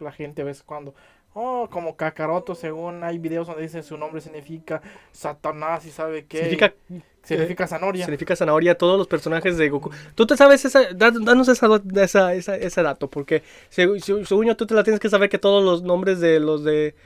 la 0.00 0.12
gente 0.12 0.42
a 0.42 0.44
veces 0.44 0.62
cuando... 0.62 0.94
Oh, 1.32 1.68
como 1.70 1.96
Kakaroto, 1.96 2.56
según 2.56 3.04
hay 3.04 3.18
videos 3.18 3.46
donde 3.46 3.62
dicen 3.62 3.84
su 3.84 3.96
nombre 3.96 4.20
significa 4.20 4.82
Satanás 5.12 5.86
y 5.86 5.90
sabe 5.90 6.24
qué. 6.26 6.38
Significa, 6.38 6.74
significa 7.22 7.66
zanahoria. 7.68 8.04
significa 8.04 8.34
zanahoria 8.34 8.76
todos 8.76 8.98
los 8.98 9.06
personajes 9.06 9.56
de 9.56 9.68
Goku. 9.68 9.90
Tú 10.16 10.26
te 10.26 10.36
sabes 10.36 10.64
esa, 10.64 10.92
da- 10.92 11.12
danos 11.12 11.48
esa, 11.48 11.68
esa, 12.02 12.34
esa- 12.34 12.56
ese 12.56 12.82
dato, 12.82 13.08
porque 13.08 13.44
seg- 13.70 13.94
seg- 14.04 14.24
según 14.24 14.46
yo 14.46 14.56
tú 14.56 14.66
te 14.66 14.74
la 14.74 14.82
tienes 14.82 14.98
que 14.98 15.08
saber 15.08 15.28
que 15.28 15.38
todos 15.38 15.62
los 15.62 15.82
nombres 15.84 16.18
de 16.18 16.40
los 16.40 16.64
de, 16.64 16.96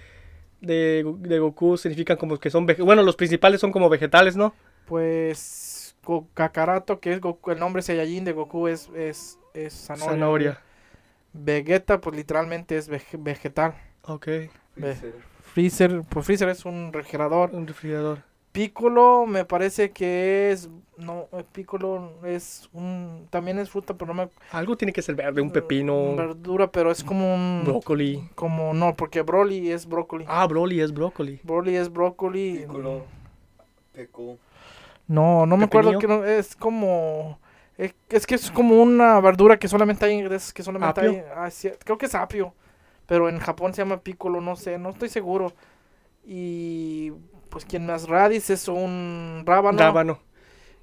de, 0.63 1.05
de 1.19 1.39
Goku 1.39 1.77
significan 1.77 2.17
como 2.17 2.39
que 2.39 2.49
son, 2.49 2.65
bueno, 2.67 3.03
los 3.03 3.17
principales 3.17 3.61
son 3.61 3.73
como 3.73 3.91
vegetales, 3.91 4.37
¿no? 4.37 4.55
Pues 4.87 5.97
Kakaroto, 6.33 6.99
que 6.99 7.13
es 7.13 7.21
Goku, 7.21 7.51
el 7.51 7.59
nombre 7.59 7.83
Saiyajin 7.83 8.25
de 8.25 8.33
Goku 8.33 8.69
es, 8.69 8.89
es, 8.97 9.39
es 9.53 9.75
zanahoria. 9.75 10.15
Zanahoria. 10.15 10.61
Vegeta, 11.35 12.01
pues 12.01 12.17
literalmente 12.17 12.77
es 12.79 12.89
vege- 12.91 13.23
vegetal. 13.23 13.75
Ok, 14.07 14.27
Ve- 14.77 14.97
Freezer, 15.55 16.03
pues 16.09 16.27
Freezer 16.27 16.49
es 16.49 16.65
un 16.65 16.93
refrigerador. 16.93 17.51
un 17.53 17.67
refrigerador. 17.67 18.19
Piccolo 18.53 19.27
me 19.27 19.45
parece 19.45 19.91
que 19.91 20.53
es 20.53 20.69
no 20.97 21.27
eh, 21.33 21.43
Piccolo 21.53 22.13
es 22.25 22.69
un 22.73 23.27
también 23.31 23.59
es 23.59 23.69
fruta 23.69 23.95
pero 23.95 24.15
no 24.15 24.23
me 24.23 24.29
Algo 24.53 24.77
tiene 24.77 24.93
que 24.93 25.03
ser 25.03 25.17
verde, 25.17 25.41
un 25.41 25.51
pepino, 25.51 26.15
verdura 26.15 26.71
pero 26.71 26.93
es 26.93 27.03
como 27.03 27.35
un 27.35 27.63
brócoli. 27.65 28.29
como 28.37 28.73
no 28.73 28.95
porque 28.95 29.23
Broly 29.23 29.73
es 29.73 29.87
brócoli 29.87 30.25
Ah, 30.29 30.47
Broly 30.47 30.81
es 30.81 30.93
brócoli. 30.95 31.41
Broly 31.43 31.75
es 31.75 31.93
brócoli 31.93 32.59
Piccolo, 32.61 33.05
Peco. 33.93 34.39
no 35.09 35.47
no 35.47 35.57
me 35.57 35.65
acuerdo 35.65 35.99
que 35.99 36.07
no, 36.07 36.25
es 36.25 36.55
como 36.55 37.41
es, 37.77 37.93
es 38.09 38.25
que 38.25 38.37
es 38.37 38.53
como 38.53 38.81
una 38.81 39.19
verdura 39.21 39.59
que 39.59 39.67
solamente 39.67 40.05
hay 40.05 40.23
que 40.55 40.63
solamente 40.63 41.01
¿Apio? 41.01 41.11
hay 41.11 41.23
ah, 41.35 41.51
sí, 41.51 41.71
creo 41.85 41.99
que 41.99 42.07
es 42.07 42.15
apio 42.15 42.55
pero 43.07 43.29
en 43.29 43.39
Japón 43.39 43.75
se 43.75 43.83
llama 43.83 44.01
Piccolo 44.01 44.41
no 44.41 44.57
sé 44.57 44.79
no 44.79 44.91
estoy 44.91 45.09
seguro 45.09 45.53
y 46.25 47.13
pues 47.51 47.65
quien 47.65 47.87
más 47.87 48.09
Raditz 48.09 48.51
es 48.51 48.69
un 48.69 49.43
rábano 49.47 49.79
Rábano, 49.79 50.19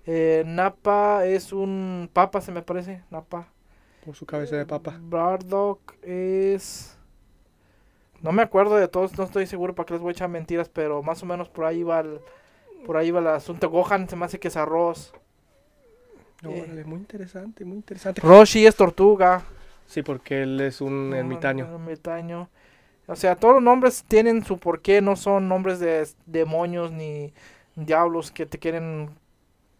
Eh, 0.05 0.43
Napa 0.45 1.25
es 1.25 1.53
un 1.53 2.09
papa, 2.11 2.41
se 2.41 2.51
me 2.51 2.61
parece. 2.63 3.03
Napa. 3.11 3.47
por 4.05 4.15
su 4.15 4.25
cabeza 4.25 4.55
de 4.55 4.65
papa. 4.65 4.97
Bardock 4.99 5.93
es. 6.03 6.97
No 8.21 8.31
me 8.31 8.41
acuerdo 8.43 8.75
de 8.77 8.87
todos, 8.87 9.17
no 9.17 9.23
estoy 9.25 9.45
seguro 9.47 9.73
para 9.75 9.85
que 9.85 9.93
les 9.93 10.01
voy 10.01 10.09
a 10.09 10.13
echar 10.13 10.29
mentiras, 10.29 10.69
pero 10.69 11.01
más 11.03 11.21
o 11.23 11.25
menos 11.25 11.49
por 11.49 11.65
ahí 11.65 11.83
va 11.83 11.99
el, 12.01 12.19
por 12.85 12.97
ahí 12.97 13.11
va 13.11 13.19
el 13.19 13.27
asunto. 13.27 13.69
Gohan 13.69 14.07
se 14.09 14.15
me 14.15 14.25
hace 14.25 14.39
que 14.39 14.47
es 14.47 14.57
arroz. 14.57 15.13
Eh. 16.43 16.63
Órale, 16.63 16.83
muy 16.83 16.97
interesante, 16.99 17.65
muy 17.65 17.77
interesante. 17.77 18.21
Roshi 18.21 18.65
es 18.65 18.75
tortuga. 18.75 19.43
Sí, 19.91 20.03
porque 20.03 20.43
él 20.43 20.61
es 20.61 20.79
un 20.79 21.13
ermitaño. 21.13 21.65
Un 21.67 21.73
ermitaño. 21.73 22.49
O 23.07 23.15
sea, 23.17 23.35
todos 23.35 23.55
los 23.55 23.63
nombres 23.63 24.05
tienen 24.07 24.45
su 24.45 24.57
porqué, 24.57 25.01
no 25.01 25.17
son 25.17 25.49
nombres 25.49 25.81
de 25.81 26.07
demonios 26.25 26.93
ni 26.93 27.33
diablos 27.75 28.31
que 28.31 28.45
te 28.45 28.57
quieren 28.57 29.09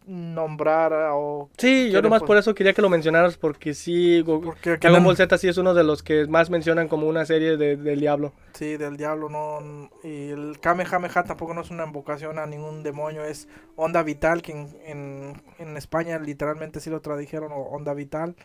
nombrar 0.06 0.92
ah, 0.92 1.16
o 1.16 1.50
Sí, 1.58 1.92
yo 1.92 2.02
nomás 2.02 2.20
pues- 2.22 2.28
por 2.28 2.38
eso 2.38 2.54
quería 2.56 2.74
que 2.74 2.82
lo 2.82 2.90
mencionaras, 2.90 3.38
porque 3.38 3.74
sí, 3.74 4.22
porque 4.26 4.72
Dragon 4.72 4.96
andan- 4.98 5.04
Ball 5.06 5.16
Z 5.16 5.38
sí 5.38 5.48
es 5.48 5.58
uno 5.58 5.74
de 5.74 5.84
los 5.86 6.04
que 6.04 6.26
más 6.28 6.50
mencionan 6.50 6.90
como 6.90 7.08
una 7.08 7.24
serie 7.26 7.56
de, 7.56 7.78
del 7.78 8.00
diablo. 8.02 8.34
Sí, 8.54 8.76
del 8.76 8.98
diablo, 8.98 9.30
no. 9.30 9.90
Y 10.04 10.32
el 10.32 10.60
Kamehameha 10.60 11.24
tampoco 11.24 11.54
no 11.54 11.62
es 11.62 11.70
una 11.70 11.86
invocación 11.86 12.38
a 12.40 12.46
ningún 12.48 12.84
demonio, 12.84 13.24
es 13.24 13.48
onda 13.78 14.04
vital, 14.04 14.42
que 14.42 14.52
en, 14.52 14.76
en, 14.86 15.42
en 15.60 15.78
España 15.78 16.20
literalmente 16.20 16.82
sí 16.82 16.90
lo 16.90 17.00
tradujeron, 17.00 17.52
onda 17.54 17.94
vital. 17.94 18.36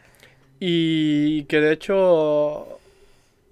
Y 0.59 1.45
que 1.45 1.61
de 1.61 1.73
hecho, 1.73 2.79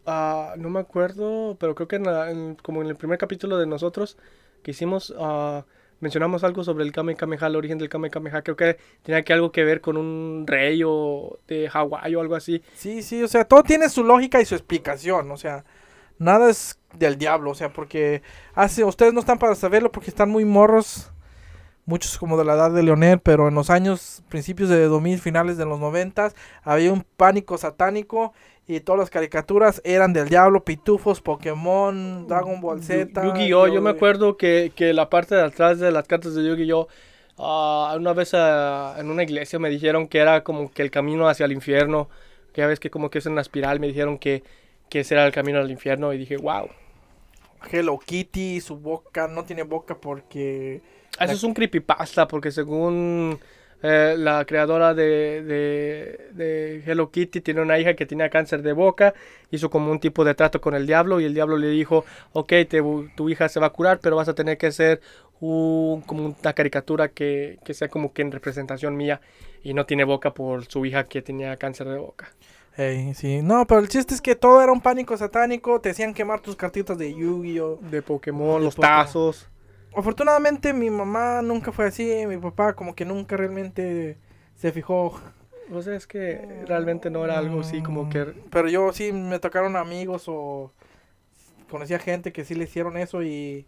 ah, 0.06 0.54
no 0.58 0.70
me 0.70 0.80
acuerdo, 0.80 1.56
pero 1.60 1.74
creo 1.74 1.88
que 1.88 1.96
en 1.96 2.04
la- 2.04 2.30
en- 2.30 2.56
como 2.56 2.82
en 2.82 2.88
el 2.88 2.96
primer 2.96 3.18
capítulo 3.18 3.58
de 3.58 3.66
nosotros 3.66 4.16
que 4.62 4.72
hicimos, 4.72 5.14
ah, 5.18 5.64
mencionamos 6.00 6.44
algo 6.44 6.64
sobre 6.64 6.84
el 6.84 6.92
Kame 6.92 7.16
Kameha, 7.16 7.46
el 7.48 7.56
origen 7.56 7.78
del 7.78 7.88
Kame 7.88 8.10
Kameha. 8.10 8.42
Creo 8.42 8.56
que 8.56 8.78
tenía 9.02 9.22
que 9.22 9.32
algo 9.32 9.52
que 9.52 9.64
ver 9.64 9.80
con 9.80 9.96
un 9.96 10.44
rey 10.46 10.82
o 10.86 11.38
de 11.48 11.68
Hawái 11.70 12.14
o 12.16 12.20
algo 12.20 12.36
así. 12.36 12.62
Sí, 12.74 13.02
sí, 13.02 13.22
o 13.22 13.28
sea, 13.28 13.44
todo 13.44 13.62
tiene 13.62 13.88
su 13.88 14.04
lógica 14.04 14.40
y 14.40 14.44
su 14.46 14.54
explicación, 14.54 15.30
o 15.30 15.36
sea, 15.36 15.64
nada 16.18 16.50
es 16.50 16.78
del 16.94 17.18
diablo, 17.18 17.50
o 17.50 17.54
sea, 17.54 17.72
porque 17.72 18.22
hace, 18.54 18.84
ustedes 18.84 19.12
no 19.14 19.20
están 19.20 19.38
para 19.38 19.54
saberlo 19.54 19.92
porque 19.92 20.10
están 20.10 20.30
muy 20.30 20.44
morros, 20.44 21.10
muchos 21.86 22.18
como 22.18 22.36
de 22.38 22.44
la 22.44 22.54
edad 22.54 22.70
de 22.70 22.82
Leonel, 22.82 23.20
pero 23.20 23.48
en 23.48 23.54
los 23.54 23.70
años, 23.70 24.22
principios 24.28 24.68
de 24.68 24.84
2000, 24.86 25.18
finales 25.20 25.56
de 25.56 25.66
los 25.66 25.78
90, 25.80 26.32
había 26.62 26.92
un 26.92 27.04
pánico 27.16 27.58
satánico 27.58 28.32
y 28.66 28.80
todas 28.80 28.98
las 29.00 29.10
caricaturas 29.10 29.82
eran 29.84 30.12
del 30.14 30.28
diablo, 30.28 30.64
pitufos, 30.64 31.20
Pokémon, 31.20 32.26
Dragon 32.26 32.60
Ball 32.60 32.82
Z. 32.82 33.22
Yu- 33.22 33.28
Yu-Gi-Oh! 33.28 33.66
Yo 33.68 33.82
me 33.82 33.90
acuerdo 33.90 34.36
que, 34.38 34.72
que 34.74 34.92
la 34.94 35.10
parte 35.10 35.34
de 35.34 35.42
atrás 35.42 35.78
de 35.78 35.92
las 35.92 36.06
cartas 36.08 36.34
de 36.34 36.44
Yu-Gi-Oh! 36.46 36.88
ah, 37.38 37.94
una 37.98 38.12
vez 38.14 38.30
ah, 38.34 38.94
en 38.98 39.10
una 39.10 39.22
iglesia 39.22 39.58
me 39.58 39.68
dijeron 39.68 40.08
que 40.08 40.18
era 40.18 40.42
como 40.44 40.70
que 40.72 40.82
el 40.82 40.90
camino 40.90 41.28
hacia 41.28 41.44
el 41.46 41.52
infierno. 41.52 42.08
Que 42.54 42.60
ya 42.62 42.66
ves 42.68 42.80
que 42.80 42.88
como 42.90 43.10
que 43.10 43.18
es 43.18 43.26
una 43.26 43.40
espiral. 43.40 43.80
Me 43.80 43.88
dijeron 43.88 44.16
que, 44.18 44.42
que 44.88 45.00
ese 45.00 45.14
era 45.14 45.26
el 45.26 45.32
camino 45.32 45.58
al 45.58 45.70
infierno. 45.70 46.12
Y 46.12 46.18
dije, 46.18 46.36
wow. 46.36 46.68
Hello 47.70 47.98
Kitty, 47.98 48.60
su 48.60 48.76
boca 48.76 49.26
no 49.26 49.44
tiene 49.44 49.62
boca 49.62 49.96
porque 49.96 50.82
Eso 51.20 51.32
es 51.32 51.42
un 51.44 51.54
creepypasta 51.54 52.26
porque 52.28 52.50
según 52.50 53.38
eh, 53.82 54.14
la 54.18 54.44
creadora 54.44 54.94
de, 54.94 55.42
de, 55.42 56.28
de 56.32 56.82
Hello 56.86 57.10
Kitty 57.10 57.40
tiene 57.40 57.60
una 57.60 57.78
hija 57.78 57.94
que 57.94 58.06
tenía 58.06 58.30
cáncer 58.30 58.62
de 58.62 58.72
boca, 58.72 59.14
hizo 59.50 59.70
como 59.70 59.90
un 59.92 60.00
tipo 60.00 60.24
de 60.24 60.34
trato 60.34 60.60
con 60.60 60.74
el 60.74 60.86
diablo 60.86 61.20
y 61.20 61.24
el 61.24 61.34
diablo 61.34 61.56
le 61.58 61.68
dijo, 61.68 62.04
ok, 62.32 62.48
te- 62.68 62.82
tu 63.14 63.28
hija 63.28 63.48
se 63.48 63.60
va 63.60 63.66
a 63.66 63.70
curar, 63.70 64.00
pero 64.00 64.16
vas 64.16 64.28
a 64.28 64.34
tener 64.34 64.58
que 64.58 64.66
hacer 64.68 65.00
un, 65.40 66.00
como 66.02 66.24
una 66.26 66.52
caricatura 66.52 67.08
que, 67.08 67.58
que 67.64 67.74
sea 67.74 67.88
como 67.88 68.12
que 68.12 68.22
en 68.22 68.32
representación 68.32 68.96
mía 68.96 69.20
y 69.62 69.74
no 69.74 69.86
tiene 69.86 70.04
boca 70.04 70.32
por 70.34 70.64
su 70.66 70.84
hija 70.86 71.04
que 71.04 71.22
tenía 71.22 71.56
cáncer 71.56 71.88
de 71.88 71.98
boca. 71.98 72.28
Ey, 72.76 73.14
sí, 73.14 73.40
no, 73.42 73.66
pero 73.68 73.80
el 73.80 73.88
chiste 73.88 74.14
es 74.14 74.20
que 74.20 74.34
todo 74.34 74.60
era 74.60 74.72
un 74.72 74.80
pánico 74.80 75.16
satánico, 75.16 75.80
te 75.80 75.90
hacían 75.90 76.12
quemar 76.12 76.40
tus 76.40 76.56
cartitas 76.56 76.98
de 76.98 77.14
Yu-Gi-Oh. 77.14 77.78
De 77.82 78.02
Pokémon, 78.02 78.58
De 78.58 78.64
los 78.64 78.74
Pokémon. 78.74 78.96
tazos. 79.04 79.48
Afortunadamente 79.96 80.72
mi 80.72 80.90
mamá 80.90 81.40
nunca 81.42 81.72
fue 81.72 81.86
así, 81.86 82.26
mi 82.26 82.36
papá 82.36 82.74
como 82.74 82.94
que 82.94 83.04
nunca 83.04 83.36
realmente 83.36 84.16
se 84.56 84.72
fijó. 84.72 85.20
O 85.72 85.82
sea, 85.82 85.94
es 85.94 86.06
que 86.06 86.64
realmente 86.66 87.10
no 87.10 87.24
era 87.24 87.38
algo 87.38 87.60
así 87.60 87.82
como 87.82 88.10
que... 88.10 88.26
Pero 88.50 88.68
yo 88.68 88.92
sí 88.92 89.12
me 89.12 89.38
tocaron 89.38 89.76
amigos 89.76 90.24
o 90.26 90.72
conocía 91.70 91.98
gente 91.98 92.32
que 92.32 92.44
sí 92.44 92.54
le 92.54 92.64
hicieron 92.64 92.96
eso 92.96 93.22
y 93.22 93.66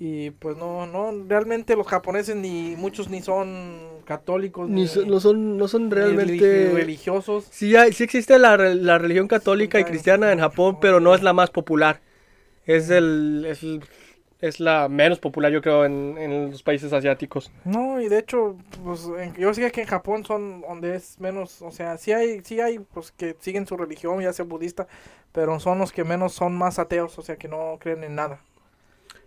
y 0.00 0.30
pues 0.30 0.56
no 0.56 0.86
no 0.86 1.10
realmente 1.26 1.74
los 1.74 1.86
japoneses 1.88 2.36
ni 2.36 2.76
muchos 2.76 3.08
ni 3.08 3.20
son 3.20 3.80
católicos 4.04 4.68
Ni 4.70 4.86
son- 4.86 5.08
no 5.08 5.18
son, 5.18 5.56
no 5.58 5.66
son 5.66 5.84
ni 5.88 5.90
realmente... 5.90 6.70
religi- 6.70 6.74
religiosos. 6.74 7.46
Sí, 7.50 7.74
hay, 7.74 7.92
sí 7.92 8.04
existe 8.04 8.38
la, 8.38 8.56
la 8.56 8.98
religión 8.98 9.26
católica 9.26 9.80
y 9.80 9.84
cristiana 9.84 10.32
en 10.32 10.38
Japón, 10.38 10.78
pero 10.80 11.00
no 11.00 11.14
es 11.16 11.22
la 11.22 11.32
más 11.32 11.50
popular. 11.50 12.00
Es, 12.64 12.90
el, 12.90 13.44
es, 13.48 13.62
el- 13.64 13.82
es 14.40 14.60
la 14.60 14.88
menos 14.88 15.18
popular, 15.18 15.50
yo 15.52 15.60
creo, 15.62 15.84
en, 15.84 16.16
en 16.18 16.50
los 16.50 16.62
países 16.62 16.92
asiáticos. 16.92 17.50
No, 17.64 18.00
y 18.00 18.08
de 18.08 18.18
hecho, 18.20 18.56
pues 18.84 19.06
en- 19.18 19.34
yo 19.34 19.52
sé 19.52 19.70
que 19.72 19.82
en 19.82 19.86
Japón 19.86 20.24
son 20.24 20.62
donde 20.62 20.96
es 20.96 21.20
menos, 21.20 21.60
o 21.62 21.70
sea, 21.70 21.98
sí 21.98 22.12
hay, 22.12 22.40
sí 22.42 22.60
hay 22.60 22.78
pues 22.78 23.12
que 23.12 23.36
siguen 23.40 23.66
su 23.66 23.76
religión, 23.76 24.20
ya 24.20 24.32
sea 24.32 24.44
budista, 24.44 24.86
pero 25.32 25.60
son 25.60 25.78
los 25.78 25.92
que 25.92 26.04
menos 26.04 26.32
son 26.32 26.56
más 26.56 26.78
ateos, 26.78 27.18
o 27.18 27.22
sea, 27.22 27.36
que 27.36 27.48
no 27.48 27.76
creen 27.80 28.04
en 28.04 28.14
nada. 28.14 28.40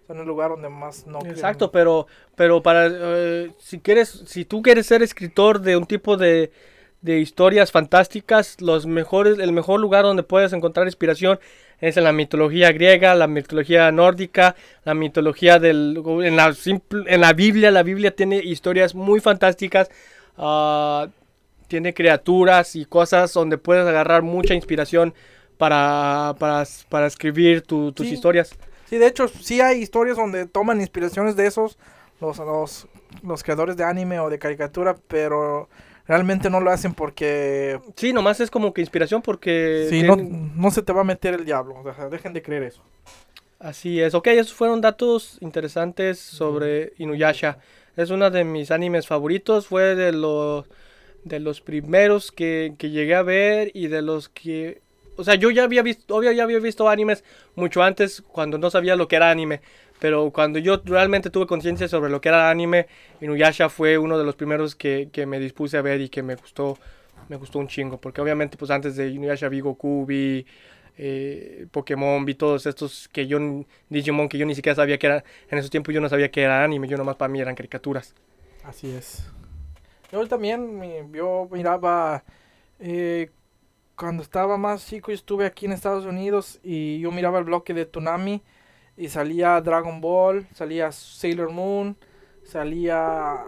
Son 0.07 0.17
el 0.19 0.25
lugar 0.27 0.49
donde 0.51 0.69
más 0.69 1.05
no 1.07 1.19
creen. 1.19 1.35
Exacto, 1.35 1.71
pero, 1.71 2.07
pero 2.35 2.61
para 2.63 2.87
eh, 2.89 3.51
si 3.59 3.79
quieres, 3.79 4.23
si 4.27 4.45
tú 4.45 4.61
quieres 4.61 4.87
ser 4.87 5.01
escritor 5.03 5.61
de 5.61 5.77
un 5.77 5.85
tipo 5.85 6.17
de, 6.17 6.51
de 7.01 7.19
historias 7.19 7.71
fantásticas. 7.71 8.59
Los 8.61 8.85
mejores, 8.85 9.39
el 9.39 9.51
mejor 9.51 9.79
lugar 9.79 10.03
donde 10.03 10.23
puedes 10.23 10.53
encontrar 10.53 10.87
inspiración 10.87 11.39
es 11.81 11.97
en 11.97 12.03
la 12.05 12.13
mitología 12.13 12.71
griega, 12.71 13.13
la 13.15 13.27
mitología 13.27 13.91
nórdica, 13.91 14.55
la 14.85 14.93
mitología 14.93 15.59
del 15.59 16.01
en 16.23 16.35
la 16.37 16.55
en 17.07 17.21
la 17.21 17.33
Biblia. 17.33 17.71
La 17.71 17.83
Biblia 17.83 18.15
tiene 18.15 18.37
historias 18.37 18.95
muy 18.95 19.19
fantásticas. 19.19 19.89
ah, 20.37 21.07
tiene 21.67 21.93
criaturas 21.93 22.75
y 22.75 22.85
cosas 22.85 23.31
donde 23.33 23.57
puedes 23.57 23.85
agarrar 23.85 24.21
mucha 24.23 24.53
inspiración 24.53 25.13
para, 25.57 26.35
para, 26.37 26.63
para 26.89 27.07
escribir 27.07 27.61
tu- 27.61 27.91
tus 27.93 28.07
Sí. 28.07 28.13
historias. 28.13 28.55
Sí, 28.89 28.97
de 28.97 29.07
hecho, 29.07 29.27
sí 29.29 29.61
hay 29.61 29.81
historias 29.81 30.17
donde 30.17 30.45
toman 30.47 30.81
inspiraciones 30.81 31.35
de 31.37 31.47
esos, 31.47 31.77
los, 32.19 32.39
los, 32.39 32.87
los 33.23 33.41
creadores 33.43 33.77
de 33.77 33.85
anime 33.85 34.19
o 34.19 34.29
de 34.29 34.37
caricatura, 34.37 34.97
pero 35.07 35.69
realmente 36.07 36.49
no 36.49 36.59
lo 36.59 36.71
hacen 36.71 36.93
porque 36.93 37.79
Sí, 37.95 38.13
nomás 38.13 38.39
es 38.39 38.51
como 38.51 38.73
que 38.73 38.81
inspiración 38.81 39.21
porque... 39.21 39.87
sí, 39.89 40.03
no, 40.03 40.15
no 40.15 40.71
se 40.71 40.81
te 40.81 40.93
va 40.93 41.01
a 41.01 41.05
meter 41.05 41.33
el 41.35 41.45
diablo. 41.45 41.75
O 41.83 41.93
sea, 41.93 42.09
dejen 42.09 42.33
de 42.33 42.41
creer 42.41 42.63
eso. 42.63 42.83
Así 43.59 44.01
es, 44.01 44.15
ok, 44.15 44.27
esos 44.27 44.53
fueron 44.53 44.81
datos 44.81 45.37
interesantes 45.39 46.19
sobre 46.19 46.93
Inuyasha. 46.97 47.59
Es 47.95 48.09
uno 48.09 48.31
de 48.31 48.43
mis 48.43 48.71
animes 48.71 49.05
favoritos, 49.05 49.67
fue 49.67 49.95
de 49.95 50.11
los, 50.11 50.65
de 51.23 51.39
los 51.39 51.61
primeros 51.61 52.31
que, 52.31 52.73
que 52.79 52.89
llegué 52.89 53.13
a 53.13 53.21
ver 53.21 53.71
y 53.75 53.87
de 53.87 54.01
los 54.01 54.29
que... 54.29 54.81
O 55.17 55.23
sea, 55.23 55.35
yo 55.35 55.51
ya 55.51 55.63
había 55.63 55.83
visto, 55.83 56.15
obvio, 56.15 56.31
ya 56.31 56.43
había 56.43 56.57
visto 56.59 56.89
animes 56.89 57.23
mucho 57.55 57.83
antes 57.83 58.23
cuando 58.23 58.57
no 58.57 58.71
sabía 58.71 58.95
lo 58.95 59.07
que 59.07 59.17
era 59.17 59.29
anime. 59.29 59.61
Pero 60.01 60.31
cuando 60.31 60.57
yo 60.57 60.81
realmente 60.83 61.29
tuve 61.29 61.45
conciencia 61.45 61.87
sobre 61.87 62.09
lo 62.09 62.21
que 62.21 62.29
era 62.29 62.49
anime, 62.49 62.87
Inuyasha 63.21 63.69
fue 63.69 63.99
uno 63.99 64.17
de 64.17 64.23
los 64.23 64.35
primeros 64.35 64.73
que, 64.73 65.09
que 65.11 65.27
me 65.27 65.39
dispuse 65.39 65.77
a 65.77 65.83
ver 65.83 66.01
y 66.01 66.09
que 66.09 66.23
me 66.23 66.33
gustó, 66.33 66.79
me 67.29 67.35
gustó 67.35 67.59
un 67.59 67.67
chingo. 67.67 68.01
Porque 68.01 68.19
obviamente 68.19 68.57
pues 68.57 68.71
antes 68.71 68.95
de 68.95 69.09
Inuyasha 69.09 69.47
vi 69.47 69.59
Goku, 69.59 70.07
vi 70.07 70.43
eh, 70.97 71.67
Pokémon, 71.69 72.25
vi 72.25 72.33
todos 72.33 72.65
estos 72.65 73.09
que 73.09 73.27
yo, 73.27 73.37
Digimon, 73.89 74.27
que 74.27 74.39
yo 74.39 74.47
ni 74.47 74.55
siquiera 74.55 74.75
sabía 74.75 74.97
que 74.97 75.05
era, 75.05 75.23
en 75.51 75.59
esos 75.59 75.69
tiempos 75.69 75.93
yo 75.93 76.01
no 76.01 76.09
sabía 76.09 76.31
que 76.31 76.41
era 76.41 76.63
anime, 76.63 76.87
yo 76.87 76.97
nomás 76.97 77.15
para 77.15 77.31
mí 77.31 77.39
eran 77.39 77.53
caricaturas. 77.53 78.15
Así 78.63 78.89
es. 78.89 79.29
Yo 80.11 80.27
también, 80.27 81.13
yo 81.13 81.47
miraba, 81.51 82.23
eh, 82.79 83.29
cuando 83.95 84.23
estaba 84.23 84.57
más 84.57 84.83
chico, 84.87 85.11
yo 85.11 85.15
estuve 85.15 85.45
aquí 85.45 85.67
en 85.67 85.73
Estados 85.73 86.05
Unidos 86.05 86.59
y 86.63 86.99
yo 87.01 87.11
miraba 87.11 87.37
el 87.37 87.45
bloque 87.45 87.75
de 87.75 87.85
Tsunami 87.85 88.41
y 88.97 89.09
salía 89.09 89.59
Dragon 89.61 90.01
Ball, 90.01 90.47
salía 90.53 90.91
Sailor 90.91 91.51
Moon, 91.51 91.97
salía, 92.43 93.45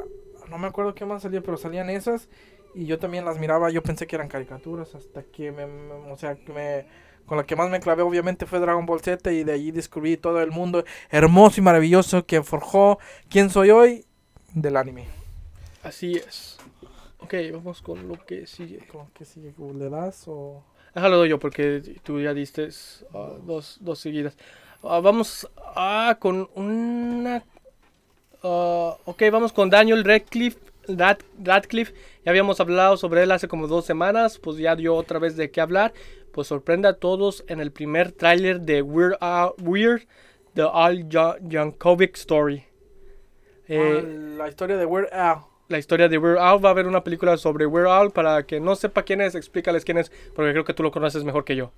no 0.50 0.58
me 0.58 0.68
acuerdo 0.68 0.96
qué 0.96 1.06
más 1.06 1.22
salía, 1.24 1.42
pero 1.42 1.58
salían 1.58 1.90
esas 1.90 2.30
y 2.76 2.86
yo 2.86 3.00
también 3.00 3.26
las 3.26 3.40
miraba, 3.40 3.70
yo 3.70 3.84
pensé 3.84 4.08
que 4.08 4.16
eran 4.16 4.28
caricaturas 4.28 4.96
hasta 4.96 5.24
que 5.24 5.52
me, 5.52 5.68
me- 5.68 6.12
o 6.12 6.18
sea, 6.18 6.36
que 6.36 6.52
me, 6.54 6.86
con 7.26 7.38
la 7.38 7.46
que 7.46 7.56
más 7.56 7.70
me 7.70 7.80
clavé 7.80 8.02
obviamente 8.04 8.46
fue 8.46 8.60
Dragon 8.60 8.86
Ball 8.86 9.02
Z 9.02 9.32
y 9.32 9.44
de 9.44 9.52
allí 9.54 9.72
descubrí 9.72 10.18
todo 10.18 10.42
el 10.42 10.52
mundo 10.52 10.84
hermoso 11.10 11.60
y 11.62 11.64
maravilloso 11.64 12.26
que 12.26 12.42
forjó 12.44 13.00
quién 13.30 13.50
soy 13.50 13.70
hoy 13.72 14.06
del 14.54 14.78
anime. 14.78 15.08
Así 15.82 16.14
es. 16.14 16.58
Ok, 17.20 17.34
vamos 17.54 17.82
con 17.82 18.08
lo 18.08 18.26
que 18.26 18.48
sigue. 18.48 18.86
¿Cómo 18.88 19.12
que 19.14 19.26
sigue? 19.26 19.54
¿Le 19.76 19.90
das 19.90 20.26
o...? 20.28 20.64
Déjalo 20.94 21.26
yo 21.26 21.40
porque 21.40 21.82
tú 22.04 22.20
ya 22.22 22.34
diste 22.34 22.70
ah, 23.14 23.38
dos, 23.44 23.78
dos 23.82 24.00
seguidas. 24.00 24.38
Ah, 24.84 25.00
vamos 25.00 25.50
ah, 25.76 26.18
con 26.20 26.50
una... 26.56 27.44
ah, 28.44 28.98
ok, 29.06 29.24
vamos 29.32 29.54
con 29.54 29.70
Daniel 29.70 30.04
Radcliffe. 30.04 30.60
Rad- 30.88 31.24
Radcliffe. 31.42 31.94
Ya 32.26 32.32
habíamos 32.32 32.60
hablado 32.60 32.98
sobre 32.98 33.24
él 33.24 33.32
hace 33.32 33.48
como 33.48 33.68
dos 33.68 33.86
semanas. 33.86 34.38
Pues 34.40 34.58
ya 34.58 34.76
dio 34.76 34.96
otra 34.96 35.20
vez 35.20 35.38
de 35.38 35.50
qué 35.52 35.62
hablar. 35.62 35.94
Pues 36.34 36.48
sorprende 36.48 36.88
a 36.88 36.94
todos 36.94 37.46
en 37.48 37.60
el 37.62 37.72
primer 37.72 38.12
tráiler 38.12 38.60
de 38.62 38.82
Weird, 38.82 39.18
Al- 39.22 39.54
Weird 39.62 40.04
The 40.54 40.64
Al 40.74 41.08
Yankovic 41.10 42.16
Story. 42.18 42.66
Eh, 43.70 44.34
la 44.38 44.50
historia 44.50 44.76
de 44.76 44.86
Weird 44.86 45.14
Al. 45.14 45.38
la 45.70 45.78
historia 45.80 46.10
de 46.10 46.18
Weird 46.18 46.38
Al. 46.40 46.64
Va 46.64 46.70
a 46.70 46.72
haber 46.74 46.88
una 46.88 47.04
película 47.06 47.38
sobre 47.38 47.66
Weird 47.66 47.88
Al. 47.88 48.12
Para 48.12 48.44
que 48.46 48.60
no 48.60 48.76
sepa 48.76 49.04
quién 49.04 49.22
es, 49.22 49.36
explícales 49.36 49.86
quién 49.86 49.98
es. 50.00 50.12
Porque 50.36 50.52
creo 50.52 50.66
que 50.66 50.74
tú 50.74 50.84
lo 50.84 50.92
conoces 50.92 51.24
mejor 51.24 51.46
que 51.46 51.56
yo. 51.56 51.72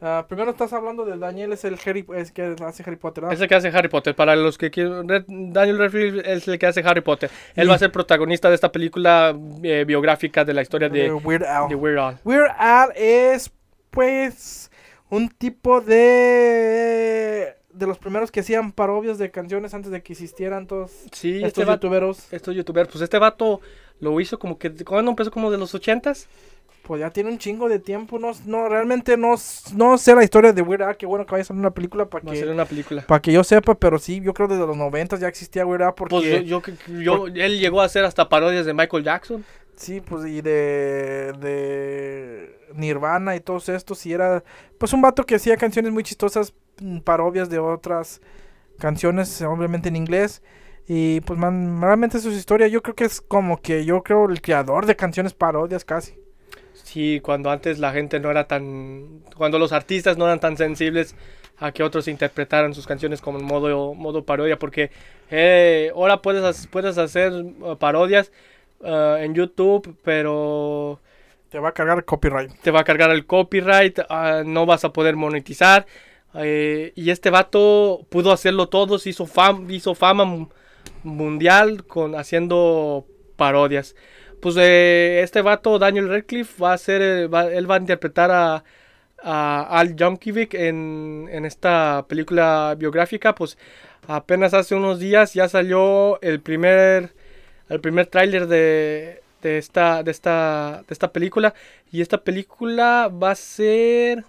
Ah, 0.00 0.26
primero 0.28 0.50
estás 0.50 0.74
hablando 0.74 1.06
de 1.06 1.16
Daniel, 1.16 1.52
es 1.54 1.64
el 1.64 1.78
Harry, 1.86 2.04
es 2.16 2.30
que 2.30 2.54
hace 2.62 2.82
Harry 2.82 2.96
Potter, 2.96 3.22
¿verdad? 3.22 3.34
Es 3.34 3.40
el 3.40 3.48
que 3.48 3.54
hace 3.54 3.68
Harry 3.68 3.88
Potter. 3.88 4.14
Para 4.14 4.36
los 4.36 4.58
que 4.58 4.70
quieren, 4.70 5.06
Daniel 5.06 5.78
Radcliffe 5.78 6.32
es 6.34 6.46
el 6.46 6.58
que 6.58 6.66
hace 6.66 6.80
Harry 6.80 7.00
Potter. 7.00 7.30
Él 7.54 7.70
va 7.70 7.74
a 7.74 7.78
ser 7.78 7.90
protagonista 7.92 8.50
de 8.50 8.56
esta 8.56 8.70
película 8.70 9.34
eh, 9.62 9.84
biográfica 9.86 10.44
de 10.44 10.52
la 10.52 10.60
historia 10.60 10.90
de 10.90 11.10
Weird 11.12 11.44
Al. 11.44 11.68
de 11.70 11.74
Weird 11.74 11.98
Al. 11.98 12.18
Weird 12.24 12.50
Al 12.58 12.92
es, 12.94 13.50
pues, 13.90 14.70
un 15.08 15.30
tipo 15.30 15.80
de... 15.80 17.54
De 17.72 17.86
los 17.86 17.98
primeros 17.98 18.30
que 18.30 18.40
hacían 18.40 18.72
parodias 18.72 19.18
de 19.18 19.30
canciones 19.30 19.74
antes 19.74 19.90
de 19.90 20.02
que 20.02 20.14
existieran 20.14 20.66
todos 20.66 20.90
Sí, 21.12 21.36
estos 21.36 21.48
este 21.48 21.64
vato, 21.66 21.74
youtuberos. 21.86 22.32
estos 22.32 22.54
youtubers. 22.54 22.88
Pues 22.90 23.02
este 23.02 23.18
vato 23.18 23.60
lo 24.00 24.18
hizo 24.18 24.38
como 24.38 24.58
que. 24.58 24.72
¿Cuándo 24.82 25.10
empezó? 25.10 25.30
Como 25.30 25.50
de 25.50 25.58
los 25.58 25.74
ochentas. 25.74 26.26
Pues 26.86 27.00
ya 27.00 27.10
tiene 27.10 27.30
un 27.30 27.38
chingo 27.38 27.68
de 27.68 27.80
tiempo. 27.80 28.20
No, 28.20 28.30
no 28.44 28.68
realmente 28.68 29.16
no, 29.16 29.34
no 29.74 29.98
sé 29.98 30.14
la 30.14 30.22
historia 30.22 30.52
de 30.52 30.62
Weird 30.62 30.82
Al. 30.82 30.96
Qué 30.96 31.04
bueno 31.04 31.26
que 31.26 31.32
vaya 31.32 31.42
a 31.42 31.44
salir 31.44 31.58
una 31.58 31.72
película 31.72 32.06
para 32.08 32.24
que, 32.30 32.44
una 32.46 32.64
película. 32.64 33.04
para 33.04 33.20
que 33.20 33.32
yo 33.32 33.42
sepa. 33.42 33.74
Pero 33.74 33.98
sí, 33.98 34.20
yo 34.20 34.32
creo 34.32 34.46
desde 34.46 34.64
los 34.64 34.76
90 34.76 35.16
ya 35.16 35.26
existía 35.26 35.66
Weird 35.66 35.82
Al 35.82 35.94
porque... 35.94 36.14
Pues 36.14 36.44
yo, 36.44 36.62
yo, 36.62 37.02
yo- 37.02 37.26
él 37.26 37.58
llegó 37.58 37.80
a 37.80 37.86
hacer 37.86 38.04
hasta 38.04 38.28
parodias 38.28 38.66
de 38.66 38.72
Michael 38.72 39.02
Jackson. 39.02 39.44
Sí, 39.74 40.00
pues 40.00 40.26
y 40.26 40.40
de, 40.42 41.32
de 41.40 42.56
Nirvana 42.74 43.34
y 43.34 43.40
todos 43.40 43.68
estos. 43.68 44.06
Y 44.06 44.12
era 44.12 44.44
pues 44.78 44.92
un 44.92 45.02
vato 45.02 45.24
que 45.24 45.34
hacía 45.34 45.56
canciones 45.56 45.90
muy 45.92 46.04
chistosas, 46.04 46.54
mm, 46.80 47.00
parodias 47.00 47.50
de 47.50 47.58
otras 47.58 48.20
canciones, 48.78 49.42
obviamente 49.42 49.88
en 49.88 49.96
inglés. 49.96 50.40
Y 50.86 51.20
pues 51.22 51.36
man, 51.36 51.80
realmente 51.82 52.20
su 52.20 52.30
historia 52.30 52.68
yo 52.68 52.80
creo 52.80 52.94
que 52.94 53.04
es 53.04 53.20
como 53.20 53.60
que 53.60 53.84
yo 53.84 54.04
creo 54.04 54.26
el 54.30 54.40
creador 54.40 54.86
de 54.86 54.94
canciones 54.94 55.34
parodias 55.34 55.84
casi. 55.84 56.14
Sí, 56.96 57.20
cuando 57.20 57.50
antes 57.50 57.78
la 57.78 57.92
gente 57.92 58.18
no 58.20 58.30
era 58.30 58.44
tan. 58.48 59.20
Cuando 59.36 59.58
los 59.58 59.72
artistas 59.72 60.16
no 60.16 60.24
eran 60.24 60.40
tan 60.40 60.56
sensibles 60.56 61.14
a 61.58 61.70
que 61.70 61.82
otros 61.82 62.08
interpretaran 62.08 62.72
sus 62.72 62.86
canciones 62.86 63.20
como 63.20 63.38
en 63.38 63.44
modo, 63.44 63.92
modo 63.92 64.24
parodia. 64.24 64.58
Porque 64.58 64.90
eh, 65.30 65.90
ahora 65.94 66.22
puedes, 66.22 66.66
puedes 66.68 66.96
hacer 66.96 67.32
uh, 67.34 67.76
parodias 67.76 68.32
uh, 68.80 69.16
en 69.18 69.34
YouTube, 69.34 69.94
pero 70.02 70.98
Te 71.50 71.58
va 71.58 71.68
a 71.68 71.72
cargar 71.72 72.02
copyright. 72.06 72.50
te 72.62 72.70
va 72.70 72.80
a 72.80 72.84
cargar 72.84 73.10
el 73.10 73.26
copyright, 73.26 74.00
ah, 74.08 74.42
no 74.46 74.64
vas 74.64 74.84
a 74.84 74.92
poder 74.94 75.16
monetizar. 75.16 75.86
eh, 76.34 76.92
y 76.96 77.10
este 77.10 77.28
vato 77.30 78.06
pudo 78.08 78.32
hacerlo 78.32 78.68
todo, 78.68 78.96
hizo, 79.04 79.26
fam 79.26 79.70
hizo 79.70 79.94
fama 79.94 80.24
mu- 80.24 80.48
mundial 81.02 81.84
con 81.86 82.14
haciendo 82.14 83.06
parodias. 83.36 83.94
Pues 84.40 84.56
eh, 84.58 85.20
este 85.22 85.42
vato, 85.42 85.78
Daniel 85.78 86.08
Radcliffe, 86.08 86.62
va 86.62 86.72
a 86.74 86.78
ser, 86.78 87.32
va- 87.32 87.50
él 87.50 87.70
va 87.70 87.76
a 87.76 87.78
interpretar 87.78 88.30
a, 88.30 88.64
a 89.22 89.78
Al 89.80 89.96
Yankovic 89.96 90.54
en, 90.54 91.28
en 91.32 91.44
esta 91.44 92.06
película 92.08 92.74
biográfica. 92.78 93.34
Pues 93.34 93.58
apenas 94.08 94.54
hace 94.54 94.74
unos 94.74 95.00
días 95.00 95.34
ya 95.34 95.48
salió 95.48 96.20
el 96.22 96.40
primer, 96.40 97.14
el 97.68 97.80
primer 97.80 98.06
tráiler 98.06 98.46
de, 98.48 99.22
de 99.42 99.58
esta, 99.58 100.02
de 100.02 100.10
esta, 100.12 100.84
de 100.88 100.92
esta 100.94 101.12
película. 101.12 101.54
Y 101.92 102.02
esta 102.02 102.18
película 102.22 103.08
va 103.10 103.32
a 103.32 103.34
ser, 103.36 104.24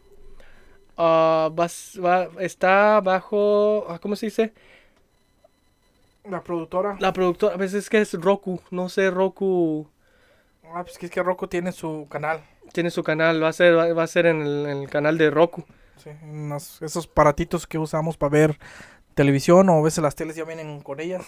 ah, 0.98 1.50
va, 1.58 1.68
va- 2.04 2.30
está 2.40 3.02
bajo, 3.02 3.86
ah, 3.90 4.00
¿cómo 4.00 4.16
se 4.16 4.28
dice? 4.28 4.54
La 6.30 6.44
productora. 6.44 6.96
La 7.00 7.12
productora, 7.14 7.56
a 7.56 7.58
veces 7.58 7.86
es 7.86 7.90
que 7.90 8.00
es 8.02 8.14
Roku, 8.14 8.60
no 8.72 8.90
sé, 8.90 9.10
Roku 9.10 9.88
Ah, 10.74 10.84
pues 10.84 10.98
que 10.98 11.06
es 11.08 11.12
que 11.12 11.24
Roku 11.24 11.48
tiene 11.48 11.72
su 11.72 12.08
canal. 12.10 12.42
tiene 12.74 12.90
su 12.92 13.04
canal, 13.04 13.42
va 13.42 13.48
a 13.50 13.54
ser, 13.54 13.78
va, 13.78 14.04
a 14.04 14.08
ser 14.08 14.26
en 14.26 14.42
el, 14.42 14.66
en 14.68 14.78
el 14.84 14.90
canal 14.90 15.18
de 15.18 15.30
Roku. 15.30 15.64
Sí, 16.04 16.12
unos- 16.24 16.82
esos 16.82 17.08
aparatitos 17.08 17.66
que 17.66 17.78
usamos 17.78 18.18
para 18.18 18.30
ver 18.30 18.60
televisión 19.16 19.70
o 19.70 19.80
a 19.80 19.82
veces 19.82 20.04
las 20.04 20.16
teles 20.16 20.36
ya 20.36 20.44
vienen 20.44 20.82
con 20.82 21.00
ellas. 21.00 21.26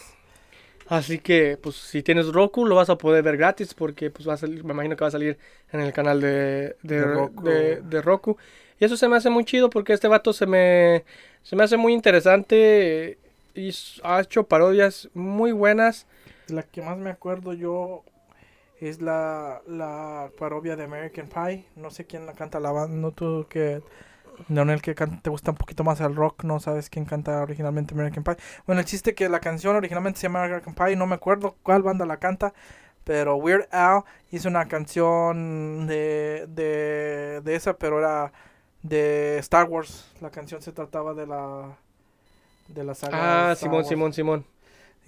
Así 0.87 1.19
que, 1.19 1.57
pues, 1.61 1.75
si 1.75 2.01
tienes 2.01 2.27
Roku, 2.33 2.65
lo 2.65 2.75
vas 2.75 2.89
a 2.89 2.97
poder 2.97 3.23
ver 3.23 3.37
gratis 3.37 3.73
porque, 3.75 4.09
pues, 4.09 4.27
va 4.27 4.33
a 4.33 4.37
salir, 4.37 4.63
me 4.63 4.73
imagino 4.73 4.95
que 4.95 5.03
va 5.03 5.07
a 5.09 5.11
salir 5.11 5.37
en 5.71 5.81
el 5.81 5.93
canal 5.93 6.19
de, 6.19 6.75
de, 6.81 6.99
De 6.99 7.05
Roku. 7.05 7.43
de- 7.43 7.81
de 7.81 8.01
Roku. 8.01 8.37
Y 8.79 8.85
eso 8.85 8.97
se 8.97 9.07
me 9.07 9.15
hace 9.17 9.29
muy 9.29 9.45
chido 9.45 9.69
porque 9.69 9.93
este 9.93 10.07
vato 10.07 10.33
se 10.33 10.45
me, 10.47 11.03
se 11.43 11.55
me 11.55 11.63
hace 11.63 11.77
muy 11.77 11.93
interesante 11.93 13.19
y 13.53 13.71
ha 14.03 14.21
hecho 14.21 14.43
parodias 14.45 15.09
muy 15.13 15.51
buenas. 15.51 16.07
La 16.47 16.63
que 16.63 16.81
más 16.81 16.97
me 16.97 17.11
acuerdo 17.11 17.53
yo 17.53 18.03
es 18.79 19.01
la, 19.01 19.61
la 19.67 20.31
parodia 20.37 20.75
de 20.75 20.83
American 20.85 21.27
Pie. 21.29 21.65
No 21.75 21.91
sé 21.91 22.05
quién 22.05 22.25
la 22.25 22.33
canta 22.33 22.59
la 22.59 22.71
banda. 22.71 22.95
No 22.95 23.11
tú 23.11 23.47
que. 23.49 23.83
Leonel, 24.47 24.81
que 24.81 24.95
can- 24.95 25.21
te 25.21 25.29
gusta 25.29 25.51
un 25.51 25.57
poquito 25.57 25.83
más 25.83 25.99
el 26.01 26.15
rock, 26.15 26.43
no 26.45 26.59
sabes 26.61 26.89
quién 26.89 27.05
canta 27.05 27.41
originalmente 27.41 27.93
American 27.93 28.23
Pie. 28.23 28.37
Bueno, 28.65 28.79
el 28.81 28.85
chiste 28.87 29.13
que 29.15 29.27
la 29.29 29.39
canción 29.41 29.75
originalmente 29.75 30.19
se 30.19 30.27
llama 30.27 30.43
American 30.45 30.75
Pie, 30.75 30.95
no 30.95 31.07
me 31.07 31.15
acuerdo 31.15 31.57
cuál 31.63 31.83
banda 31.83 32.05
la 32.05 32.17
canta, 32.17 32.53
Pero 33.03 33.35
Weird 33.37 33.67
Al 33.73 34.03
hizo 34.31 34.49
una 34.49 34.67
canción 34.67 35.87
de, 35.87 36.45
de, 36.49 37.41
de 37.43 37.55
esa, 37.55 37.77
pero 37.77 37.99
era 37.99 38.33
de 38.83 39.37
Star 39.39 39.65
Wars. 39.69 40.13
La 40.21 40.31
canción 40.31 40.61
se 40.61 40.71
trataba 40.73 41.13
de 41.13 41.27
la 41.27 41.77
de 42.67 42.83
la 42.83 42.95
saga. 42.95 43.49
Ah, 43.51 43.55
Simón. 43.55 43.85
Simón, 43.85 44.13
Simón. 44.13 44.45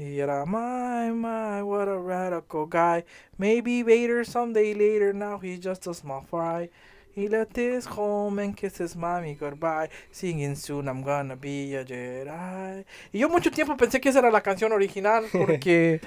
Y 0.01 0.19
era 0.19 0.45
My, 0.47 1.11
my, 1.11 1.61
what 1.61 1.87
a 1.87 1.95
radical 1.95 2.65
guy. 2.65 3.03
Maybe 3.37 3.83
Vader 3.83 4.25
someday 4.25 4.73
later, 4.73 5.13
now 5.13 5.37
he's 5.37 5.59
just 5.59 5.85
a 5.85 5.93
small 5.93 6.21
fry. 6.27 6.69
He 7.13 7.27
left 7.27 7.55
his 7.55 7.85
home 7.85 8.39
and 8.39 8.55
kissed 8.57 8.79
his 8.79 8.95
mommy 8.95 9.35
goodbye. 9.35 9.89
Singing 10.11 10.55
soon 10.55 10.87
I'm 10.87 11.03
gonna 11.03 11.35
be 11.35 11.75
a 11.75 11.85
Jedi. 11.85 12.83
Y 13.13 13.19
yo 13.19 13.29
mucho 13.29 13.51
tiempo 13.51 13.77
pensé 13.77 14.01
que 14.01 14.09
esa 14.09 14.19
era 14.19 14.31
la 14.31 14.41
canción 14.41 14.71
original 14.71 15.25
porque 15.31 16.01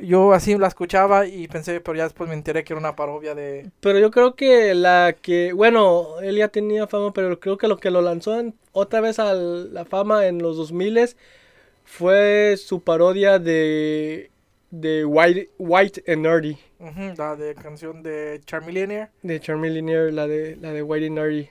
yo 0.00 0.34
así 0.34 0.58
la 0.58 0.66
escuchaba 0.68 1.26
y 1.26 1.48
pensé, 1.48 1.80
pero 1.80 1.96
ya 1.96 2.04
después 2.04 2.28
me 2.28 2.34
enteré 2.34 2.62
que 2.62 2.74
era 2.74 2.80
una 2.80 2.94
parodia 2.94 3.34
de... 3.34 3.70
Pero 3.80 3.98
yo 4.00 4.10
creo 4.10 4.34
que 4.34 4.74
la 4.74 5.16
que, 5.22 5.54
bueno, 5.54 6.20
él 6.20 6.36
ya 6.36 6.48
tenía 6.48 6.86
fama, 6.86 7.12
pero 7.14 7.40
creo 7.40 7.56
que 7.56 7.68
lo 7.68 7.78
que 7.78 7.90
lo 7.90 8.02
lanzó 8.02 8.38
en- 8.38 8.54
otra 8.72 9.00
vez 9.00 9.18
a 9.18 9.32
la 9.32 9.86
fama 9.86 10.26
en 10.26 10.42
los 10.42 10.58
2000 10.58 10.98
fue 11.90 12.56
su 12.56 12.82
parodia 12.82 13.38
de, 13.38 14.30
de 14.70 15.04
White, 15.04 15.50
White 15.58 16.04
and 16.06 16.22
Nerdy, 16.22 16.56
Ujú, 16.78 17.14
la 17.18 17.34
de 17.36 17.54
canción 17.56 18.02
de 18.02 18.40
Charmillionaire. 18.46 19.08
de 19.22 19.40
Charmeleonier, 19.40 20.12
la 20.12 20.26
de, 20.28 20.56
la 20.56 20.72
de 20.72 20.82
White 20.82 21.06
and 21.08 21.16
Nerdy. 21.16 21.50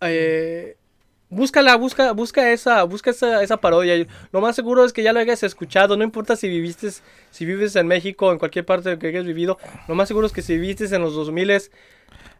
Eh, 0.00 0.76
búscala, 1.30 1.76
busca, 1.76 2.12
busca 2.12 2.52
esa, 2.52 2.82
busca 2.84 3.10
esa, 3.10 3.42
esa 3.42 3.56
parodia. 3.58 4.06
Lo 4.32 4.40
más 4.40 4.56
seguro 4.56 4.84
es 4.84 4.92
que 4.92 5.02
ya 5.04 5.12
lo 5.12 5.20
hayas 5.20 5.42
escuchado, 5.44 5.96
no 5.96 6.02
importa 6.04 6.34
si 6.34 6.48
viviste, 6.48 6.88
si 7.30 7.44
vives 7.46 7.76
en 7.76 7.86
México 7.86 8.32
en 8.32 8.38
cualquier 8.38 8.66
parte 8.66 8.98
que 8.98 9.06
hayas 9.06 9.24
vivido, 9.24 9.58
lo 9.86 9.94
más 9.94 10.08
seguro 10.08 10.26
es 10.26 10.32
que 10.32 10.42
si 10.42 10.58
viviste 10.58 10.84
en 10.94 11.02
los 11.02 11.14
2000 11.14 11.70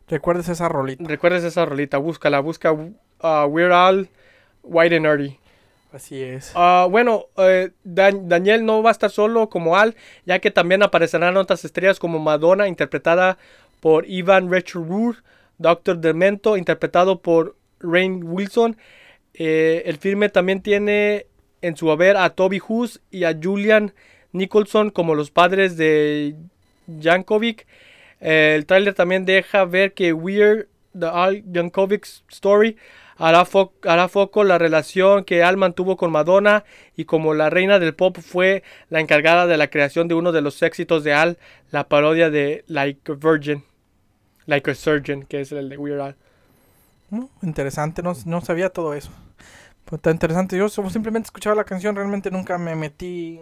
¿Recuerdas 0.08 0.48
esa 0.48 0.68
rolita? 0.68 1.02
Recuerdes 1.04 1.44
esa 1.44 1.64
rolita, 1.64 1.98
búscala, 1.98 2.40
busca 2.40 2.72
uh, 2.72 2.92
We're 3.48 3.72
All 3.72 4.08
White 4.62 4.96
and 4.96 5.06
Nerdy. 5.06 5.38
Así 5.96 6.22
es. 6.22 6.52
Ah, 6.54 6.86
bueno, 6.90 7.26
eh, 7.38 7.70
Dan- 7.82 8.28
Daniel 8.28 8.66
no 8.66 8.82
va 8.82 8.90
a 8.90 8.92
estar 8.92 9.10
solo 9.10 9.48
como 9.48 9.78
Al, 9.78 9.96
ya 10.26 10.40
que 10.40 10.50
también 10.50 10.82
aparecerán 10.82 11.38
otras 11.38 11.64
estrellas 11.64 11.98
como 11.98 12.18
Madonna, 12.18 12.68
interpretada 12.68 13.38
por 13.80 14.06
Ivan 14.06 14.50
Rechurur, 14.50 15.22
Doctor 15.56 15.96
Demento, 15.98 16.58
interpretado 16.58 17.20
por 17.22 17.56
Rain 17.80 18.20
Wilson. 18.24 18.76
Eh, 19.32 19.84
el 19.86 19.96
filme 19.96 20.28
también 20.28 20.60
tiene 20.60 21.26
en 21.62 21.78
su 21.78 21.90
haber 21.90 22.18
a 22.18 22.28
Toby 22.28 22.60
Hus 22.68 23.00
y 23.10 23.24
a 23.24 23.34
Julian 23.42 23.94
Nicholson 24.32 24.90
como 24.90 25.14
los 25.14 25.30
padres 25.30 25.78
de 25.78 26.34
Jankovic. 27.00 27.66
Eh, 28.20 28.52
el 28.54 28.66
tráiler 28.66 28.92
también 28.92 29.24
deja 29.24 29.64
ver 29.64 29.94
que 29.94 30.12
Weird, 30.12 30.68
The 30.98 31.06
Al 31.06 31.44
Yankovic 31.50 32.04
Story, 32.30 32.76
hará, 33.18 33.44
fo- 33.44 33.72
hará 33.84 34.08
foco 34.08 34.44
la 34.44 34.58
relación 34.58 35.24
que 35.24 35.42
Al 35.42 35.56
mantuvo 35.56 35.96
con 35.96 36.10
Madonna 36.12 36.64
y 36.96 37.04
como 37.04 37.34
la 37.34 37.50
reina 37.50 37.78
del 37.78 37.94
pop 37.94 38.18
fue 38.20 38.62
la 38.90 39.00
encargada 39.00 39.46
de 39.46 39.56
la 39.56 39.68
creación 39.68 40.08
de 40.08 40.14
uno 40.14 40.32
de 40.32 40.42
los 40.42 40.62
éxitos 40.62 41.04
de 41.04 41.12
Al, 41.14 41.38
la 41.70 41.88
parodia 41.88 42.30
de 42.30 42.64
Like 42.66 43.12
a 43.12 43.14
Virgin, 43.14 43.64
Like 44.46 44.70
a 44.70 44.74
Surgeon, 44.74 45.24
que 45.24 45.40
es 45.40 45.52
el 45.52 45.68
de 45.68 45.76
Weird 45.78 46.00
Al. 46.00 46.16
Mm, 47.10 47.24
Interesante, 47.42 48.02
no, 48.02 48.14
no 48.26 48.40
sabía 48.40 48.70
todo 48.70 48.94
eso. 48.94 49.10
Pues 49.84 50.00
está 50.00 50.10
interesante. 50.10 50.58
Yo 50.58 50.68
simplemente 50.68 51.26
escuchaba 51.26 51.54
la 51.54 51.64
canción, 51.64 51.94
realmente 51.94 52.30
nunca 52.30 52.58
me 52.58 52.74
metí. 52.74 53.40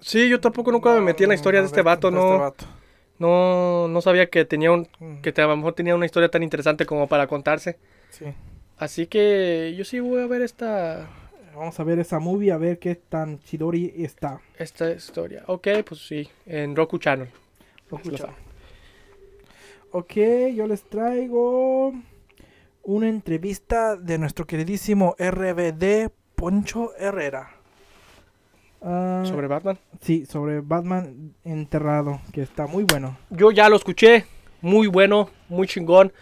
Sí, 0.00 0.28
yo 0.28 0.38
tampoco 0.38 0.70
nunca 0.70 0.92
me 0.92 1.00
metí 1.00 1.22
en 1.24 1.30
la 1.30 1.34
historia 1.34 1.60
de 1.60 1.66
este 1.66 1.80
vato, 1.80 2.10
de 2.10 2.16
no, 2.16 2.26
este 2.26 2.38
vato. 2.38 2.66
No, 3.18 3.88
no 3.88 4.00
sabía 4.00 4.28
que 4.28 4.44
tenía 4.44 4.72
un, 4.72 4.86
que 5.22 5.32
a 5.36 5.46
lo 5.46 5.56
mejor 5.56 5.74
tenía 5.74 5.94
una 5.94 6.06
historia 6.06 6.30
tan 6.30 6.42
interesante 6.42 6.86
como 6.86 7.08
para 7.08 7.26
contarse. 7.26 7.78
sí. 8.10 8.26
Así 8.78 9.06
que 9.06 9.74
yo 9.74 9.86
sí 9.86 10.00
voy 10.00 10.20
a 10.20 10.26
ver 10.26 10.42
esta, 10.42 11.08
Vamos 11.56 11.80
a 11.80 11.84
ver 11.84 11.98
esa 11.98 12.18
movie, 12.18 12.52
a 12.52 12.58
ver 12.58 12.78
qué 12.78 12.96
tan 12.96 13.38
chidori 13.40 13.90
está. 13.96 14.42
esta 14.58 14.90
historia. 14.90 15.42
Ok, 15.46 15.68
pues 15.88 16.06
sí, 16.06 16.28
en 16.44 16.76
Roku 16.76 16.98
Channel. 16.98 17.30
Escucha. 17.90 18.18
sabe. 18.18 18.34
Ok, 19.92 20.12
yo 20.54 20.66
les 20.66 20.82
traigo 20.82 21.94
una 22.82 23.08
entrevista 23.08 23.96
de 23.96 24.18
nuestro 24.18 24.46
queridísimo 24.46 25.16
RBD 25.18 26.10
Poncho 26.34 26.94
Herrera. 26.98 27.55
Ah, 28.82 29.22
Sobre 29.26 29.46
Batman. 29.46 29.78
Sí, 30.00 30.26
sobre 30.26 30.60
Batman 30.60 31.34
enterrado, 31.44 32.20
que 32.32 32.42
está 32.42 32.66
muy 32.66 32.84
bueno. 32.84 33.16
Yo 33.30 33.50
ya 33.50 33.68
lo 33.68 33.76
escuché, 33.76 34.26
muy 34.60 34.86
bueno, 34.86 35.30
muy 35.48 35.66
chingón. 35.66 36.12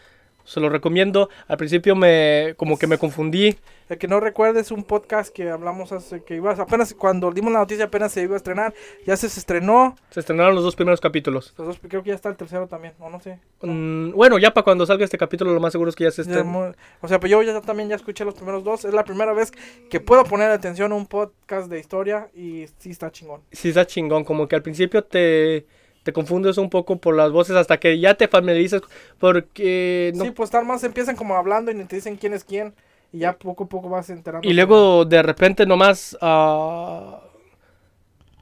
Se 0.44 0.60
lo 0.60 0.68
recomiendo. 0.68 1.28
Al 1.48 1.56
principio 1.56 1.96
me 1.96 2.54
como 2.56 2.78
que 2.78 2.86
me 2.86 2.98
confundí. 2.98 3.56
El 3.88 3.98
que 3.98 4.08
no 4.08 4.18
recuerde 4.18 4.60
es 4.60 4.70
un 4.70 4.82
podcast 4.82 5.34
que 5.34 5.50
hablamos 5.50 5.92
hace 5.92 6.22
que 6.22 6.36
ibas 6.36 6.58
apenas 6.58 6.94
cuando 6.94 7.30
dimos 7.30 7.52
la 7.52 7.58
noticia 7.58 7.84
apenas 7.84 8.12
se 8.12 8.22
iba 8.22 8.32
a 8.32 8.38
estrenar, 8.38 8.72
ya 9.06 9.14
se, 9.16 9.28
se 9.28 9.38
estrenó. 9.38 9.94
Se 10.10 10.20
estrenaron 10.20 10.54
los 10.54 10.64
dos 10.64 10.74
primeros 10.74 11.00
capítulos. 11.00 11.54
Los 11.58 11.66
dos, 11.66 11.78
creo 11.86 12.02
que 12.02 12.08
ya 12.08 12.14
está 12.14 12.30
el 12.30 12.36
tercero 12.36 12.66
también, 12.66 12.94
o 12.98 13.10
no 13.10 13.20
sé. 13.20 13.38
Mm, 13.60 14.12
bueno, 14.12 14.38
ya 14.38 14.54
para 14.54 14.64
cuando 14.64 14.86
salga 14.86 15.04
este 15.04 15.18
capítulo 15.18 15.52
lo 15.52 15.60
más 15.60 15.72
seguro 15.72 15.90
es 15.90 15.96
que 15.96 16.04
ya 16.04 16.10
se 16.10 16.22
estrenó. 16.22 16.72
o 17.02 17.08
sea, 17.08 17.20
pues 17.20 17.30
yo 17.30 17.42
ya 17.42 17.60
también 17.60 17.90
ya 17.90 17.96
escuché 17.96 18.24
los 18.24 18.34
primeros 18.34 18.64
dos. 18.64 18.86
Es 18.86 18.94
la 18.94 19.04
primera 19.04 19.34
vez 19.34 19.52
que 19.90 20.00
puedo 20.00 20.24
poner 20.24 20.50
atención 20.50 20.92
a 20.92 20.94
un 20.94 21.06
podcast 21.06 21.68
de 21.68 21.78
historia 21.78 22.28
y 22.34 22.66
sí 22.78 22.90
está 22.90 23.10
chingón. 23.10 23.42
Sí 23.52 23.68
está 23.68 23.86
chingón, 23.86 24.24
como 24.24 24.48
que 24.48 24.56
al 24.56 24.62
principio 24.62 25.04
te, 25.04 25.66
te 26.04 26.12
confundes 26.12 26.58
un 26.58 26.70
poco 26.70 26.98
por 26.98 27.16
las 27.16 27.32
voces 27.32 27.56
hasta 27.56 27.80
que 27.80 27.98
ya 27.98 28.14
te 28.14 28.28
familiarizas 28.28 28.82
porque 29.18 30.12
no 30.14 30.24
Sí, 30.24 30.30
pues 30.30 30.50
tal 30.50 30.64
más 30.66 30.84
empiezan 30.84 31.16
como 31.16 31.34
hablando 31.34 31.72
y 31.72 31.84
te 31.84 31.96
dicen 31.96 32.16
quién 32.16 32.34
es 32.34 32.44
quién. 32.44 32.74
Y 33.12 33.18
ya 33.20 33.32
poco 33.38 33.64
a 33.64 33.68
poco 33.68 33.88
vas 33.88 34.10
enterando. 34.10 34.46
Y 34.48 34.52
luego 34.52 35.04
de 35.04 35.22
repente 35.22 35.66
nomás... 35.66 36.16
ah, 36.20 37.22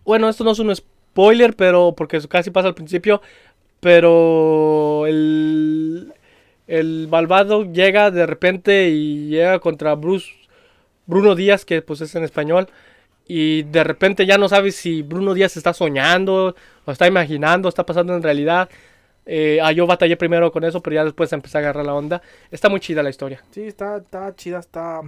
bueno, 0.05 0.29
esto 0.29 0.45
no 0.45 0.51
es 0.51 0.59
un 0.59 0.75
spoiler, 0.75 1.55
pero 1.55 1.95
porque 1.97 2.17
eso 2.17 2.29
casi 2.29 2.51
pasa 2.51 2.69
al 2.69 2.75
principio. 2.75 3.23
Pero 3.81 5.07
el, 5.07 6.13
el 6.67 7.09
malvado 7.09 7.65
llega 7.65 8.11
de 8.11 8.27
repente 8.27 8.91
y 8.91 9.29
llega 9.29 9.59
contra 9.59 9.95
Bruce, 9.95 10.29
Bruno 11.07 11.35
Díaz, 11.35 11.65
que 11.65 11.83
pues 11.83 12.01
es 12.01 12.15
en 12.15 12.25
español. 12.25 12.69
Y 13.35 13.63
de 13.63 13.83
repente 13.83 14.27
ya 14.27 14.37
no 14.37 14.47
sabes 14.47 14.77
si 14.77 15.01
Bruno 15.01 15.33
Díaz 15.33 15.57
está 15.57 15.73
soñando, 15.73 16.55
o 16.85 16.93
está 16.93 17.07
imaginando, 17.07 17.67
está 17.67 17.87
pasando 17.87 18.15
en 18.15 18.23
realidad. 18.23 18.69
Eh, 19.25 19.59
ah, 19.63 19.73
yo 19.73 19.87
batallé 19.87 20.19
primero 20.19 20.53
con 20.53 20.65
eso, 20.65 20.83
pero 20.83 20.97
ya 20.97 21.05
después 21.05 21.33
empecé 21.33 21.57
a 21.57 21.61
agarrar 21.63 21.87
la 21.87 21.95
onda. 21.95 22.21
Está 22.51 22.69
muy 22.69 22.79
chida 22.79 23.03
la 23.03 23.09
historia. 23.09 23.43
Sí, 23.51 23.63
está, 23.63 23.97
está 23.97 24.37
chida, 24.37 24.59
está, 24.59 25.01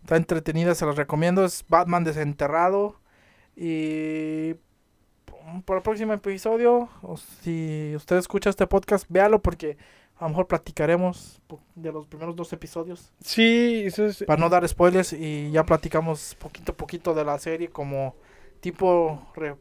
está 0.00 0.16
entretenida, 0.16 0.74
se 0.74 0.86
los 0.86 0.96
recomiendo. 0.96 1.44
Es 1.44 1.66
Batman 1.68 2.02
desenterrado. 2.04 2.96
Y 3.54 4.54
para 5.66 5.80
el 5.80 5.82
próximo 5.82 6.14
episodio, 6.14 6.88
o 7.02 7.18
si 7.18 7.92
usted 7.94 8.16
escucha 8.16 8.48
este 8.48 8.66
podcast, 8.66 9.04
véalo 9.10 9.42
porque 9.42 9.76
a 10.16 10.24
lo 10.24 10.28
mejor 10.30 10.46
platicaremos 10.46 11.40
de 11.74 11.92
los 11.92 12.06
primeros 12.06 12.36
dos 12.36 12.52
episodios. 12.52 13.12
Sí, 13.20 13.82
eso 13.86 14.06
es, 14.06 14.22
Para 14.24 14.40
no 14.40 14.48
dar 14.48 14.66
spoilers 14.68 15.12
y 15.12 15.50
ya 15.50 15.64
platicamos 15.64 16.34
poquito 16.38 16.72
a 16.72 16.76
poquito 16.76 17.14
de 17.14 17.24
la 17.24 17.38
serie 17.38 17.68
como 17.70 18.14
tipo 18.60 19.26
re- 19.34 19.56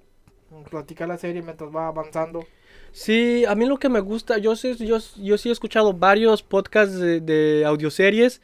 platicar 0.70 1.08
la 1.08 1.18
serie 1.18 1.42
mientras 1.42 1.74
va 1.76 1.88
avanzando. 1.88 2.46
Sí, 2.92 3.44
a 3.46 3.56
mí 3.56 3.66
lo 3.66 3.78
que 3.80 3.90
me 3.90 4.00
gusta, 4.00 4.38
yo 4.38 4.56
sí, 4.56 4.76
yo, 4.76 4.98
yo 5.18 5.38
sí 5.38 5.50
he 5.50 5.52
escuchado 5.52 5.94
varios 5.94 6.44
podcasts 6.44 7.00
de, 7.00 7.22
de 7.22 7.66
audioseries 7.66 8.42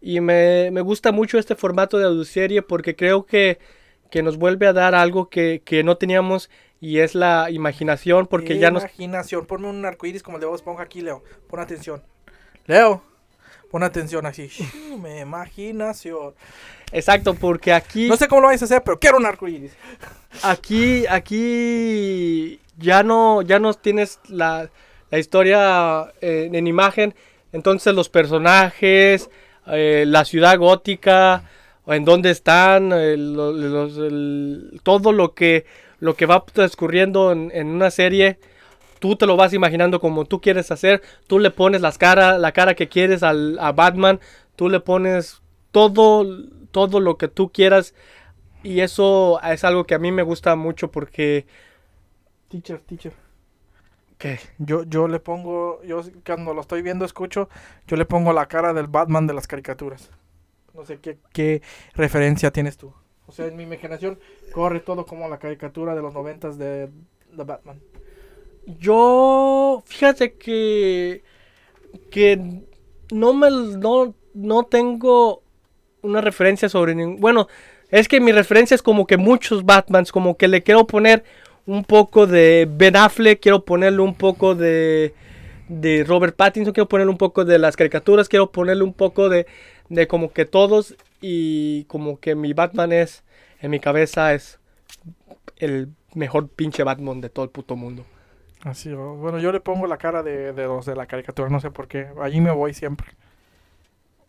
y 0.00 0.20
me, 0.20 0.70
me 0.72 0.80
gusta 0.82 1.12
mucho 1.12 1.38
este 1.38 1.56
formato 1.56 1.98
de 1.98 2.06
audioserie 2.06 2.62
porque 2.62 2.96
creo 2.96 3.26
que, 3.26 3.58
que 4.10 4.22
nos 4.22 4.36
vuelve 4.38 4.66
a 4.66 4.72
dar 4.72 4.94
algo 4.94 5.28
que, 5.30 5.62
que 5.64 5.84
no 5.84 5.96
teníamos 5.98 6.50
y 6.82 6.98
es 6.98 7.14
la 7.14 7.48
imaginación 7.50 8.26
porque 8.26 8.58
ya 8.58 8.70
nos... 8.72 8.82
Imaginación, 8.82 9.46
ponme 9.46 9.68
un 9.68 9.86
arcoíris 9.86 10.22
como 10.22 10.36
el 10.36 10.40
de 10.40 10.46
Bob 10.48 10.56
Esponja 10.56 10.82
aquí, 10.82 11.00
Leo. 11.00 11.22
Pon 11.48 11.60
atención. 11.60 12.02
Leo, 12.66 13.02
pon 13.70 13.84
atención 13.84 14.26
así. 14.26 14.50
Me 15.00 15.20
imaginación. 15.20 16.34
Exacto, 16.90 17.34
porque 17.34 17.72
aquí, 17.72 18.08
No 18.08 18.16
sé 18.16 18.26
cómo 18.26 18.40
lo 18.40 18.48
vais 18.48 18.60
a 18.60 18.64
hacer, 18.64 18.82
pero 18.84 18.98
quiero 18.98 19.16
un 19.16 19.26
arcoíris. 19.26 19.72
aquí, 20.42 21.06
aquí 21.08 22.60
ya 22.78 23.02
no, 23.04 23.42
ya 23.42 23.58
no 23.60 23.72
tienes 23.74 24.18
la, 24.28 24.68
la 25.10 25.18
historia 25.18 26.12
eh, 26.20 26.50
en 26.52 26.66
imagen, 26.66 27.14
entonces 27.52 27.94
los 27.94 28.08
personajes, 28.08 29.30
eh, 29.68 30.04
la 30.06 30.24
ciudad 30.24 30.58
gótica, 30.58 31.44
en 31.86 32.04
dónde 32.04 32.30
están, 32.30 32.92
eh, 32.92 33.16
lo- 33.16 33.52
los- 33.52 33.96
el- 33.98 34.80
todo 34.82 35.12
lo 35.12 35.34
que, 35.34 35.64
lo 36.02 36.16
que 36.16 36.26
va 36.26 36.44
transcurriendo 36.44 37.32
en, 37.32 37.50
en 37.54 37.68
una 37.68 37.90
serie, 37.90 38.38
tú 39.00 39.16
te 39.16 39.26
lo 39.26 39.36
vas 39.36 39.52
imaginando 39.54 40.00
como 40.00 40.24
tú 40.24 40.40
quieres 40.40 40.70
hacer, 40.70 41.02
tú 41.26 41.38
le 41.38 41.50
pones 41.50 41.80
las 41.80 41.98
cara, 41.98 42.38
la 42.38 42.52
cara 42.52 42.74
que 42.74 42.88
quieres 42.88 43.22
al, 43.22 43.58
a 43.60 43.72
Batman, 43.72 44.20
tú 44.56 44.68
le 44.68 44.80
pones 44.80 45.42
todo, 45.72 46.26
todo 46.72 47.00
lo 47.00 47.18
que 47.18 47.28
tú 47.28 47.52
quieras 47.52 47.94
y 48.62 48.80
eso 48.80 49.40
es 49.42 49.64
algo 49.64 49.84
que 49.84 49.94
a 49.94 49.98
mí 50.00 50.12
me 50.12 50.22
gusta 50.22 50.56
mucho 50.56 50.90
porque 50.90 51.46
Teacher, 52.48 52.80
teacher. 52.86 53.12
¿Qué? 54.18 54.38
Yo, 54.58 54.84
yo 54.84 55.08
le 55.08 55.18
pongo, 55.18 55.82
yo 55.82 56.02
cuando 56.24 56.54
lo 56.54 56.60
estoy 56.60 56.82
viendo, 56.82 57.04
escucho, 57.04 57.48
yo 57.86 57.96
le 57.96 58.04
pongo 58.06 58.32
la 58.32 58.46
cara 58.46 58.72
del 58.72 58.86
Batman 58.86 59.26
de 59.26 59.34
las 59.34 59.46
caricaturas. 59.48 60.10
No 60.74 60.84
sé 60.84 61.00
qué, 61.00 61.18
qué 61.32 61.62
referencia 61.94 62.52
tienes 62.52 62.76
tú. 62.76 62.94
O 63.32 63.34
sea, 63.34 63.46
en 63.46 63.56
mi 63.56 63.62
imaginación 63.62 64.18
corre 64.52 64.80
todo 64.80 65.06
como 65.06 65.26
la 65.26 65.38
caricatura 65.38 65.94
de 65.94 66.02
los 66.02 66.12
noventas 66.12 66.58
de, 66.58 66.90
de 67.30 67.44
Batman. 67.44 67.80
Yo, 68.78 69.82
fíjate 69.86 70.34
que, 70.34 71.22
que 72.10 72.60
no 73.10 73.32
me, 73.32 73.48
no, 73.50 74.14
no 74.34 74.64
tengo 74.64 75.42
una 76.02 76.20
referencia 76.20 76.68
sobre 76.68 76.94
ningún, 76.94 77.20
bueno, 77.20 77.48
es 77.88 78.06
que 78.06 78.20
mi 78.20 78.32
referencia 78.32 78.74
es 78.74 78.82
como 78.82 79.06
que 79.06 79.16
muchos 79.16 79.64
Batmans, 79.64 80.12
como 80.12 80.36
que 80.36 80.46
le 80.46 80.62
quiero 80.62 80.86
poner 80.86 81.24
un 81.64 81.84
poco 81.84 82.26
de 82.26 82.68
Ben 82.70 82.96
Affleck, 82.96 83.40
quiero 83.40 83.64
ponerle 83.64 84.02
un 84.02 84.14
poco 84.14 84.54
de, 84.54 85.14
de 85.68 86.04
Robert 86.04 86.36
Pattinson, 86.36 86.74
quiero 86.74 86.86
ponerle 86.86 87.10
un 87.10 87.18
poco 87.18 87.46
de 87.46 87.58
las 87.58 87.78
caricaturas, 87.78 88.28
quiero 88.28 88.52
ponerle 88.52 88.84
un 88.84 88.92
poco 88.92 89.30
de, 89.30 89.46
de 89.88 90.06
como 90.06 90.34
que 90.34 90.44
todos 90.44 90.96
y 91.22 91.84
como 91.84 92.20
que 92.20 92.34
mi 92.34 92.52
Batman 92.52 92.92
es, 92.92 93.24
en 93.60 93.70
mi 93.70 93.80
cabeza 93.80 94.34
es 94.34 94.58
el 95.56 95.88
mejor 96.14 96.48
pinche 96.48 96.82
Batman 96.82 97.20
de 97.22 97.30
todo 97.30 97.44
el 97.46 97.50
puto 97.50 97.76
mundo. 97.76 98.04
Así, 98.62 98.92
bueno, 98.92 99.38
yo 99.38 99.50
le 99.52 99.60
pongo 99.60 99.86
la 99.86 99.96
cara 99.96 100.22
de, 100.22 100.52
de 100.52 100.64
los 100.64 100.84
de 100.86 100.94
la 100.94 101.06
caricatura, 101.06 101.48
no 101.48 101.58
sé 101.60 101.70
por 101.70 101.88
qué. 101.88 102.08
Allí 102.20 102.40
me 102.40 102.50
voy 102.50 102.74
siempre. 102.74 103.08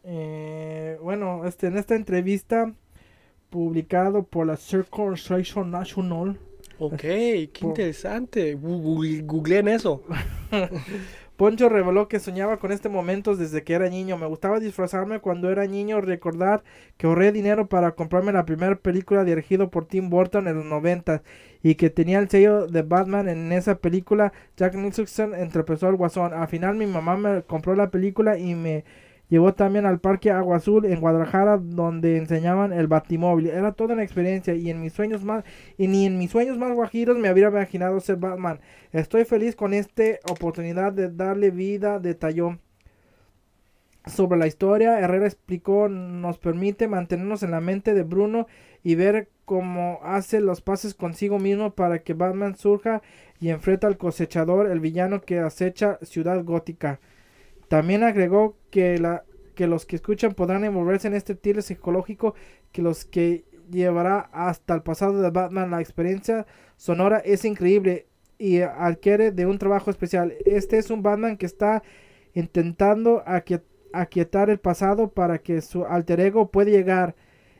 Eh, 0.04 0.98
bueno, 1.02 1.46
este, 1.46 1.68
en 1.68 1.78
esta 1.78 1.96
entrevista 1.96 2.74
publicado 3.50 4.24
por 4.24 4.48
la 4.48 4.58
Circumcision 4.58 5.70
National, 5.72 6.39
Ok, 6.80 6.98
qué 6.98 7.50
Por- 7.62 7.70
interesante. 7.70 8.56
Googleen 8.56 9.68
eso. 9.68 10.04
Poncho 11.38 11.67
reveló 11.67 12.07
que 12.07 12.19
soñaba 12.19 12.57
con 12.57 12.71
este 12.71 12.89
momento 12.89 13.36
desde 13.36 13.63
que 13.63 13.73
era 13.73 13.89
niño. 13.89 14.17
Me 14.17 14.27
gustaba 14.27 14.59
disfrazarme 14.59 15.19
cuando 15.19 15.49
era 15.49 15.65
niño, 15.65 15.99
recordar 15.99 16.63
que 16.97 17.07
ahorré 17.07 17.31
dinero 17.31 17.67
para 17.67 17.93
comprarme 17.93 18.31
la 18.31 18.45
primera 18.45 18.75
película 18.75 19.23
dirigida 19.23 19.67
por 19.67 19.86
Tim 19.86 20.09
Burton 20.09 20.47
en 20.47 20.55
los 20.57 20.65
90 20.65 21.23
y 21.63 21.75
que 21.75 21.89
tenía 21.89 22.19
el 22.19 22.29
sello 22.29 22.67
de 22.67 22.84
Batman 22.84 23.27
en 23.29 23.51
esa 23.51 23.75
película. 23.79 24.31
Jack 24.57 24.75
Nicholson 24.75 25.34
interpretó 25.41 25.88
al 25.88 25.95
Guasón. 25.95 26.34
Al 26.34 26.47
final 26.47 26.75
mi 26.75 26.86
mamá 26.86 27.17
me 27.17 27.41
compró 27.43 27.75
la 27.75 27.89
película 27.89 28.38
y 28.38 28.53
me 28.53 28.84
llevó 29.34 29.55
también 29.55 29.88
al 29.88 29.99
Parque 29.99 30.29
Agua 30.29 30.57
Azul 30.57 30.86
en 30.86 30.99
Guadalajara 30.99 31.57
donde 31.57 32.17
enseñaban 32.17 32.71
el 32.71 32.86
Batimóvil. 32.86 33.47
Era 33.47 33.71
toda 33.71 33.95
una 33.95 34.03
experiencia 34.03 34.53
y 34.53 34.69
en 34.69 34.79
mis 34.79 34.93
sueños 34.93 35.23
más 35.23 35.43
y 35.75 35.88
ni 35.88 36.05
en 36.05 36.19
mis 36.19 36.29
sueños 36.29 36.59
más 36.59 36.71
guajiros 36.71 37.17
me 37.17 37.29
habría 37.29 37.47
imaginado 37.47 37.99
ser 37.99 38.17
Batman. 38.17 38.59
Estoy 38.91 39.25
feliz 39.25 39.55
con 39.55 39.73
esta 39.73 40.03
oportunidad 40.29 40.93
de 40.93 41.09
darle 41.09 41.49
vida, 41.49 41.97
detalló. 41.97 42.59
Sobre 44.05 44.38
la 44.38 44.45
historia, 44.45 44.99
Herrera 44.99 45.25
explicó, 45.25 45.89
nos 45.89 46.38
permite 46.38 46.88
mantenernos 46.88 47.41
en 47.41 47.49
la 47.49 47.61
mente 47.61 47.95
de 47.95 48.03
Bruno 48.03 48.45
y 48.84 48.93
ver 48.93 49.29
cómo 49.45 49.99
hace 50.03 50.41
los 50.41 50.61
pases 50.61 50.93
consigo 50.93 51.39
mismo 51.39 51.73
para 51.73 52.03
que 52.03 52.13
Batman 52.13 52.55
surja 52.55 53.01
y 53.39 53.49
enfrenta 53.49 53.88
al 53.88 53.97
cosechador, 53.97 54.69
el 54.69 54.79
villano 54.79 55.21
que 55.21 55.39
acecha 55.39 55.97
Ciudad 56.03 56.43
Gótica. 56.43 56.99
También 57.74 58.03
agregó 58.03 58.55
que, 58.69 58.99
los 59.57 59.88
que 59.88 59.95
escuchan 59.95 60.36
podrán 60.36 60.63
envolverse 60.63 61.07
en 61.07 61.15
este 61.15 61.34
thriller 61.34 61.63
psicológico 61.63 62.36
que 62.71 62.84
los 62.84 63.03
que 63.03 63.45
llevará 63.71 64.30
hasta 64.32 64.76
el 64.76 64.84
pasado 64.84 65.19
de 65.19 65.32
Batman. 65.32 65.71
La 65.71 65.82
experiencia 65.82 66.45
sonora 66.78 67.17
es 67.26 67.45
increíble 67.45 68.05
y 68.38 68.61
adquiere 68.61 69.32
de 69.32 69.47
un 69.47 69.57
trabajo 69.57 69.89
especial. 69.89 70.36
Este 70.45 70.78
es 70.78 70.91
un 70.91 71.01
Batman 71.01 71.36
que 71.36 71.47
está 71.47 71.82
intentando 72.36 73.26
aquie- 73.26 73.63
aquietar 73.91 74.51
el 74.51 74.59
pasado 74.59 75.09
para 75.09 75.39
que 75.39 75.59
su 75.61 75.84
alter 75.84 76.19
ego 76.19 76.51
pueda 76.51 76.69
llegar. 76.69 77.15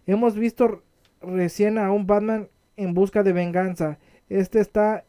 Hemos 0.06 0.36
visto 0.38 0.84
recién 1.24 1.80
a 1.80 1.92
un 1.92 2.06
Batman 2.06 2.50
en 2.78 2.94
busca 2.94 3.24
de 3.24 3.34
venganza. 3.34 3.98
Este 4.30 4.60
está 4.60 5.06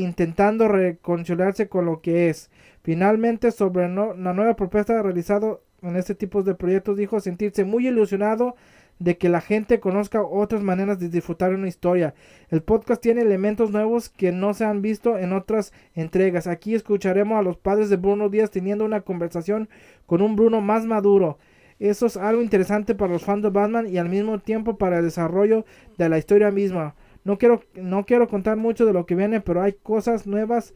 intentando 0.00 0.68
reconciliarse 0.68 1.68
con 1.68 1.86
lo 1.86 2.00
que 2.00 2.28
es. 2.28 2.50
Finalmente, 2.82 3.50
sobre 3.50 3.88
la 3.88 4.32
nueva 4.32 4.54
propuesta 4.54 5.02
realizada 5.02 5.58
en 5.82 5.96
este 5.96 6.14
tipo 6.14 6.42
de 6.42 6.54
proyectos, 6.54 6.96
dijo 6.96 7.20
sentirse 7.20 7.64
muy 7.64 7.88
ilusionado 7.88 8.56
de 8.98 9.18
que 9.18 9.28
la 9.28 9.40
gente 9.40 9.80
conozca 9.80 10.22
otras 10.22 10.62
maneras 10.62 10.98
de 10.98 11.08
disfrutar 11.08 11.52
una 11.52 11.68
historia. 11.68 12.14
El 12.48 12.62
podcast 12.62 13.02
tiene 13.02 13.22
elementos 13.22 13.70
nuevos 13.70 14.08
que 14.08 14.32
no 14.32 14.54
se 14.54 14.64
han 14.64 14.80
visto 14.82 15.18
en 15.18 15.32
otras 15.32 15.72
entregas. 15.94 16.46
Aquí 16.46 16.74
escucharemos 16.74 17.38
a 17.38 17.42
los 17.42 17.56
padres 17.56 17.90
de 17.90 17.96
Bruno 17.96 18.28
Díaz 18.28 18.50
teniendo 18.50 18.84
una 18.84 19.02
conversación 19.02 19.68
con 20.06 20.22
un 20.22 20.36
Bruno 20.36 20.60
más 20.60 20.86
maduro. 20.86 21.38
Eso 21.78 22.06
es 22.06 22.16
algo 22.16 22.40
interesante 22.40 22.94
para 22.94 23.12
los 23.12 23.22
fans 23.22 23.42
de 23.42 23.50
Batman 23.50 23.86
y 23.86 23.98
al 23.98 24.08
mismo 24.08 24.38
tiempo 24.38 24.78
para 24.78 24.98
el 24.98 25.04
desarrollo 25.04 25.66
de 25.98 26.08
la 26.08 26.16
historia 26.16 26.50
misma. 26.50 26.94
No 27.26 27.38
quiero, 27.38 27.62
no 27.74 28.06
quiero 28.06 28.28
contar 28.28 28.56
mucho 28.56 28.86
de 28.86 28.92
lo 28.94 29.06
que 29.06 29.14
viene, 29.16 29.40
pero 29.42 29.62
hay 29.62 29.74
cosas 29.74 30.26
nuevas 30.26 30.74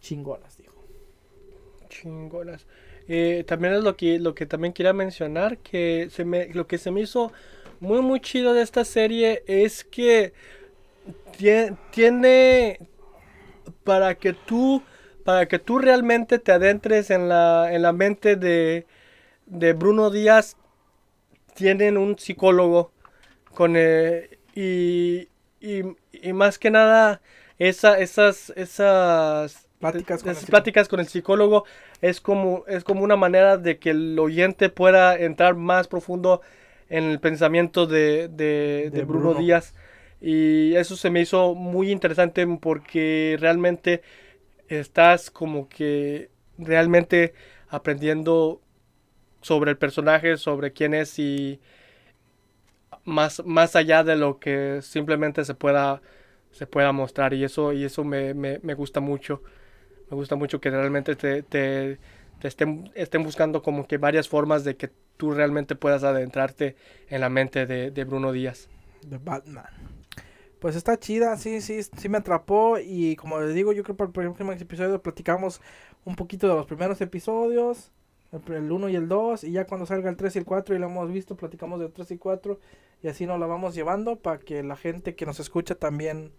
chingonas, 0.00 0.56
dijo. 0.58 0.74
Chingonas. 1.88 2.66
Eh, 3.08 3.44
también 3.46 3.74
es 3.74 3.82
lo 3.82 3.96
que, 3.96 4.18
lo 4.18 4.34
que 4.34 4.46
también 4.46 4.72
quería 4.74 4.92
mencionar, 4.92 5.58
que 5.58 6.08
se 6.10 6.24
me, 6.24 6.48
lo 6.52 6.66
que 6.66 6.78
se 6.78 6.90
me 6.90 7.00
hizo 7.00 7.32
muy 7.80 8.02
muy 8.02 8.20
chido 8.20 8.52
de 8.54 8.62
esta 8.62 8.84
serie 8.84 9.42
es 9.46 9.84
que 9.84 10.32
tie- 11.38 11.76
tiene 11.90 12.78
para 13.84 14.14
que 14.16 14.32
tú 14.32 14.82
para 15.24 15.46
que 15.46 15.58
tú 15.58 15.78
realmente 15.78 16.38
te 16.38 16.52
adentres 16.52 17.10
en 17.10 17.28
la, 17.28 17.68
en 17.74 17.82
la 17.82 17.92
mente 17.92 18.36
de, 18.36 18.86
de 19.46 19.72
Bruno 19.74 20.10
Díaz 20.10 20.56
tienen 21.54 21.96
un 21.98 22.18
psicólogo 22.18 22.92
con 23.54 23.74
eh, 23.76 24.38
y, 24.54 25.28
y, 25.60 25.82
y 26.12 26.32
más 26.32 26.58
que 26.58 26.70
nada 26.70 27.20
esa, 27.58 27.98
esas 27.98 28.52
esas 28.56 29.68
Pláticas 29.80 30.22
con 30.22 30.30
el 30.30 30.36
esas 30.36 30.44
psicólogo. 30.44 30.72
pláticas 30.72 30.88
con 30.88 31.00
el 31.00 31.08
psicólogo 31.08 31.64
es 32.00 32.20
como 32.20 32.64
es 32.68 32.84
como 32.84 33.02
una 33.04 33.16
manera 33.16 33.56
de 33.58 33.78
que 33.78 33.90
el 33.90 34.18
oyente 34.18 34.68
pueda 34.70 35.16
entrar 35.18 35.54
más 35.56 35.88
profundo 35.88 36.40
en 36.88 37.04
el 37.04 37.20
pensamiento 37.20 37.86
de, 37.86 38.28
de- 38.28 38.90
de 38.92 39.02
De 39.02 39.04
Bruno, 39.04 39.34
Bruno. 39.34 39.34
Díaz 39.34 39.74
y 40.20 40.74
eso 40.74 40.96
se 40.96 41.10
me 41.10 41.20
hizo 41.20 41.54
muy 41.54 41.90
interesante 41.92 42.46
porque 42.60 43.36
realmente 43.40 44.02
estás 44.68 45.30
como 45.30 45.68
que 45.68 46.30
realmente 46.58 47.34
aprendiendo 47.68 48.60
sobre 49.40 49.70
el 49.72 49.78
personaje, 49.78 50.36
sobre 50.36 50.72
quién 50.72 50.94
es 50.94 51.18
y 51.18 51.60
más, 53.08 53.42
más 53.46 53.76
allá 53.76 54.04
de 54.04 54.16
lo 54.16 54.38
que 54.40 54.80
simplemente 54.82 55.44
se 55.44 55.54
pueda, 55.54 56.02
se 56.52 56.66
pueda 56.66 56.92
mostrar. 56.92 57.34
Y 57.34 57.44
eso, 57.44 57.72
y 57.72 57.84
eso 57.84 58.04
me, 58.04 58.34
me- 58.34 58.60
me 58.62 58.74
gusta 58.74 59.00
mucho. 59.00 59.42
Me 60.10 60.16
gusta 60.16 60.36
mucho 60.36 60.60
que 60.60 60.70
realmente 60.70 61.16
te, 61.16 61.42
te- 61.42 61.98
estén, 62.42 62.90
estén 62.94 63.22
buscando 63.24 63.62
como 63.62 63.86
que 63.86 63.98
varias 63.98 64.28
formas 64.28 64.64
de 64.64 64.76
que 64.76 64.90
tú 65.16 65.32
realmente 65.32 65.76
puedas 65.76 66.04
adentrarte 66.04 66.76
en 67.08 67.20
la 67.20 67.28
mente 67.30 67.66
de, 67.66 67.90
de 67.90 68.04
Bruno 68.04 68.32
Díaz. 68.32 68.68
de 69.02 69.18
Batman. 69.18 69.66
Pues 70.58 70.74
está 70.74 70.98
chida, 70.98 71.36
sí, 71.36 71.60
sí, 71.60 71.82
sí 71.84 72.08
me 72.08 72.18
atrapó 72.18 72.78
y 72.80 73.14
como 73.16 73.38
les 73.40 73.54
digo, 73.54 73.72
yo 73.72 73.84
creo 73.84 73.96
que 73.96 74.04
para 74.04 74.26
el 74.26 74.32
próximo 74.34 74.52
episodio 74.52 75.00
platicamos 75.02 75.60
un 76.04 76.16
poquito 76.16 76.48
de 76.48 76.54
los 76.54 76.66
primeros 76.66 77.00
episodios, 77.00 77.92
el 78.32 78.70
1 78.70 78.88
y 78.88 78.96
el 78.96 79.08
2, 79.08 79.44
y 79.44 79.52
ya 79.52 79.66
cuando 79.66 79.86
salga 79.86 80.10
el 80.10 80.16
3 80.16 80.36
y 80.36 80.40
el 80.40 80.44
4 80.44 80.74
y 80.74 80.78
lo 80.78 80.86
hemos 80.86 81.10
visto, 81.12 81.36
platicamos 81.36 81.80
del 81.80 81.92
3 81.92 82.10
y 82.12 82.18
4 82.18 82.58
y 83.02 83.08
así 83.08 83.26
nos 83.26 83.38
la 83.40 83.46
vamos 83.46 83.74
llevando 83.74 84.16
para 84.16 84.38
que 84.38 84.62
la 84.62 84.76
gente 84.76 85.14
que 85.14 85.26
nos 85.26 85.40
escucha 85.40 85.74
también 85.76 86.32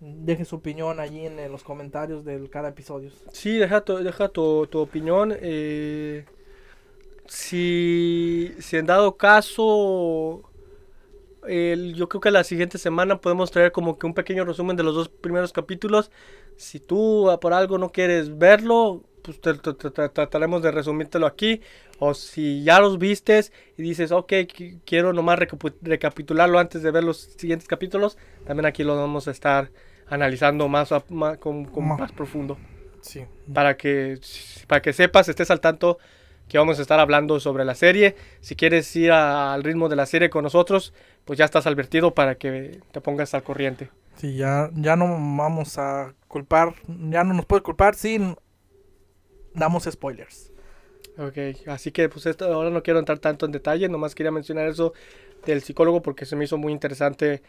deje 0.00 0.44
su 0.44 0.56
opinión 0.56 1.00
allí 1.00 1.26
en, 1.26 1.38
eh, 1.38 1.48
los 1.48 1.64
comentarios 1.64 2.24
de 2.24 2.48
cada 2.50 2.68
episodio. 2.68 3.10
Sí, 3.32 3.56
deja 3.56 3.80
tu, 3.80 3.96
deja 3.98 4.28
tu, 4.28 4.66
tu 4.66 4.78
opinión. 4.78 5.34
eh, 5.40 6.24
si, 7.26 8.52
si 8.60 8.76
en 8.76 8.86
dado 8.86 9.16
caso, 9.16 10.42
el- 11.46 11.94
yo 11.94 12.08
creo 12.08 12.20
que 12.20 12.30
la 12.30 12.44
siguiente 12.44 12.78
semana 12.78 13.20
podemos 13.20 13.50
traer 13.50 13.72
como 13.72 13.98
que 13.98 14.06
un 14.06 14.14
pequeño 14.14 14.44
resumen 14.44 14.76
de 14.76 14.82
los 14.82 14.94
dos 14.94 15.08
primeros 15.08 15.52
capítulos. 15.52 16.10
Si 16.56 16.80
tú 16.80 17.30
ah, 17.30 17.40
por 17.40 17.52
algo 17.52 17.78
no 17.78 17.90
quieres 17.90 18.36
verlo, 18.38 19.02
pues 19.26 19.40
te- 19.40 19.54
te- 19.54 19.74
te- 19.74 19.90
te- 19.90 20.08
trataremos 20.08 20.62
de 20.62 20.70
resumírtelo 20.70 21.26
aquí. 21.26 21.60
O 21.98 22.14
si 22.14 22.62
ya 22.62 22.78
los 22.80 22.98
vistes 22.98 23.52
y 23.76 23.82
dices, 23.82 24.12
ok, 24.12 24.32
qui- 24.46 24.80
quiero 24.86 25.12
nomás 25.12 25.38
recapitularlo 25.82 26.58
antes 26.58 26.82
de 26.82 26.90
ver 26.90 27.04
los 27.04 27.18
siguientes 27.36 27.68
capítulos, 27.68 28.16
también 28.46 28.66
aquí 28.66 28.84
lo 28.84 28.96
vamos 28.96 29.28
a 29.28 29.30
estar 29.32 29.70
analizando 30.08 30.68
más, 30.68 30.92
a- 30.92 31.04
más 31.10 31.38
con, 31.38 31.64
con 31.64 31.88
Ma- 31.88 31.96
más 31.96 32.12
profundo 32.12 32.56
Sí. 33.00 33.24
para 33.52 33.76
que, 33.76 34.18
para 34.68 34.80
que 34.82 34.92
sepas, 34.92 35.28
estés 35.28 35.50
al 35.50 35.60
tanto 35.60 35.98
que 36.48 36.58
vamos 36.58 36.78
a 36.78 36.82
estar 36.82 37.00
hablando 37.00 37.40
sobre 37.40 37.64
la 37.64 37.74
serie. 37.74 38.14
Si 38.40 38.54
quieres 38.54 38.94
ir 38.94 39.10
a- 39.10 39.52
al 39.52 39.64
ritmo 39.64 39.88
de 39.88 39.96
la 39.96 40.06
serie 40.06 40.30
con 40.30 40.44
nosotros, 40.44 40.94
pues 41.24 41.38
ya 41.38 41.44
estás 41.44 41.66
advertido 41.66 42.14
para 42.14 42.36
que 42.36 42.80
te 42.92 43.00
pongas 43.00 43.34
al 43.34 43.42
corriente. 43.42 43.90
Sí, 44.16 44.36
ya, 44.36 44.70
ya 44.74 44.96
no 44.96 45.06
vamos 45.08 45.76
a 45.76 46.14
culpar, 46.28 46.74
ya 47.10 47.24
no 47.24 47.34
nos 47.34 47.44
puede 47.46 47.62
culpar 47.62 47.94
si 47.96 48.18
damos 49.56 49.84
spoilers. 49.84 50.52
Ok, 51.18 51.66
así 51.68 51.92
que 51.92 52.08
pues 52.08 52.26
esto, 52.26 52.52
ahora 52.52 52.70
no 52.70 52.82
quiero 52.82 52.98
entrar 52.98 53.18
tanto 53.18 53.46
en 53.46 53.52
detalle, 53.52 53.88
nomás 53.88 54.14
quería 54.14 54.30
mencionar 54.30 54.68
eso 54.68 54.92
del 55.46 55.62
psicólogo 55.62 56.02
porque 56.02 56.26
se 56.26 56.36
me 56.36 56.44
hizo 56.44 56.58
muy 56.58 56.72
interesante 56.72 57.42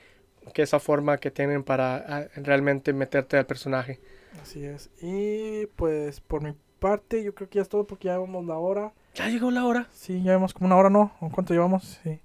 que 0.54 0.62
esa 0.62 0.80
forma 0.80 1.18
que 1.18 1.32
tienen 1.32 1.64
para 1.64 1.98
ah, 1.98 2.28
realmente 2.36 2.94
meterte 2.94 3.38
al 3.38 3.46
personaje. 3.46 4.00
Así 4.42 4.64
es. 4.64 4.90
Y 5.02 5.66
pues 5.76 6.22
por 6.22 6.42
mi 6.42 6.54
parte 6.80 7.24
yo 7.24 7.34
creo 7.36 7.50
que 7.50 7.58
ya 7.58 7.62
es 7.64 7.70
todo 7.70 7.86
porque 7.86 8.06
ya 8.06 8.14
llevamos 8.14 8.46
la 8.46 8.58
hora. 8.58 8.94
Ya 9.16 9.28
llegó 9.28 9.52
la 9.52 9.66
hora. 9.66 9.88
Sí, 9.92 10.20
ya 10.20 10.32
llevamos 10.32 10.54
como 10.54 10.68
una 10.68 10.78
hora, 10.78 10.90
¿no? 10.90 11.12
¿O 11.20 11.30
¿Cuánto 11.30 11.54
llevamos? 11.54 12.00
Sí. 12.04 12.22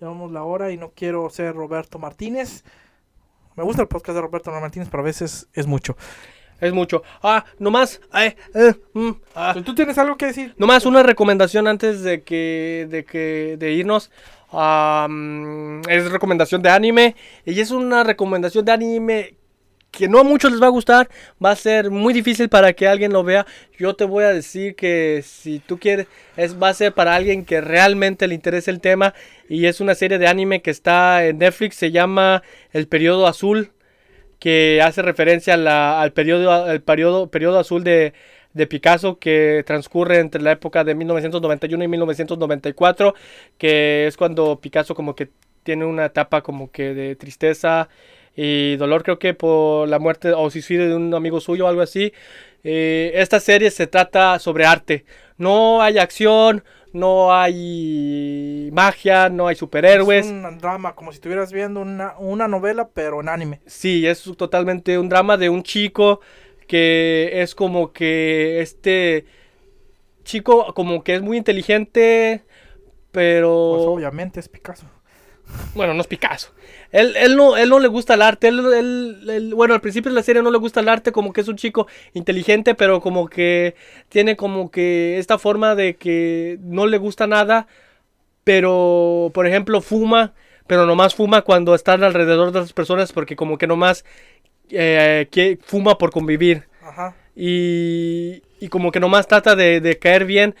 Llevamos 0.00 0.32
la 0.32 0.42
hora 0.42 0.72
y 0.72 0.76
no 0.76 0.90
quiero 0.90 1.28
ser 1.30 1.54
Roberto 1.54 1.98
Martínez. 1.98 2.64
Me 3.54 3.62
gusta 3.62 3.82
el 3.82 3.88
podcast 3.88 4.16
de 4.16 4.22
Roberto 4.22 4.50
Martínez, 4.50 4.88
pero 4.90 5.02
a 5.02 5.06
veces 5.06 5.48
es 5.52 5.66
mucho. 5.66 5.96
Es 6.60 6.72
mucho. 6.72 7.02
Ah, 7.22 7.44
nomás. 7.58 8.00
eh, 8.14 8.36
eh, 8.54 8.74
mm, 8.94 9.10
ah. 9.34 9.54
¿Tú 9.64 9.74
tienes 9.74 9.98
algo 9.98 10.16
que 10.16 10.26
decir? 10.26 10.54
Nomás 10.56 10.86
una 10.86 11.02
recomendación 11.02 11.66
antes 11.66 12.02
de 12.02 12.22
que 12.22 12.86
de 12.90 13.04
que 13.04 13.56
de 13.58 13.72
irnos. 13.72 14.10
Am, 14.56 15.82
es 15.88 16.10
recomendación 16.12 16.62
de 16.62 16.70
anime 16.70 17.16
y 17.44 17.58
es 17.58 17.72
una 17.72 18.04
recomendación 18.04 18.64
de 18.64 18.70
anime 18.72 19.34
que 19.90 20.08
no 20.08 20.18
a 20.18 20.24
muchos 20.24 20.50
les 20.50 20.60
va 20.60 20.66
a 20.66 20.70
gustar, 20.70 21.08
va 21.44 21.50
a 21.50 21.56
ser 21.56 21.90
muy 21.90 22.12
difícil 22.12 22.48
para 22.48 22.72
que 22.72 22.88
alguien 22.88 23.12
lo 23.12 23.22
vea. 23.22 23.46
Yo 23.78 23.94
te 23.94 24.04
voy 24.04 24.24
a 24.24 24.32
decir 24.32 24.74
que 24.74 25.22
si 25.24 25.60
tú 25.60 25.78
quieres, 25.78 26.06
es, 26.36 26.60
va 26.60 26.68
a 26.68 26.74
ser 26.74 26.92
para 26.92 27.14
alguien 27.14 27.44
que 27.44 27.60
realmente 27.60 28.26
le 28.26 28.34
interese 28.34 28.70
el 28.70 28.80
tema. 28.80 29.14
Y 29.48 29.66
es 29.66 29.80
una 29.80 29.94
serie 29.94 30.18
de 30.18 30.26
anime 30.26 30.62
que 30.62 30.70
está 30.70 31.24
en 31.24 31.38
Netflix, 31.38 31.76
se 31.76 31.92
llama 31.92 32.42
El 32.72 32.88
Periodo 32.88 33.26
Azul, 33.26 33.70
que 34.38 34.80
hace 34.82 35.02
referencia 35.02 35.54
a 35.54 35.56
la- 35.56 36.00
al 36.02 36.12
periodo, 36.12 36.52
al 36.52 36.82
periodo, 36.82 37.30
periodo 37.30 37.58
azul 37.58 37.84
de, 37.84 38.12
de 38.52 38.66
Picasso 38.66 39.18
que 39.18 39.62
transcurre 39.66 40.18
entre 40.20 40.42
la 40.42 40.52
época 40.52 40.84
de 40.84 40.94
1991 40.94 41.84
y 41.84 41.88
1994, 41.88 43.14
que 43.58 44.06
es 44.06 44.16
cuando 44.16 44.60
Picasso 44.60 44.94
como 44.94 45.14
que 45.14 45.30
tiene 45.62 45.84
una 45.86 46.06
etapa 46.06 46.42
como 46.42 46.70
que 46.70 46.94
de 46.94 47.16
tristeza 47.16 47.88
y 48.36 48.76
dolor 48.76 49.02
creo 49.04 49.18
que 49.18 49.32
por 49.34 49.88
la 49.88 49.98
muerte 49.98 50.32
o 50.32 50.50
suicidio 50.50 50.88
de 50.88 50.94
un 50.96 51.14
amigo 51.14 51.40
suyo 51.40 51.66
o 51.66 51.68
algo 51.68 51.82
así. 51.82 52.12
Eh, 52.64 53.12
esta 53.14 53.40
serie 53.40 53.70
se 53.70 53.86
trata 53.86 54.38
sobre 54.38 54.64
arte. 54.66 55.04
No 55.36 55.82
hay 55.82 55.98
acción, 55.98 56.64
no 56.94 57.34
hay 57.34 58.70
magia, 58.72 59.28
no 59.28 59.48
hay 59.48 59.56
superhéroes. 59.56 60.26
Es 60.26 60.32
un 60.32 60.58
drama, 60.58 60.94
como 60.94 61.10
si 61.10 61.16
estuvieras 61.16 61.52
viendo 61.52 61.80
una, 61.80 62.14
una 62.18 62.48
novela, 62.48 62.88
pero 62.94 63.20
en 63.20 63.28
anime. 63.28 63.60
Sí, 63.66 64.06
es 64.06 64.22
totalmente 64.36 64.96
un 64.96 65.08
drama 65.08 65.36
de 65.36 65.50
un 65.50 65.62
chico 65.62 66.20
que 66.68 67.42
es 67.42 67.54
como 67.54 67.92
que 67.92 68.60
este 68.60 69.26
chico 70.22 70.72
como 70.72 71.02
que 71.02 71.16
es 71.16 71.22
muy 71.22 71.36
inteligente, 71.36 72.44
pero... 73.10 73.72
Pues 73.74 73.86
obviamente 73.86 74.40
es 74.40 74.48
Picasso. 74.48 74.86
Bueno, 75.74 75.94
no 75.94 76.00
es 76.00 76.06
Picasso. 76.06 76.52
Él, 76.90 77.14
él, 77.16 77.36
no, 77.36 77.56
él 77.56 77.68
no 77.68 77.78
le 77.80 77.88
gusta 77.88 78.14
el 78.14 78.22
arte. 78.22 78.48
Él, 78.48 78.60
él- 78.72 79.30
él- 79.30 79.54
bueno, 79.54 79.74
al 79.74 79.80
principio 79.80 80.10
de 80.10 80.14
la 80.14 80.22
serie 80.22 80.42
no 80.42 80.50
le 80.50 80.58
gusta 80.58 80.80
el 80.80 80.88
arte, 80.88 81.12
como 81.12 81.32
que 81.32 81.40
es 81.40 81.48
un 81.48 81.56
chico 81.56 81.86
inteligente, 82.12 82.74
pero 82.74 83.00
como 83.00 83.28
que 83.28 83.74
tiene 84.08 84.36
como 84.36 84.70
que 84.70 85.18
esta 85.18 85.38
forma 85.38 85.74
de 85.74 85.96
que 85.96 86.58
no 86.62 86.86
le 86.86 86.98
gusta 86.98 87.26
nada, 87.26 87.66
pero, 88.44 89.30
por 89.34 89.46
ejemplo, 89.46 89.80
fuma, 89.80 90.34
pero 90.66 90.86
nomás 90.86 91.14
fuma 91.14 91.42
cuando 91.42 91.74
están 91.74 92.04
alrededor 92.04 92.52
de 92.52 92.60
las 92.60 92.72
personas, 92.72 93.12
porque 93.12 93.36
como 93.36 93.58
que 93.58 93.66
nomás 93.66 94.04
eh, 94.70 95.28
que 95.30 95.58
fuma 95.62 95.98
por 95.98 96.10
convivir 96.10 96.64
Ajá. 96.82 97.14
y, 97.36 98.42
y 98.60 98.68
como 98.68 98.92
que 98.92 99.00
nomás 99.00 99.26
trata 99.26 99.56
de, 99.56 99.80
de 99.80 99.98
caer 99.98 100.24
bien, 100.24 100.54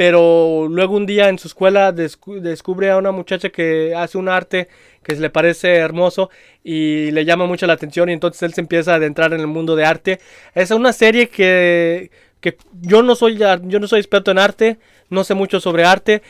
pero 0.00 0.66
luego 0.66 0.96
un 0.96 1.04
día 1.04 1.28
en 1.28 1.38
su 1.38 1.46
escuela 1.46 1.94
descu- 1.94 2.40
descubre 2.40 2.90
a 2.90 2.96
una 2.96 3.12
muchacha 3.12 3.50
que 3.50 3.94
hace 3.94 4.16
un 4.16 4.30
arte 4.30 4.66
que 5.02 5.14
le 5.14 5.28
parece 5.28 5.74
hermoso 5.74 6.30
y 6.64 7.10
le 7.10 7.26
llama 7.26 7.44
mucho 7.44 7.66
la 7.66 7.74
atención 7.74 8.08
y 8.08 8.14
entonces 8.14 8.42
él 8.44 8.54
se 8.54 8.62
empieza 8.62 8.92
a 8.92 8.94
adentrar 8.94 9.34
en 9.34 9.40
el 9.40 9.46
mundo 9.46 9.76
de 9.76 9.84
arte. 9.84 10.18
Es 10.54 10.70
una 10.70 10.94
serie 10.94 11.28
que, 11.28 12.10
que 12.40 12.56
yo, 12.80 13.02
no 13.02 13.14
soy, 13.14 13.36
yo 13.36 13.78
no 13.78 13.86
soy 13.88 14.00
experto 14.00 14.30
en 14.30 14.38
arte, 14.38 14.78
no 15.10 15.22
sé 15.22 15.34
mucho 15.34 15.60
sobre 15.60 15.84
arte, 15.84 16.22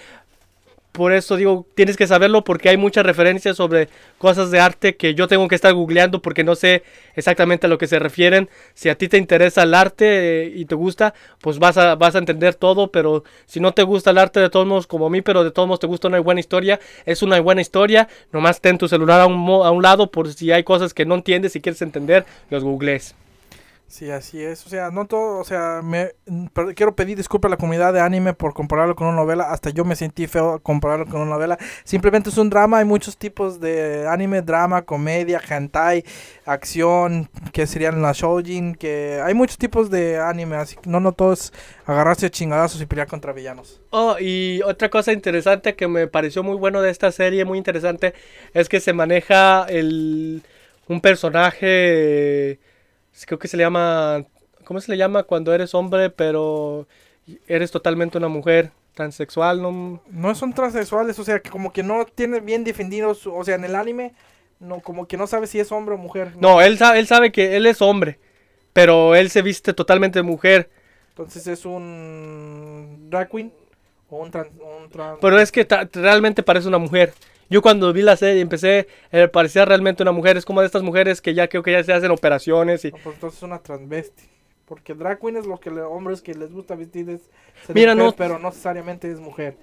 por 0.92 1.12
eso 1.12 1.36
digo, 1.36 1.66
tienes 1.74 1.96
que 1.96 2.06
saberlo 2.06 2.42
porque 2.42 2.68
hay 2.68 2.76
muchas 2.76 3.06
referencias 3.06 3.56
sobre 3.56 3.88
cosas 4.18 4.50
de 4.50 4.58
arte 4.58 4.96
que 4.96 5.14
yo 5.14 5.28
tengo 5.28 5.46
que 5.46 5.54
estar 5.54 5.72
googleando 5.72 6.20
porque 6.20 6.42
no 6.42 6.54
sé 6.54 6.82
exactamente 7.14 7.66
a 7.66 7.68
lo 7.68 7.78
que 7.78 7.86
se 7.86 7.98
refieren. 7.98 8.48
Si 8.74 8.88
a 8.88 8.96
ti 8.96 9.08
te 9.08 9.16
interesa 9.16 9.62
el 9.62 9.74
arte 9.74 10.44
eh, 10.44 10.52
y 10.54 10.64
te 10.64 10.74
gusta, 10.74 11.14
pues 11.40 11.58
vas 11.58 11.76
a, 11.78 11.94
vas 11.94 12.16
a 12.16 12.18
entender 12.18 12.54
todo, 12.54 12.90
pero 12.90 13.24
si 13.46 13.60
no 13.60 13.72
te 13.72 13.82
gusta 13.82 14.10
el 14.10 14.18
arte 14.18 14.40
de 14.40 14.50
todos 14.50 14.66
modos 14.66 14.86
como 14.86 15.06
a 15.06 15.10
mí, 15.10 15.22
pero 15.22 15.44
de 15.44 15.52
todos 15.52 15.68
modos 15.68 15.80
te 15.80 15.86
gusta 15.86 16.08
una 16.08 16.18
buena 16.20 16.40
historia, 16.40 16.80
es 17.06 17.22
una 17.22 17.40
buena 17.40 17.60
historia, 17.60 18.08
nomás 18.32 18.60
ten 18.60 18.78
tu 18.78 18.88
celular 18.88 19.20
a 19.20 19.26
un, 19.26 19.48
a 19.48 19.70
un 19.70 19.82
lado 19.82 20.10
por 20.10 20.32
si 20.32 20.50
hay 20.50 20.64
cosas 20.64 20.92
que 20.92 21.06
no 21.06 21.14
entiendes 21.14 21.54
y 21.56 21.60
quieres 21.60 21.82
entender, 21.82 22.26
los 22.50 22.64
googlees. 22.64 23.14
Sí, 23.90 24.08
así 24.08 24.40
es. 24.40 24.64
O 24.66 24.68
sea, 24.68 24.92
no 24.92 25.04
todo, 25.06 25.40
o 25.40 25.44
sea, 25.44 25.80
me 25.82 26.12
mm, 26.26 26.46
quiero 26.76 26.94
pedir 26.94 27.16
disculpas 27.16 27.48
a 27.48 27.50
la 27.50 27.56
comunidad 27.56 27.92
de 27.92 28.00
anime 28.00 28.34
por 28.34 28.54
compararlo 28.54 28.94
con 28.94 29.08
una 29.08 29.16
novela. 29.16 29.50
Hasta 29.50 29.70
yo 29.70 29.84
me 29.84 29.96
sentí 29.96 30.28
feo 30.28 30.60
compararlo 30.62 31.06
con 31.06 31.20
una 31.20 31.32
novela. 31.32 31.58
Simplemente 31.82 32.30
es 32.30 32.38
un 32.38 32.50
drama. 32.50 32.78
Hay 32.78 32.84
muchos 32.84 33.16
tipos 33.16 33.58
de 33.58 34.06
anime, 34.08 34.42
drama, 34.42 34.82
comedia, 34.82 35.40
hentai, 35.40 36.04
acción, 36.46 37.28
que 37.52 37.66
serían 37.66 38.00
las 38.00 38.18
shoujin, 38.18 38.76
que 38.76 39.20
hay 39.24 39.34
muchos 39.34 39.58
tipos 39.58 39.90
de 39.90 40.20
anime, 40.20 40.54
así 40.54 40.76
que 40.76 40.88
no 40.88 41.00
no 41.00 41.10
todo 41.10 41.32
es 41.32 41.52
agarrarse 41.84 42.26
a 42.26 42.30
chingadazos 42.30 42.80
y 42.80 42.86
pelear 42.86 43.08
contra 43.08 43.32
villanos. 43.32 43.80
Oh, 43.90 44.14
y 44.20 44.60
otra 44.62 44.88
cosa 44.88 45.12
interesante 45.12 45.74
que 45.74 45.88
me 45.88 46.06
pareció 46.06 46.44
muy 46.44 46.56
bueno 46.56 46.80
de 46.80 46.90
esta 46.90 47.10
serie, 47.10 47.44
muy 47.44 47.58
interesante, 47.58 48.14
es 48.54 48.68
que 48.68 48.78
se 48.78 48.92
maneja 48.92 49.66
el, 49.68 50.44
un 50.86 51.00
personaje, 51.00 52.60
creo 53.26 53.38
que 53.38 53.48
se 53.48 53.56
le 53.56 53.62
llama, 53.62 54.24
¿cómo 54.64 54.80
se 54.80 54.90
le 54.90 54.98
llama 54.98 55.22
cuando 55.22 55.52
eres 55.52 55.74
hombre 55.74 56.10
pero 56.10 56.86
eres 57.46 57.70
totalmente 57.70 58.18
una 58.18 58.28
mujer? 58.28 58.72
Transexual, 58.94 59.62
¿no? 59.62 60.02
No 60.10 60.34
son 60.34 60.52
transexuales, 60.52 61.18
o 61.18 61.24
sea, 61.24 61.40
que 61.40 61.50
como 61.50 61.72
que 61.72 61.82
no 61.82 62.04
tiene 62.06 62.40
bien 62.40 62.64
definidos, 62.64 63.26
o 63.26 63.44
sea, 63.44 63.54
en 63.54 63.64
el 63.64 63.74
anime 63.74 64.14
no 64.58 64.80
como 64.80 65.06
que 65.06 65.16
no 65.16 65.26
sabe 65.26 65.46
si 65.46 65.58
es 65.58 65.72
hombre 65.72 65.94
o 65.94 65.98
mujer. 65.98 66.32
No, 66.38 66.60
él 66.60 66.76
sabe, 66.76 66.98
él 66.98 67.06
sabe 67.06 67.32
que 67.32 67.56
él 67.56 67.66
es 67.66 67.80
hombre, 67.80 68.18
pero 68.72 69.14
él 69.14 69.30
se 69.30 69.42
viste 69.42 69.72
totalmente 69.72 70.18
de 70.18 70.22
mujer. 70.22 70.70
Entonces 71.10 71.46
es 71.46 71.64
un 71.64 73.08
drag 73.10 73.30
queen 73.30 73.52
o 74.08 74.18
un 74.18 74.30
trans, 74.30 74.48
un 74.58 74.90
trans- 74.90 75.18
Pero 75.20 75.38
es 75.38 75.50
que 75.50 75.66
realmente 75.92 76.42
parece 76.42 76.68
una 76.68 76.78
mujer. 76.78 77.14
Yo 77.50 77.60
cuando 77.62 77.92
vi 77.92 78.02
la 78.02 78.16
serie 78.16 78.40
empecé, 78.40 78.86
eh, 79.12 79.28
parecía 79.28 79.64
realmente 79.64 80.02
una 80.04 80.12
mujer. 80.12 80.36
Es 80.36 80.44
como 80.44 80.60
de 80.60 80.66
estas 80.66 80.82
mujeres 80.82 81.20
que 81.20 81.34
ya 81.34 81.48
creo 81.48 81.62
que 81.62 81.72
ya 81.72 81.82
se 81.84 81.92
hacen 81.92 82.10
operaciones 82.12 82.84
y... 82.84 82.92
No, 82.92 82.98
pues 83.02 83.16
entonces 83.16 83.38
es 83.38 83.42
una 83.42 83.58
transvesti. 83.58 84.22
Porque 84.66 84.94
drag 84.94 85.18
queen 85.20 85.36
es 85.36 85.46
lo 85.46 85.58
que 85.58 85.70
le, 85.70 85.80
hombres 85.82 86.22
que 86.22 86.32
les 86.34 86.52
gusta 86.52 86.76
vestir 86.76 87.10
es 87.10 87.22
ser 87.66 87.74
Mira, 87.74 87.92
mujer, 87.94 88.06
no- 88.06 88.16
pero 88.16 88.38
no 88.38 88.48
necesariamente 88.50 89.10
es 89.10 89.18
mujer. 89.18 89.56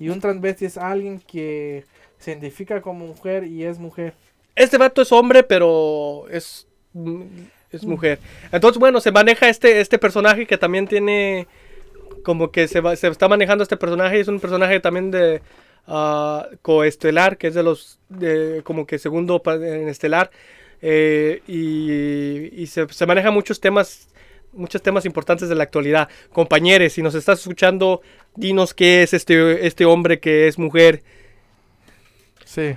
Y 0.00 0.08
un 0.08 0.20
transvesti 0.20 0.64
es 0.64 0.78
alguien 0.78 1.20
que 1.20 1.84
se 2.18 2.30
identifica 2.32 2.80
como 2.80 3.06
mujer 3.06 3.44
y 3.44 3.62
es 3.64 3.78
mujer. 3.78 4.14
Este 4.56 4.78
vato 4.78 5.02
es 5.02 5.12
hombre, 5.12 5.42
pero 5.42 6.24
es, 6.30 6.66
mm, 6.94 7.22
es 7.72 7.84
mujer. 7.84 8.18
Entonces, 8.52 8.78
bueno, 8.80 9.00
se 9.02 9.12
maneja 9.12 9.48
este, 9.50 9.80
este 9.80 9.98
personaje 9.98 10.46
que 10.46 10.56
también 10.56 10.88
tiene... 10.88 11.46
Como 12.22 12.50
que 12.50 12.68
se, 12.68 12.80
va- 12.80 12.96
se 12.96 13.08
está 13.08 13.28
manejando 13.28 13.62
este 13.62 13.76
personaje. 13.76 14.18
Es 14.18 14.28
un 14.28 14.40
personaje 14.40 14.80
también 14.80 15.10
de... 15.10 15.42
ah, 15.86 16.48
coestelar, 16.62 17.36
que 17.38 17.48
es 17.48 17.54
de 17.54 17.62
los... 17.62 17.98
De, 18.08 18.62
como 18.64 18.86
que 18.86 18.98
segundo 18.98 19.42
en 19.46 19.88
estelar. 19.88 20.30
eh, 20.82 21.42
y 21.46 22.62
y 22.62 22.66
se, 22.66 22.88
se 22.88 23.06
maneja 23.06 23.30
muchos 23.30 23.60
temas 23.60 24.08
muchos 24.52 24.82
temas 24.82 25.04
importantes 25.04 25.48
de 25.48 25.54
la 25.54 25.64
actualidad. 25.64 26.08
Compañeros, 26.32 26.92
si 26.92 27.02
nos 27.02 27.14
estás 27.14 27.40
escuchando, 27.40 28.02
dinos 28.36 28.72
qué 28.74 29.02
es 29.02 29.12
este, 29.12 29.66
este 29.66 29.84
hombre 29.84 30.20
que 30.20 30.46
es 30.46 30.58
mujer. 30.58 31.02
Sí. 32.44 32.74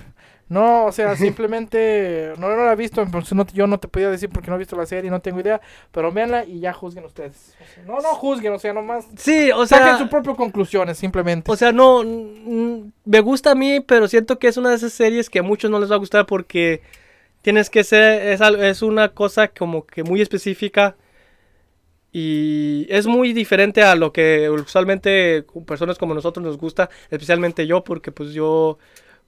No, 0.48 0.86
o 0.86 0.92
sea, 0.92 1.16
simplemente 1.16 2.32
no, 2.38 2.48
no 2.48 2.64
la 2.64 2.72
he 2.72 2.76
visto, 2.76 3.02
entonces 3.02 3.32
no, 3.34 3.46
yo 3.52 3.66
no 3.66 3.78
te 3.78 3.88
podía 3.88 4.10
decir 4.10 4.30
porque 4.30 4.50
no 4.50 4.56
he 4.56 4.58
visto 4.58 4.76
la 4.76 4.86
serie, 4.86 5.10
no 5.10 5.20
tengo 5.20 5.40
idea, 5.40 5.60
pero 5.92 6.12
véanla 6.12 6.44
y 6.44 6.60
ya 6.60 6.72
juzguen 6.72 7.04
ustedes. 7.04 7.54
O 7.60 7.74
sea, 7.74 7.84
no, 7.84 8.00
no 8.00 8.08
juzguen, 8.14 8.52
o 8.52 8.58
sea, 8.58 8.72
nomás 8.72 9.06
Sí, 9.16 9.50
o 9.50 9.66
saquen 9.66 9.88
sea... 9.88 9.98
sus 9.98 10.08
propias 10.08 10.36
conclusiones, 10.36 10.98
simplemente. 10.98 11.50
O 11.50 11.56
sea, 11.56 11.72
no, 11.72 12.02
me 12.04 13.20
gusta 13.20 13.52
a 13.52 13.54
mí, 13.54 13.80
pero 13.80 14.08
siento 14.08 14.38
que 14.38 14.48
es 14.48 14.56
una 14.56 14.70
de 14.70 14.76
esas 14.76 14.92
series 14.92 15.28
que 15.30 15.40
a 15.40 15.42
muchos 15.42 15.70
no 15.70 15.78
les 15.78 15.90
va 15.90 15.96
a 15.96 15.98
gustar 15.98 16.26
porque 16.26 16.82
tienes 17.42 17.70
que 17.70 17.84
ser, 17.84 18.28
es, 18.28 18.40
es 18.40 18.82
una 18.82 19.10
cosa 19.10 19.48
como 19.48 19.86
que 19.86 20.02
muy 20.02 20.20
específica 20.20 20.96
y 22.12 22.86
es 22.88 23.06
muy 23.06 23.32
diferente 23.32 23.82
a 23.82 23.94
lo 23.94 24.12
que 24.12 24.48
usualmente 24.48 25.44
personas 25.66 25.98
como 25.98 26.14
nosotros 26.14 26.44
nos 26.44 26.56
gusta, 26.56 26.88
especialmente 27.10 27.66
yo, 27.66 27.84
porque 27.84 28.12
pues 28.12 28.32
yo, 28.32 28.78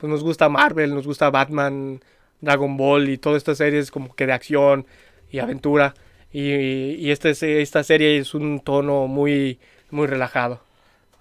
pues 0.00 0.10
nos 0.10 0.22
gusta 0.24 0.48
Marvel, 0.48 0.94
nos 0.94 1.06
gusta 1.06 1.30
Batman, 1.30 2.00
Dragon 2.40 2.76
Ball 2.76 3.08
y 3.10 3.18
todas 3.18 3.36
estas 3.38 3.58
series 3.58 3.90
como 3.90 4.14
que 4.14 4.26
de 4.26 4.32
acción 4.32 4.86
y 5.30 5.38
aventura. 5.38 5.94
Y, 6.32 6.52
y 6.94 7.10
este, 7.10 7.60
esta 7.60 7.82
serie 7.84 8.18
es 8.18 8.34
un 8.34 8.60
tono 8.60 9.06
muy, 9.06 9.58
muy 9.90 10.06
relajado, 10.06 10.60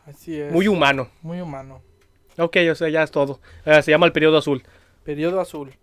Así 0.06 0.40
es. 0.40 0.52
muy 0.52 0.68
humano. 0.68 1.10
Muy 1.22 1.42
humano. 1.42 1.82
Ok, 2.38 2.58
o 2.72 2.76
sea, 2.76 2.90
ya 2.90 3.04
es 3.04 3.12
todo. 3.12 3.40
Eh, 3.66 3.82
se 3.84 3.92
llama 3.92 4.06
El 4.06 4.14
Periodo 4.14 4.38
Azul. 4.38 4.64
Periodo 5.04 5.42
azul. 5.42 5.74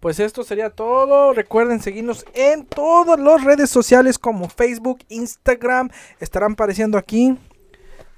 Pues 0.00 0.18
esto 0.18 0.42
sería 0.42 0.70
todo. 0.70 1.32
Recuerden 1.32 1.80
seguirnos 1.80 2.24
en 2.34 2.66
todas 2.66 3.20
las 3.20 3.44
redes 3.44 3.70
sociales 3.70 4.18
como 4.18 4.48
Facebook, 4.48 4.98
Instagram. 5.10 5.90
Estarán 6.18 6.52
apareciendo 6.54 6.98
aquí. 6.98 7.36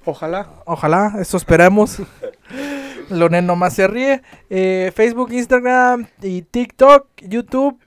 Ojalá. 0.03 0.49
Ojalá, 0.65 1.13
eso 1.19 1.37
esperamos. 1.37 1.97
Lonel 3.09 3.45
nomás 3.45 3.73
se 3.73 3.87
ríe. 3.87 4.21
Eh, 4.49 4.91
Facebook, 4.95 5.31
Instagram 5.31 6.07
y 6.21 6.41
TikTok, 6.41 7.07
YouTube 7.21 7.79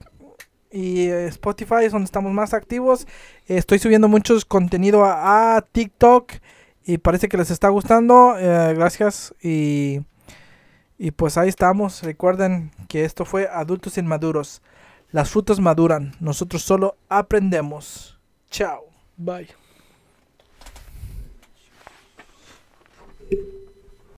y 0.70 1.06
eh, 1.08 1.26
Spotify 1.28 1.84
es 1.84 1.92
donde 1.92 2.06
estamos 2.06 2.32
más 2.32 2.54
activos. 2.54 3.06
Estoy 3.46 3.78
subiendo 3.78 4.08
muchos 4.08 4.44
contenido 4.44 5.04
a, 5.04 5.64
TikTok 5.72 6.32
y 6.84 6.98
parece 6.98 7.28
que 7.28 7.36
les 7.36 7.50
está 7.50 7.68
gustando. 7.68 8.36
Eh, 8.38 8.74
gracias 8.74 9.34
y, 9.42 10.00
y 10.98 11.10
pues 11.12 11.36
ahí 11.36 11.48
estamos. 11.48 12.02
Recuerden 12.02 12.70
que 12.88 13.04
esto 13.04 13.24
fue 13.24 13.48
Adultos 13.48 13.98
Inmaduros. 13.98 14.62
Las 15.10 15.30
frutas 15.30 15.58
maduran, 15.58 16.12
nosotros 16.20 16.62
solo 16.62 16.96
aprendemos. 17.08 18.18
Chao. 18.50 18.84
Bye. 19.16 19.48